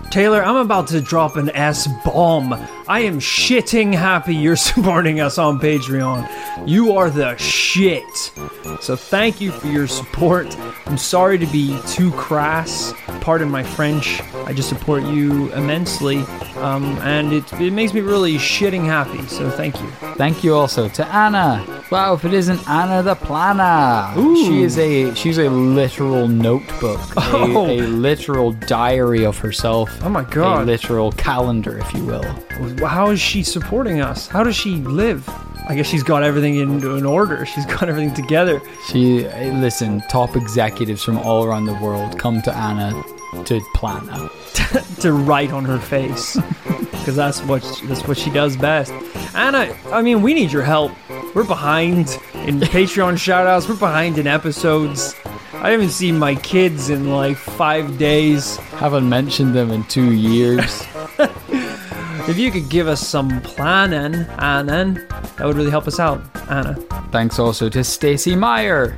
Taylor, 0.10 0.42
I'm 0.44 0.58
about 0.58 0.88
to 0.88 1.00
drop 1.02 1.36
an 1.38 1.50
S 1.52 1.88
bomb. 2.06 2.54
I 2.88 3.00
am 3.02 3.20
shitting 3.20 3.94
happy 3.94 4.36
you're 4.36 4.56
supporting 4.70 5.20
us 5.20 5.38
on 5.38 5.60
Patreon. 5.60 6.30
You 6.66 6.94
are 6.98 7.10
the 7.10 7.36
shit. 7.38 8.32
So 8.82 8.96
thank 8.96 9.40
you 9.40 9.52
for 9.52 9.68
your 9.68 9.86
support. 9.88 10.58
I'm 10.88 10.98
sorry 10.98 11.38
to 11.38 11.46
be 11.46 11.80
too 11.88 12.12
crass. 12.14 12.94
Pardon 13.22 13.50
my 13.50 13.62
French. 13.64 14.20
I 14.46 14.54
just 14.54 14.70
support 14.70 15.04
you 15.04 15.52
immensely, 15.54 16.18
um, 16.58 16.84
and 17.04 17.32
it, 17.32 17.54
it 17.54 17.72
makes 17.72 17.94
me 17.94 18.02
really 18.02 18.36
shitting 18.38 18.84
happy. 18.84 19.22
So 19.28 19.52
thank 19.52 19.80
you. 19.80 19.88
Thank 20.16 20.44
you 20.44 20.56
also 20.56 20.90
to 20.90 21.06
Anna. 21.06 21.64
Wow, 21.92 22.16
if 22.16 22.26
it 22.26 22.34
isn't 22.34 22.68
Anna 22.68 23.04
the 23.04 23.14
Planner, 23.16 24.20
Ooh. 24.20 24.36
she 24.46 24.64
is 24.64 24.78
a 24.80 25.14
she's 25.14 25.38
a 25.38 25.48
literal 25.50 26.28
notebook, 26.28 27.00
a, 27.18 27.22
Oh. 27.34 27.68
a 27.70 27.82
literal 27.82 28.52
diary 28.54 29.24
of 29.26 29.38
herself. 29.38 29.92
Oh 30.02 30.10
my 30.10 30.24
god. 30.24 30.64
a 30.64 30.66
literal 30.66 31.12
calendar, 31.14 31.78
if 31.78 31.94
you 31.94 32.04
will. 32.04 32.24
How 32.88 33.12
is 33.12 33.20
she 33.22 33.44
supporting 33.44 34.02
us? 34.02 34.28
How 34.28 34.44
does 34.44 34.56
she 34.56 34.78
live? 34.78 35.30
I 35.68 35.76
guess 35.76 35.88
she's 35.88 36.03
got 36.03 36.24
everything 36.24 36.55
in, 36.55 36.84
in 36.84 37.05
order. 37.05 37.45
She's 37.45 37.66
got 37.66 37.88
everything 37.88 38.14
together. 38.14 38.62
She 38.88 39.26
eh, 39.26 39.53
listen, 39.59 40.01
top 40.09 40.36
executives 40.36 41.03
from 41.03 41.18
all 41.20 41.43
around 41.43 41.66
the 41.66 41.76
world 41.76 42.18
come 42.20 42.41
to 42.43 42.55
Anna 42.55 43.03
to 43.45 43.62
plan 43.76 44.09
out. 44.09 44.32
to 44.99 45.14
write 45.14 45.51
on 45.51 45.64
her 45.66 45.80
face 45.80 46.36
because 46.91 47.16
that's 47.16 47.41
what 47.43 47.62
that's 47.86 48.07
what 48.07 48.18
she 48.18 48.30
does 48.30 48.57
best. 48.57 48.91
Anna, 49.34 49.76
I 49.91 50.01
mean, 50.01 50.22
we 50.22 50.34
need 50.34 50.51
your 50.51 50.64
help. 50.64 50.91
We're 51.34 51.45
behind 51.45 52.20
in 52.34 52.59
Patreon 52.59 53.14
shoutouts. 53.14 53.70
We're 53.70 53.78
behind 53.78 54.18
in 54.18 54.28
episodes. 54.28 55.16
I 55.53 55.72
haven't 55.72 55.89
seen 55.89 56.18
my 56.18 56.36
kids 56.36 56.89
in 56.89 57.12
like 57.12 57.38
five 57.38 57.97
days. 57.97 58.57
Haven't 58.57 59.07
mentioned 59.07 59.53
them 59.53 59.72
in 59.72 59.84
two 59.86 60.12
years. 60.12 60.84
If 62.28 62.38
you 62.38 62.51
could 62.51 62.69
give 62.69 62.88
us 62.88 63.05
some 63.05 63.41
planning, 63.41 64.13
Anna, 64.39 64.93
that 65.38 65.45
would 65.45 65.57
really 65.57 65.69
help 65.72 65.88
us 65.88 65.99
out, 65.99 66.22
Anna. 66.49 66.76
Thanks 67.11 67.39
also 67.39 67.67
to 67.69 67.84
Stacy 67.84 68.36
Meyer. 68.36 68.95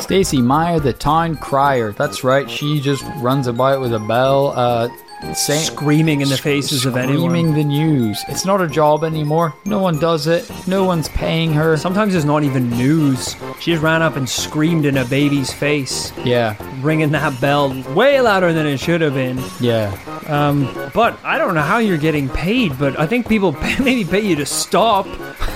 Stacy 0.00 0.40
Meyer, 0.40 0.80
the 0.80 0.92
town 0.92 1.36
crier. 1.36 1.92
That's 1.92 2.24
right. 2.24 2.50
She 2.50 2.80
just 2.80 3.04
runs 3.18 3.46
about 3.46 3.80
with 3.80 3.92
a 3.94 3.98
bell, 4.00 4.52
uh, 4.56 4.88
saying, 5.34 5.64
Screaming 5.64 6.20
in 6.20 6.28
the 6.28 6.36
faces 6.36 6.84
of 6.86 6.96
anyone. 6.96 7.30
screaming 7.30 7.54
the 7.54 7.64
news. 7.64 8.20
It's 8.28 8.44
not 8.44 8.60
a 8.60 8.66
job 8.68 9.04
anymore. 9.04 9.54
No 9.64 9.78
one 9.80 9.98
does 9.98 10.26
it. 10.26 10.50
No 10.66 10.84
one's 10.84 11.08
paying 11.08 11.52
her. 11.52 11.76
Sometimes 11.76 12.14
it's 12.14 12.24
not 12.24 12.44
even 12.44 12.70
news. 12.70 13.36
She 13.60 13.72
just 13.72 13.82
ran 13.82 14.02
up 14.02 14.16
and 14.16 14.28
screamed 14.28 14.84
in 14.86 14.96
a 14.96 15.04
baby's 15.04 15.52
face, 15.52 16.12
Yeah, 16.24 16.56
ringing 16.80 17.10
that 17.12 17.40
bell 17.40 17.70
way 17.94 18.20
louder 18.20 18.52
than 18.52 18.66
it 18.66 18.78
should 18.78 19.00
have 19.00 19.14
been. 19.14 19.42
yeah. 19.60 19.96
Um, 20.28 20.72
but 20.94 21.18
I 21.24 21.38
don't 21.38 21.54
know 21.54 21.62
how 21.62 21.78
you're 21.78 21.96
getting 21.98 22.28
paid, 22.28 22.78
but 22.78 22.98
I 22.98 23.06
think 23.06 23.28
people 23.28 23.52
pay, 23.52 23.78
maybe 23.82 24.04
pay 24.04 24.20
you 24.20 24.36
to 24.36 24.46
stop, 24.46 25.06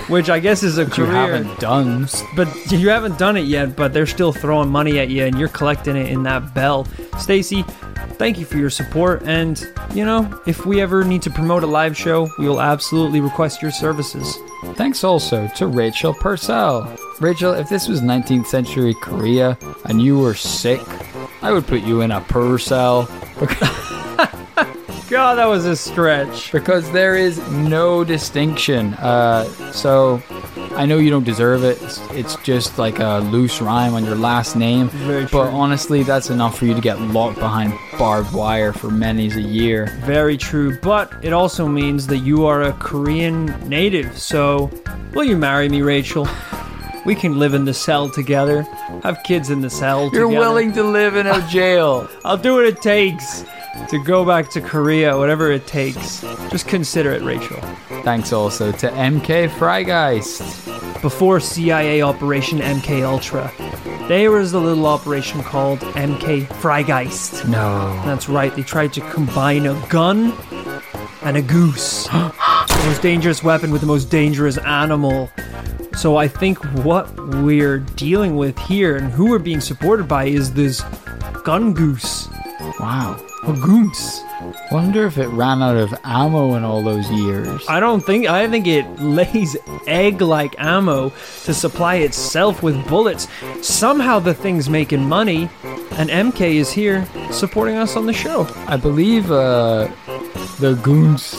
which 0.09 0.31
I 0.31 0.39
guess 0.41 0.63
is 0.63 0.79
a 0.79 0.85
You 0.85 0.91
career. 0.91 1.13
haven't 1.13 1.61
done. 1.61 2.09
But 2.35 2.49
you 2.73 2.89
haven't 2.89 3.19
done 3.19 3.37
it 3.37 3.45
yet, 3.45 3.77
but 3.77 3.93
they're 3.93 4.07
still 4.07 4.33
throwing 4.33 4.69
money 4.71 4.99
at 4.99 5.09
you 5.11 5.25
and 5.25 5.39
you're 5.39 5.49
collecting 5.49 5.97
it 5.97 6.09
in 6.11 6.23
that 6.25 6.55
bell. 6.55 6.87
Stacy, 7.19 7.63
thank 8.15 8.39
you 8.39 8.47
for 8.47 8.57
your 8.57 8.71
support. 8.71 9.23
And, 9.25 9.63
you 9.95 10.05
know, 10.07 10.41
if 10.47 10.65
we 10.65 10.81
ever 10.81 11.05
need 11.05 11.23
to 11.23 11.31
promote 11.31 11.63
a 11.63 11.67
live 11.67 11.97
show, 11.97 12.31
we 12.39 12.49
will 12.49 12.61
absolutely 12.61 13.21
request 13.21 13.61
your 13.61 13.71
services. 13.71 14.39
Thanks 14.75 15.05
also 15.05 15.49
to 15.57 15.67
Rachel 15.67 16.15
Purcell. 16.15 16.97
Rachel, 17.21 17.53
if 17.53 17.69
this 17.69 17.89
was 17.89 18.01
19th 18.01 18.47
century 18.47 18.95
Korea 19.03 19.59
and 19.85 20.01
you 20.01 20.19
were 20.19 20.35
sick, 20.35 20.81
I 21.43 21.53
would 21.53 21.67
put 21.67 21.83
you 21.83 22.01
in 22.01 22.11
a 22.11 22.21
Purcell 22.23 23.03
God, 25.13 25.35
that 25.35 25.45
was 25.45 25.67
a 25.67 25.77
stretch. 25.77 26.51
because 26.53 26.91
there 26.91 27.15
is 27.17 27.37
no 27.51 28.03
distinction. 28.03 28.95
Uh, 28.95 29.45
so 29.71 30.23
I 30.75 30.87
know 30.87 30.97
you 30.97 31.11
don't 31.11 31.25
deserve 31.25 31.65
it. 31.65 31.83
It's, 31.83 32.01
it's 32.13 32.37
just 32.37 32.79
like 32.79 32.99
a 32.99 33.19
loose 33.19 33.61
rhyme 33.61 33.93
on 33.93 34.07
your 34.07 34.15
last 34.15 34.57
name. 34.57 34.89
Very 34.89 35.25
but 35.25 35.29
true. 35.29 35.41
honestly, 35.43 36.03
that's 36.03 36.31
enough 36.31 36.57
for 36.57 36.65
you 36.65 36.73
to 36.73 36.81
get 36.81 36.99
locked 36.99 37.39
behind 37.39 37.75
barbed 37.99 38.33
wire 38.33 38.73
for 38.73 38.91
many's 38.91 39.37
a 39.37 39.43
year. 39.43 39.89
Very 40.05 40.39
true, 40.39 40.79
but 40.81 41.13
it 41.23 41.35
also 41.35 41.69
means 41.69 42.07
that 42.07 42.19
you 42.21 42.47
are 42.47 42.63
a 42.63 42.73
Korean 42.73 43.45
native. 43.69 44.17
So, 44.19 44.71
will 45.13 45.25
you 45.25 45.37
marry 45.37 45.69
me, 45.69 45.83
Rachel? 45.83 46.27
We 47.05 47.17
can 47.17 47.37
live 47.41 47.53
in 47.53 47.65
the 47.65 47.75
cell 47.75 48.09
together, 48.09 48.63
have 49.03 49.25
kids 49.25 49.51
in 49.51 49.61
the 49.61 49.69
cell 49.69 50.05
together. 50.05 50.21
You're 50.21 50.29
together. 50.31 50.47
willing 50.47 50.73
to 50.75 50.85
live 50.85 51.17
in 51.17 51.27
a 51.27 51.45
jail. 51.51 52.09
I'll 52.25 52.37
do 52.37 52.55
what 52.55 52.65
it 52.65 52.81
takes 52.81 53.45
to 53.89 54.03
go 54.03 54.25
back 54.25 54.49
to 54.51 54.61
Korea, 54.61 55.17
whatever 55.17 55.51
it 55.51 55.67
takes. 55.67 56.21
Just 56.51 56.69
consider 56.69 57.13
it, 57.13 57.23
Rachel. 57.23 57.61
Thanks 58.03 58.33
also 58.33 58.73
to 58.73 58.89
MK 58.89 59.49
Freigeist. 59.49 61.01
Before 61.03 61.41
CIA 61.41 62.03
Operation 62.03 62.59
MK 62.61 63.03
Ultra, 63.05 63.53
there 64.09 64.31
was 64.31 64.53
a 64.53 64.59
little 64.59 64.87
operation 64.87 65.43
called 65.43 65.81
MK 65.81 66.47
Freigeist. 66.47 67.49
No. 67.49 67.93
That's 68.05 68.29
right, 68.29 68.55
they 68.55 68.63
tried 68.63 68.93
to 68.95 69.01
combine 69.11 69.67
a 69.67 69.75
gun 69.89 70.33
and 71.23 71.37
a 71.37 71.43
goose. 71.43 72.07
the 72.09 72.83
most 72.87 73.03
dangerous 73.03 73.43
weapon 73.43 73.71
with 73.71 73.81
the 73.81 73.87
most 73.87 74.11
dangerous 74.11 74.59
animal. 74.59 75.31
So 75.97 76.17
I 76.17 76.29
think 76.29 76.59
what 76.85 77.15
we're 77.37 77.79
dealing 77.79 78.37
with 78.37 78.59
here 78.59 78.97
and 78.97 79.13
who 79.13 79.31
we're 79.31 79.39
being 79.39 79.61
supported 79.61 80.09
by 80.09 80.25
is 80.25 80.53
this 80.55 80.83
gun 81.45 81.75
goose. 81.75 82.29
Wow. 82.81 83.21
A 83.45 83.53
goose. 83.55 84.23
Wonder 84.71 85.07
if 85.07 85.19
it 85.19 85.27
ran 85.29 85.63
out 85.63 85.77
of 85.77 85.93
ammo 86.05 86.55
in 86.55 86.63
all 86.63 86.83
those 86.83 87.11
years. 87.11 87.65
I 87.69 87.81
don't 87.81 88.01
think 88.01 88.27
I 88.27 88.49
think 88.49 88.67
it 88.67 88.85
lays 89.01 89.57
egg-like 89.87 90.55
ammo 90.59 91.11
to 91.45 91.53
supply 91.55 91.97
itself 91.97 92.63
with 92.63 92.87
bullets. 92.89 93.27
Somehow 93.61 94.21
the 94.21 94.33
thing's 94.35 94.71
making 94.71 95.09
money, 95.09 95.49
and 95.93 96.09
MK 96.09 96.55
is 96.55 96.71
here 96.71 97.07
supporting 97.33 97.77
us 97.77 97.97
on 97.97 98.07
the 98.07 98.13
show. 98.13 98.47
I 98.69 98.77
believe 98.77 99.31
uh, 99.31 99.89
the 100.61 100.79
Goons 100.83 101.35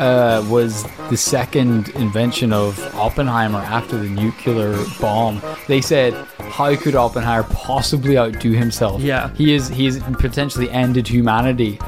uh, 0.00 0.44
was 0.48 0.82
the 1.10 1.16
second 1.16 1.90
invention 1.90 2.52
of 2.52 2.78
Oppenheimer 2.96 3.58
after 3.60 3.96
the 3.96 4.08
nuclear 4.08 4.76
bomb. 5.00 5.40
They 5.68 5.80
said, 5.80 6.14
"How 6.56 6.74
could 6.76 6.94
Oppenheimer 6.94 7.46
possibly 7.50 8.16
outdo 8.16 8.52
himself? 8.52 9.00
Yeah. 9.02 9.30
he 9.34 9.54
is 9.56 9.68
he 9.68 9.84
has 9.86 9.98
potentially 10.18 10.68
ended 10.70 11.06
humanity." 11.08 11.78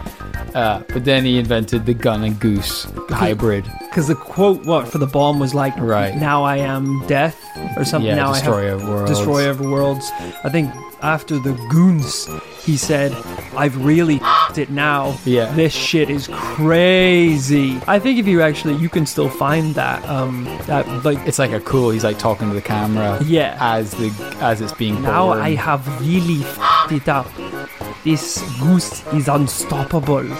Uh, 0.54 0.82
but 0.94 1.04
then 1.04 1.22
he 1.24 1.38
invented 1.38 1.84
the 1.84 1.92
gun 1.92 2.24
and 2.24 2.40
goose 2.40 2.86
hybrid. 3.10 3.64
Because 3.80 4.06
the 4.08 4.14
quote, 4.14 4.64
what 4.64 4.88
for 4.88 4.96
the 4.96 5.06
bomb 5.06 5.38
was 5.38 5.52
like, 5.54 5.74
Right. 5.76 6.16
Now 6.16 6.44
I 6.44 6.56
am 6.56 7.06
death, 7.06 7.36
or 7.76 7.84
something. 7.84 8.08
Yeah, 8.08 8.14
now 8.24 8.30
I 8.30 8.38
destroyer 8.40 8.70
have 8.70 8.82
of 8.82 8.88
worlds. 8.88 9.10
destroyer 9.10 9.50
of 9.50 9.60
worlds. 9.60 10.10
I 10.44 10.48
think 10.48 10.72
after 11.03 11.38
the 11.38 11.53
goons, 11.70 12.28
he 12.64 12.76
said, 12.76 13.12
"I've 13.57 13.84
really 13.84 14.16
f***ed 14.16 14.59
it 14.59 14.70
now. 14.70 15.18
Yeah. 15.24 15.53
this 15.53 15.72
shit 15.72 16.11
is 16.11 16.28
crazy." 16.32 17.80
I 17.86 17.99
think 17.99 18.18
if 18.18 18.26
you 18.26 18.42
actually, 18.42 18.74
you 18.76 18.88
can 18.88 19.07
still 19.07 19.28
find 19.28 19.74
that, 19.74 20.07
um, 20.09 20.44
that 20.66 20.86
like 21.05 21.18
It's 21.26 21.38
like 21.38 21.53
a 21.53 21.61
cool. 21.61 21.90
He's 21.90 22.05
like 22.05 22.18
talking 22.18 22.49
to 22.49 22.55
the 22.55 22.62
camera. 22.62 23.20
Yeah. 23.24 23.57
As 23.61 23.92
the 23.92 24.11
as 24.40 24.61
it's 24.61 24.72
being 24.72 25.03
Now 25.03 25.26
born. 25.26 25.40
I 25.40 25.55
have 25.55 25.82
really 26.01 26.42
f***ed 26.42 26.92
it 26.97 27.09
up. 27.09 27.26
This 28.07 28.40
goose 28.61 29.04
is 29.14 29.26
unstoppable. 29.26 30.22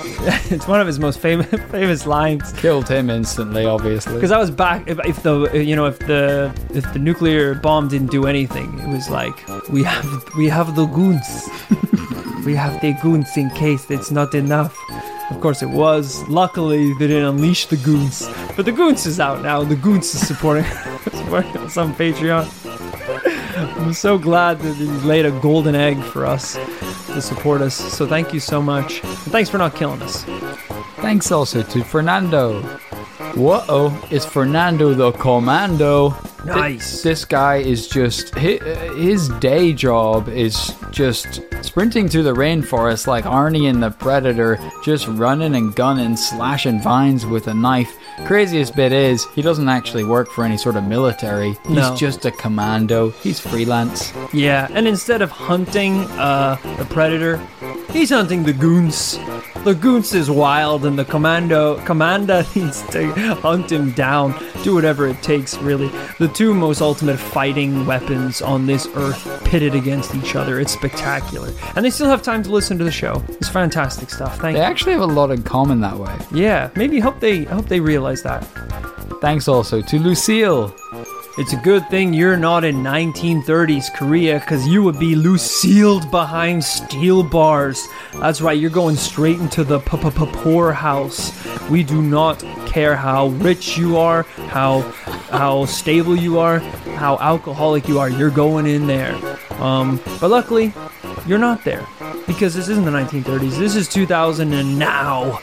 it's 0.53 0.69
one 0.69 0.81
of 0.81 0.87
his 0.87 1.01
most 1.01 1.19
famous 1.19 1.49
famous 1.73 2.07
lines. 2.07 2.53
killed 2.53 2.89
him 2.89 3.11
instantly. 3.11 3.67
Obviously. 3.67 4.15
Because 4.15 4.31
I 4.31 4.39
was 4.39 4.53
back. 4.53 4.87
If, 4.87 5.01
if 5.05 5.25
the 5.25 5.51
you 5.53 5.75
know 5.75 5.87
if 5.87 5.99
the 5.99 6.55
if 6.73 6.85
the 6.93 7.01
nuclear 7.01 7.57
bomb 7.57 7.89
didn't 7.89 8.13
do 8.13 8.29
anything, 8.29 8.79
it 8.79 8.89
was 8.89 9.11
like 9.11 9.37
we 9.69 9.83
have 9.83 10.07
we 10.37 10.49
have 10.49 10.77
the 10.77 10.87
goons. 10.87 11.27
we 12.47 12.55
have 12.55 12.81
the 12.83 12.93
goons 13.03 13.37
in 13.37 13.51
case 13.51 13.91
it's 13.91 14.13
not 14.13 14.33
enough. 14.37 14.79
Of 15.33 15.41
course 15.41 15.61
it 15.61 15.71
was. 15.71 16.23
Luckily 16.29 16.93
they 17.01 17.09
didn't 17.09 17.31
unleash 17.35 17.67
the 17.67 17.79
goons. 17.79 18.29
But 18.55 18.67
the 18.67 18.73
goons 18.73 19.07
is 19.07 19.19
out 19.19 19.43
now. 19.43 19.65
The 19.65 19.75
goons 19.75 20.15
is 20.15 20.25
supporting, 20.25 20.67
supporting 21.11 21.57
us 21.57 21.77
on 21.77 21.95
Patreon. 21.97 22.47
I'm 23.81 23.93
so 23.93 24.19
glad 24.19 24.61
that 24.61 24.75
he 24.75 24.85
laid 24.85 25.27
a 25.27 25.33
golden 25.41 25.75
egg 25.75 26.01
for 26.01 26.27
us 26.27 26.57
to 27.17 27.23
support 27.23 27.63
us. 27.63 27.75
So 27.75 28.07
thank 28.07 28.35
you 28.35 28.41
so 28.41 28.61
much. 28.61 29.03
And 29.03 29.33
thanks 29.33 29.49
for 29.49 29.57
not 29.57 29.75
killing 29.75 30.03
us. 30.03 30.25
Thanks 31.01 31.33
also 31.33 31.63
to 31.63 31.83
Fernando. 31.83 32.61
Whoa, 33.35 33.99
it's 34.11 34.27
Fernando 34.27 34.93
the 34.93 35.13
Commando. 35.13 36.15
Nice. 36.45 37.03
This 37.03 37.25
guy 37.25 37.57
is 37.57 37.89
just 37.89 38.35
hi- 38.35 38.59
uh, 38.59 38.95
his 38.95 39.31
day 39.41 39.73
job 39.73 40.29
is 40.29 40.75
just 40.91 41.41
sprinting 41.63 42.09
through 42.09 42.23
the 42.23 42.35
rainforest 42.35 43.07
like 43.07 43.25
Arnie 43.25 43.69
in 43.69 43.81
the 43.81 43.91
Predator, 43.91 44.59
just 44.85 45.09
running 45.09 45.57
and 45.57 45.75
gunning, 45.75 46.17
slashing 46.17 46.81
vines 46.83 47.25
with 47.25 47.49
a 47.49 47.55
knife. 47.55 47.97
Craziest 48.25 48.75
bit 48.75 48.93
is 48.93 49.27
he 49.35 49.43
doesn't 49.43 49.69
actually 49.69 50.03
work 50.05 50.31
for 50.31 50.45
any 50.45 50.57
sort 50.57 50.77
of 50.77 50.85
military. 50.85 51.51
He's 51.67 51.77
No. 51.77 51.95
just 51.97 52.25
a 52.25 52.31
commando. 52.31 53.11
He's 53.11 53.39
freelance. 53.39 54.13
Yeah, 54.33 54.69
and 54.73 54.89
instead 54.89 55.21
of 55.23 55.31
hunting 55.31 56.01
uh, 56.19 56.57
the 56.79 56.87
predator, 56.87 57.39
he's 57.91 58.11
hunting 58.11 58.43
the 58.45 58.53
goons. 58.53 59.19
The 59.67 59.75
goose 59.75 60.15
is 60.15 60.31
wild, 60.31 60.87
and 60.87 60.97
the 60.97 61.05
commando 61.05 61.85
commander 61.85 62.47
needs 62.55 62.83
to 62.91 63.13
hunt 63.43 63.73
him 63.73 63.91
down. 63.91 64.33
Do 64.63 64.77
whatever 64.77 65.09
it 65.09 65.21
takes, 65.25 65.59
really. 65.59 65.89
The 66.21 66.29
two 66.29 66.55
most 66.55 66.81
ultimate 66.81 67.19
fighting 67.19 67.85
weapons 67.85 68.41
on 68.41 68.67
this 68.67 68.87
earth 68.95 69.43
pitted 69.45 69.75
against 69.75 70.15
each 70.15 70.37
other. 70.37 70.61
It's 70.61 70.73
spectacular, 70.73 71.51
and 71.75 71.85
they 71.85 71.91
still 71.91 72.07
have 72.07 72.23
time 72.23 72.45
to 72.45 72.51
listen 72.53 72.79
to 72.79 72.85
the 72.85 72.93
show. 72.93 73.25
It's 73.29 73.49
fantastic 73.49 74.11
stuff. 74.11 74.39
Thank 74.39 74.55
They 74.55 74.61
you. 74.61 74.71
actually 74.71 74.93
have 74.93 75.01
a 75.03 75.07
lot 75.07 75.33
in 75.33 75.43
common 75.43 75.81
that 75.81 75.97
way. 75.99 76.17
Yeah, 76.31 76.71
maybe 76.77 77.01
hope 77.01 77.19
they 77.19 77.43
hope 77.43 77.67
they 77.67 77.81
realize 77.81 78.23
that. 78.23 78.45
Thanks 79.21 79.49
also 79.49 79.81
to 79.83 79.99
Lucille. 79.99 80.73
It's 81.39 81.53
a 81.53 81.57
good 81.59 81.87
thing 81.91 82.15
you're 82.15 82.39
not 82.39 82.65
in 82.65 82.77
1930s 82.77 83.93
Korea 83.95 84.41
because 84.41 84.67
you 84.67 84.83
would 84.83 84.99
be 84.99 85.15
Luciled 85.15 86.11
behind 86.11 86.65
steel 86.65 87.23
bars. 87.23 87.87
That's 88.15 88.41
right, 88.41 88.59
you're 88.59 88.71
going 88.71 88.97
straight 88.97 89.39
into 89.39 89.63
the 89.63 89.79
p- 89.81 89.99
p- 89.99 90.11
p- 90.11 90.33
poorhouse. 90.33 91.31
We 91.69 91.83
do 91.83 92.01
not 92.01 92.41
care 92.67 92.97
how 92.97 93.29
rich 93.29 93.77
you 93.77 93.99
are, 93.99 94.23
how 94.49 94.81
how 95.31 95.67
stable 95.67 96.17
you 96.17 96.39
are, 96.39 96.61
how 96.97 97.19
alcoholic 97.19 97.87
you 97.87 97.99
are. 97.99 98.09
You're 98.09 98.31
going 98.31 98.65
in 98.65 98.87
there. 98.87 99.15
Um, 99.61 100.01
but 100.19 100.31
luckily, 100.31 100.73
you're 101.27 101.39
not 101.39 101.65
there 101.65 101.87
because 102.27 102.55
this 102.55 102.71
isn't 102.71 102.87
the 102.87 102.91
1930s. 102.91 103.59
This 103.59 103.77
is 103.77 103.89
2000 103.89 104.55
and 104.55 104.79
now, 104.79 105.39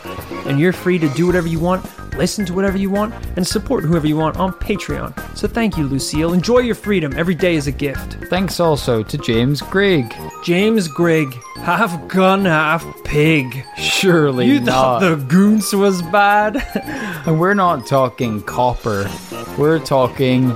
and 0.48 0.60
you're 0.60 0.74
free 0.74 0.98
to 0.98 1.10
do 1.10 1.28
whatever 1.28 1.48
you 1.48 1.60
want, 1.60 1.86
listen 2.18 2.46
to 2.46 2.54
whatever 2.54 2.78
you 2.78 2.90
want, 2.90 3.14
and 3.36 3.46
support 3.46 3.84
whoever 3.84 4.08
you 4.08 4.16
want 4.18 4.38
on 4.38 4.54
Patreon. 4.54 5.14
So 5.38 5.48
thank 5.48 5.78
you, 5.78 5.86
Lucille. 5.86 6.34
Enjoy 6.34 6.60
your 6.60 6.76
freedom. 6.76 7.14
Every 7.16 7.36
day 7.36 7.56
is 7.56 7.68
a 7.68 7.72
gift. 7.72 8.18
Thanks 8.30 8.60
also 8.60 9.04
to 9.04 9.18
James 9.18 9.62
Grigg. 9.62 10.14
James 10.44 10.88
Grigg, 10.88 11.34
half 11.58 12.08
gun, 12.08 12.46
half 12.46 12.86
pig. 13.04 13.66
Surely 13.78 14.48
You 14.48 14.60
not. 14.60 14.72
thought 14.72 15.00
the 15.02 15.16
goons 15.26 15.74
was 15.74 16.02
bad? 16.04 16.58
And 17.26 17.40
we're 17.40 17.54
not 17.54 17.88
talking 17.88 18.42
copper. 18.42 19.10
We're 19.58 19.80
talking 19.80 20.52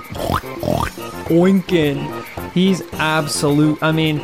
Oinkin. 1.29 2.51
He's 2.51 2.81
absolute. 2.93 3.81
I 3.81 3.91
mean, 3.91 4.21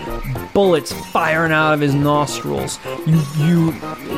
bullets 0.53 0.91
firing 1.11 1.51
out 1.53 1.73
of 1.73 1.79
his 1.79 1.93
nostrils. 1.93 2.79
You 3.05 3.21
you 3.37 3.71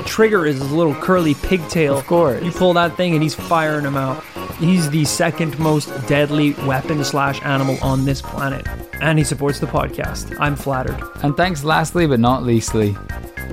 trigger 0.05 0.45
is 0.45 0.59
his 0.59 0.71
little 0.71 0.95
curly 0.95 1.33
pigtail. 1.33 1.97
Of 1.97 2.07
course. 2.07 2.43
You 2.43 2.51
pull 2.51 2.73
that 2.73 2.95
thing 2.97 3.13
and 3.13 3.21
he's 3.23 3.35
firing 3.35 3.83
them 3.83 3.97
out. 3.97 4.23
He's 4.55 4.89
the 4.89 5.03
second 5.05 5.57
most 5.59 5.87
deadly 6.07 6.53
weapon 6.65 7.03
slash 7.03 7.41
animal 7.43 7.77
on 7.81 8.05
this 8.05 8.21
planet, 8.21 8.65
and 9.01 9.17
he 9.19 9.25
supports 9.25 9.59
the 9.59 9.67
podcast. 9.67 10.35
I'm 10.39 10.55
flattered. 10.55 11.01
And 11.23 11.35
thanks 11.35 11.63
lastly 11.63 12.07
but 12.07 12.19
not 12.19 12.43
leastly 12.43 12.95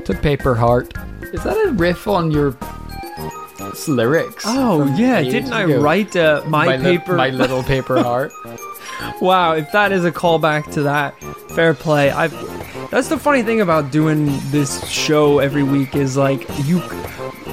to 0.05 0.15
Paper 0.15 0.55
Heart. 0.55 0.95
Is 1.33 1.43
that 1.45 1.57
a 1.67 1.73
riff 1.73 2.07
on 2.07 2.31
your 2.31 2.57
lyrics? 3.89 4.45
Oh 4.47 4.85
yeah, 4.97 5.23
didn't 5.23 5.53
I 5.53 5.63
ago? 5.63 5.81
write 5.81 6.15
uh, 6.15 6.43
my, 6.47 6.77
li- 6.77 6.99
paper? 6.99 7.17
my 7.17 7.31
little 7.31 7.63
paper 7.63 8.03
heart. 8.03 8.33
Wow, 9.21 9.55
if 9.55 9.73
that 9.73 9.91
is 9.91 10.05
a 10.05 10.13
callback 10.13 10.73
to 10.75 10.83
that, 10.85 11.21
fair 11.57 11.75
play. 11.75 12.13
I 12.13 12.29
That's 12.93 13.09
the 13.09 13.19
funny 13.19 13.43
thing 13.43 13.63
about 13.63 13.91
doing 13.91 14.27
this 14.51 14.87
show 14.87 15.39
every 15.39 15.63
week 15.63 15.97
is 15.97 16.15
like 16.15 16.47
you 16.67 16.83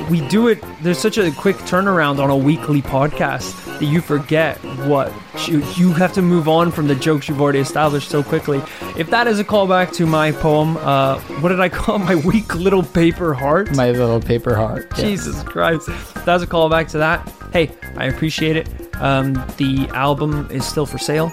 we 0.09 0.19
do 0.27 0.49
it 0.49 0.61
there's 0.81 0.99
such 0.99 1.17
a 1.17 1.31
quick 1.31 1.55
turnaround 1.59 2.19
on 2.19 2.29
a 2.29 2.35
weekly 2.35 2.81
podcast 2.81 3.55
that 3.79 3.85
you 3.85 4.01
forget 4.01 4.57
what 4.85 5.13
you, 5.47 5.63
you 5.75 5.93
have 5.93 6.11
to 6.11 6.21
move 6.21 6.49
on 6.49 6.71
from 6.71 6.89
the 6.89 6.95
jokes 6.95 7.29
you've 7.29 7.39
already 7.39 7.59
established 7.59 8.09
so 8.09 8.21
quickly. 8.21 8.61
If 8.97 9.09
that 9.11 9.27
is 9.27 9.39
a 9.39 9.45
callback 9.45 9.93
to 9.93 10.05
my 10.05 10.33
poem, 10.33 10.75
uh, 10.77 11.19
what 11.39 11.49
did 11.49 11.61
I 11.61 11.69
call 11.69 11.95
it? 11.95 11.99
my 12.05 12.15
weak 12.15 12.55
little 12.55 12.83
paper 12.83 13.33
heart? 13.33 13.73
my 13.77 13.91
little 13.91 14.19
paper 14.19 14.55
heart. 14.55 14.87
Yes. 14.91 15.01
Jesus 15.01 15.43
Christ. 15.43 15.87
That's 16.25 16.43
a 16.43 16.47
callback 16.47 16.89
to 16.89 16.97
that. 16.97 17.25
Hey, 17.53 17.71
I 17.95 18.07
appreciate 18.07 18.57
it. 18.57 18.67
Um, 18.95 19.33
the 19.55 19.89
album 19.93 20.49
is 20.51 20.65
still 20.65 20.85
for 20.85 20.97
sale. 20.97 21.31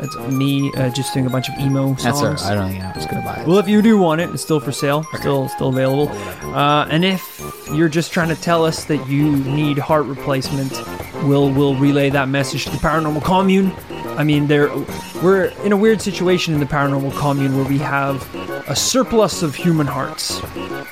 It's 0.00 0.16
me 0.16 0.72
uh, 0.74 0.90
just 0.90 1.12
doing 1.12 1.26
a 1.26 1.30
bunch 1.30 1.48
of 1.48 1.58
emo 1.58 1.94
songs. 1.96 2.02
That's 2.04 2.22
all 2.22 2.30
right. 2.30 2.42
I 2.42 2.54
don't 2.54 2.70
think 2.70 2.84
I 2.84 2.92
was 2.92 3.06
gonna 3.06 3.22
buy 3.22 3.40
it. 3.40 3.46
Well, 3.48 3.58
if 3.58 3.68
you 3.68 3.82
do 3.82 3.98
want 3.98 4.20
it, 4.20 4.30
it's 4.30 4.42
still 4.42 4.60
for 4.60 4.72
sale. 4.72 5.04
Still, 5.14 5.48
still 5.48 5.68
available. 5.68 6.08
Uh, 6.54 6.86
and 6.90 7.04
if 7.04 7.40
you're 7.72 7.88
just 7.88 8.12
trying 8.12 8.28
to 8.28 8.40
tell 8.40 8.64
us 8.64 8.84
that 8.84 9.08
you 9.08 9.36
need 9.38 9.78
heart 9.78 10.06
replacement, 10.06 10.72
we'll 11.24 11.50
we'll 11.50 11.74
relay 11.76 12.10
that 12.10 12.28
message 12.28 12.64
to 12.64 12.70
the 12.70 12.76
paranormal 12.76 13.22
commune. 13.24 13.72
I 14.18 14.24
mean, 14.24 14.46
there 14.46 14.68
we're 15.22 15.46
in 15.64 15.72
a 15.72 15.76
weird 15.76 16.00
situation 16.00 16.54
in 16.54 16.60
the 16.60 16.66
paranormal 16.66 17.12
commune 17.16 17.56
where 17.56 17.68
we 17.68 17.78
have 17.78 18.22
a 18.68 18.76
surplus 18.76 19.42
of 19.42 19.54
human 19.54 19.86
hearts, 19.86 20.40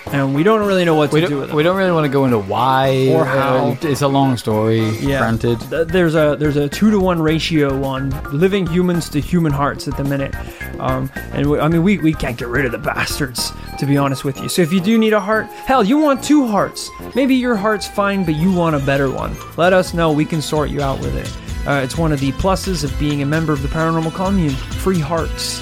and 0.07 0.35
we 0.35 0.43
don't 0.43 0.67
really 0.67 0.85
know 0.85 0.95
what 0.95 1.13
we 1.13 1.21
to 1.21 1.27
do 1.27 1.39
with 1.41 1.49
them. 1.49 1.57
we 1.57 1.63
don't 1.63 1.77
really 1.77 1.93
want 1.93 2.05
to 2.07 2.11
go 2.11 2.25
into 2.25 2.39
why 2.39 3.09
Or 3.13 3.25
how. 3.25 3.77
it's 3.83 4.01
a 4.03 4.09
long 4.09 4.37
story. 4.39 4.81
Yeah. 4.99 5.19
Granted. 5.19 5.61
There's 5.61 6.15
a 6.15 6.37
there's 6.39 6.57
a 6.57 6.69
two 6.69 6.91
to 6.91 6.99
one 6.99 7.21
ratio 7.21 7.85
on 7.85 8.11
living 8.33 8.67
humans 8.67 9.09
to 9.11 9.21
human 9.21 9.53
hearts 9.53 9.87
at 9.89 9.97
the 9.97 10.05
minute, 10.05 10.35
um, 10.81 11.11
and 11.33 11.51
we, 11.51 11.59
I 11.59 11.69
mean 11.69 11.83
we, 11.83 11.99
we 11.99 12.15
can't 12.15 12.37
get 12.39 12.49
rid 12.49 12.65
of 12.65 12.73
the 12.73 12.79
bastards 12.79 13.53
to 13.79 13.85
be 13.85 13.99
honest 13.99 14.25
with 14.25 14.41
you. 14.41 14.49
So 14.49 14.63
if 14.63 14.73
you 14.73 14.81
do 14.81 14.97
need 14.97 15.13
a 15.13 15.21
heart, 15.21 15.47
hell, 15.47 15.85
you 15.85 15.99
want 15.99 16.25
two 16.25 16.47
hearts. 16.47 16.91
Maybe 17.15 17.35
your 17.35 17.57
heart's 17.57 17.87
fine, 17.87 18.25
but 18.25 18.35
you 18.37 18.51
want 18.51 18.75
a 18.75 18.79
better 18.79 19.11
one. 19.11 19.37
Let 19.59 19.75
us 19.75 19.93
know. 19.93 20.13
We 20.13 20.25
can 20.25 20.41
sort 20.41 20.71
you 20.71 20.81
out 20.81 20.99
with 21.01 21.15
it. 21.15 21.69
Uh, 21.69 21.83
it's 21.83 21.99
one 21.99 22.11
of 22.11 22.21
the 22.21 22.33
pluses 22.33 22.85
of 22.85 22.99
being 22.99 23.21
a 23.21 23.27
member 23.27 23.53
of 23.53 23.61
the 23.61 23.69
paranormal 23.69 24.15
commune. 24.15 24.55
Free 24.55 24.99
hearts. 25.01 25.61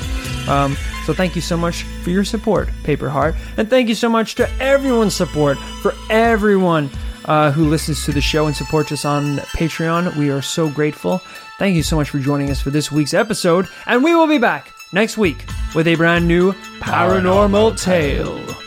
Um, 0.48 0.76
so 1.04 1.12
thank 1.12 1.36
you 1.36 1.42
so 1.42 1.56
much 1.56 1.82
for 2.02 2.10
your 2.10 2.24
support, 2.24 2.68
Paper 2.82 3.08
Heart, 3.08 3.34
and 3.56 3.68
thank 3.68 3.88
you 3.88 3.94
so 3.94 4.08
much 4.08 4.34
to 4.36 4.50
everyone's 4.60 5.14
support 5.14 5.58
for 5.82 5.94
everyone 6.10 6.90
uh, 7.26 7.50
who 7.52 7.68
listens 7.68 8.04
to 8.04 8.12
the 8.12 8.20
show 8.20 8.46
and 8.46 8.56
supports 8.56 8.92
us 8.92 9.04
on 9.04 9.38
Patreon. 9.56 10.16
We 10.16 10.30
are 10.30 10.42
so 10.42 10.68
grateful. 10.68 11.18
Thank 11.58 11.76
you 11.76 11.82
so 11.82 11.96
much 11.96 12.10
for 12.10 12.18
joining 12.18 12.50
us 12.50 12.60
for 12.60 12.70
this 12.70 12.90
week's 12.90 13.14
episode, 13.14 13.68
and 13.86 14.02
we 14.02 14.14
will 14.14 14.26
be 14.26 14.38
back 14.38 14.72
next 14.92 15.18
week 15.18 15.44
with 15.74 15.86
a 15.88 15.94
brand 15.94 16.26
new 16.26 16.52
paranormal 16.80 17.80
tale. 17.80 18.63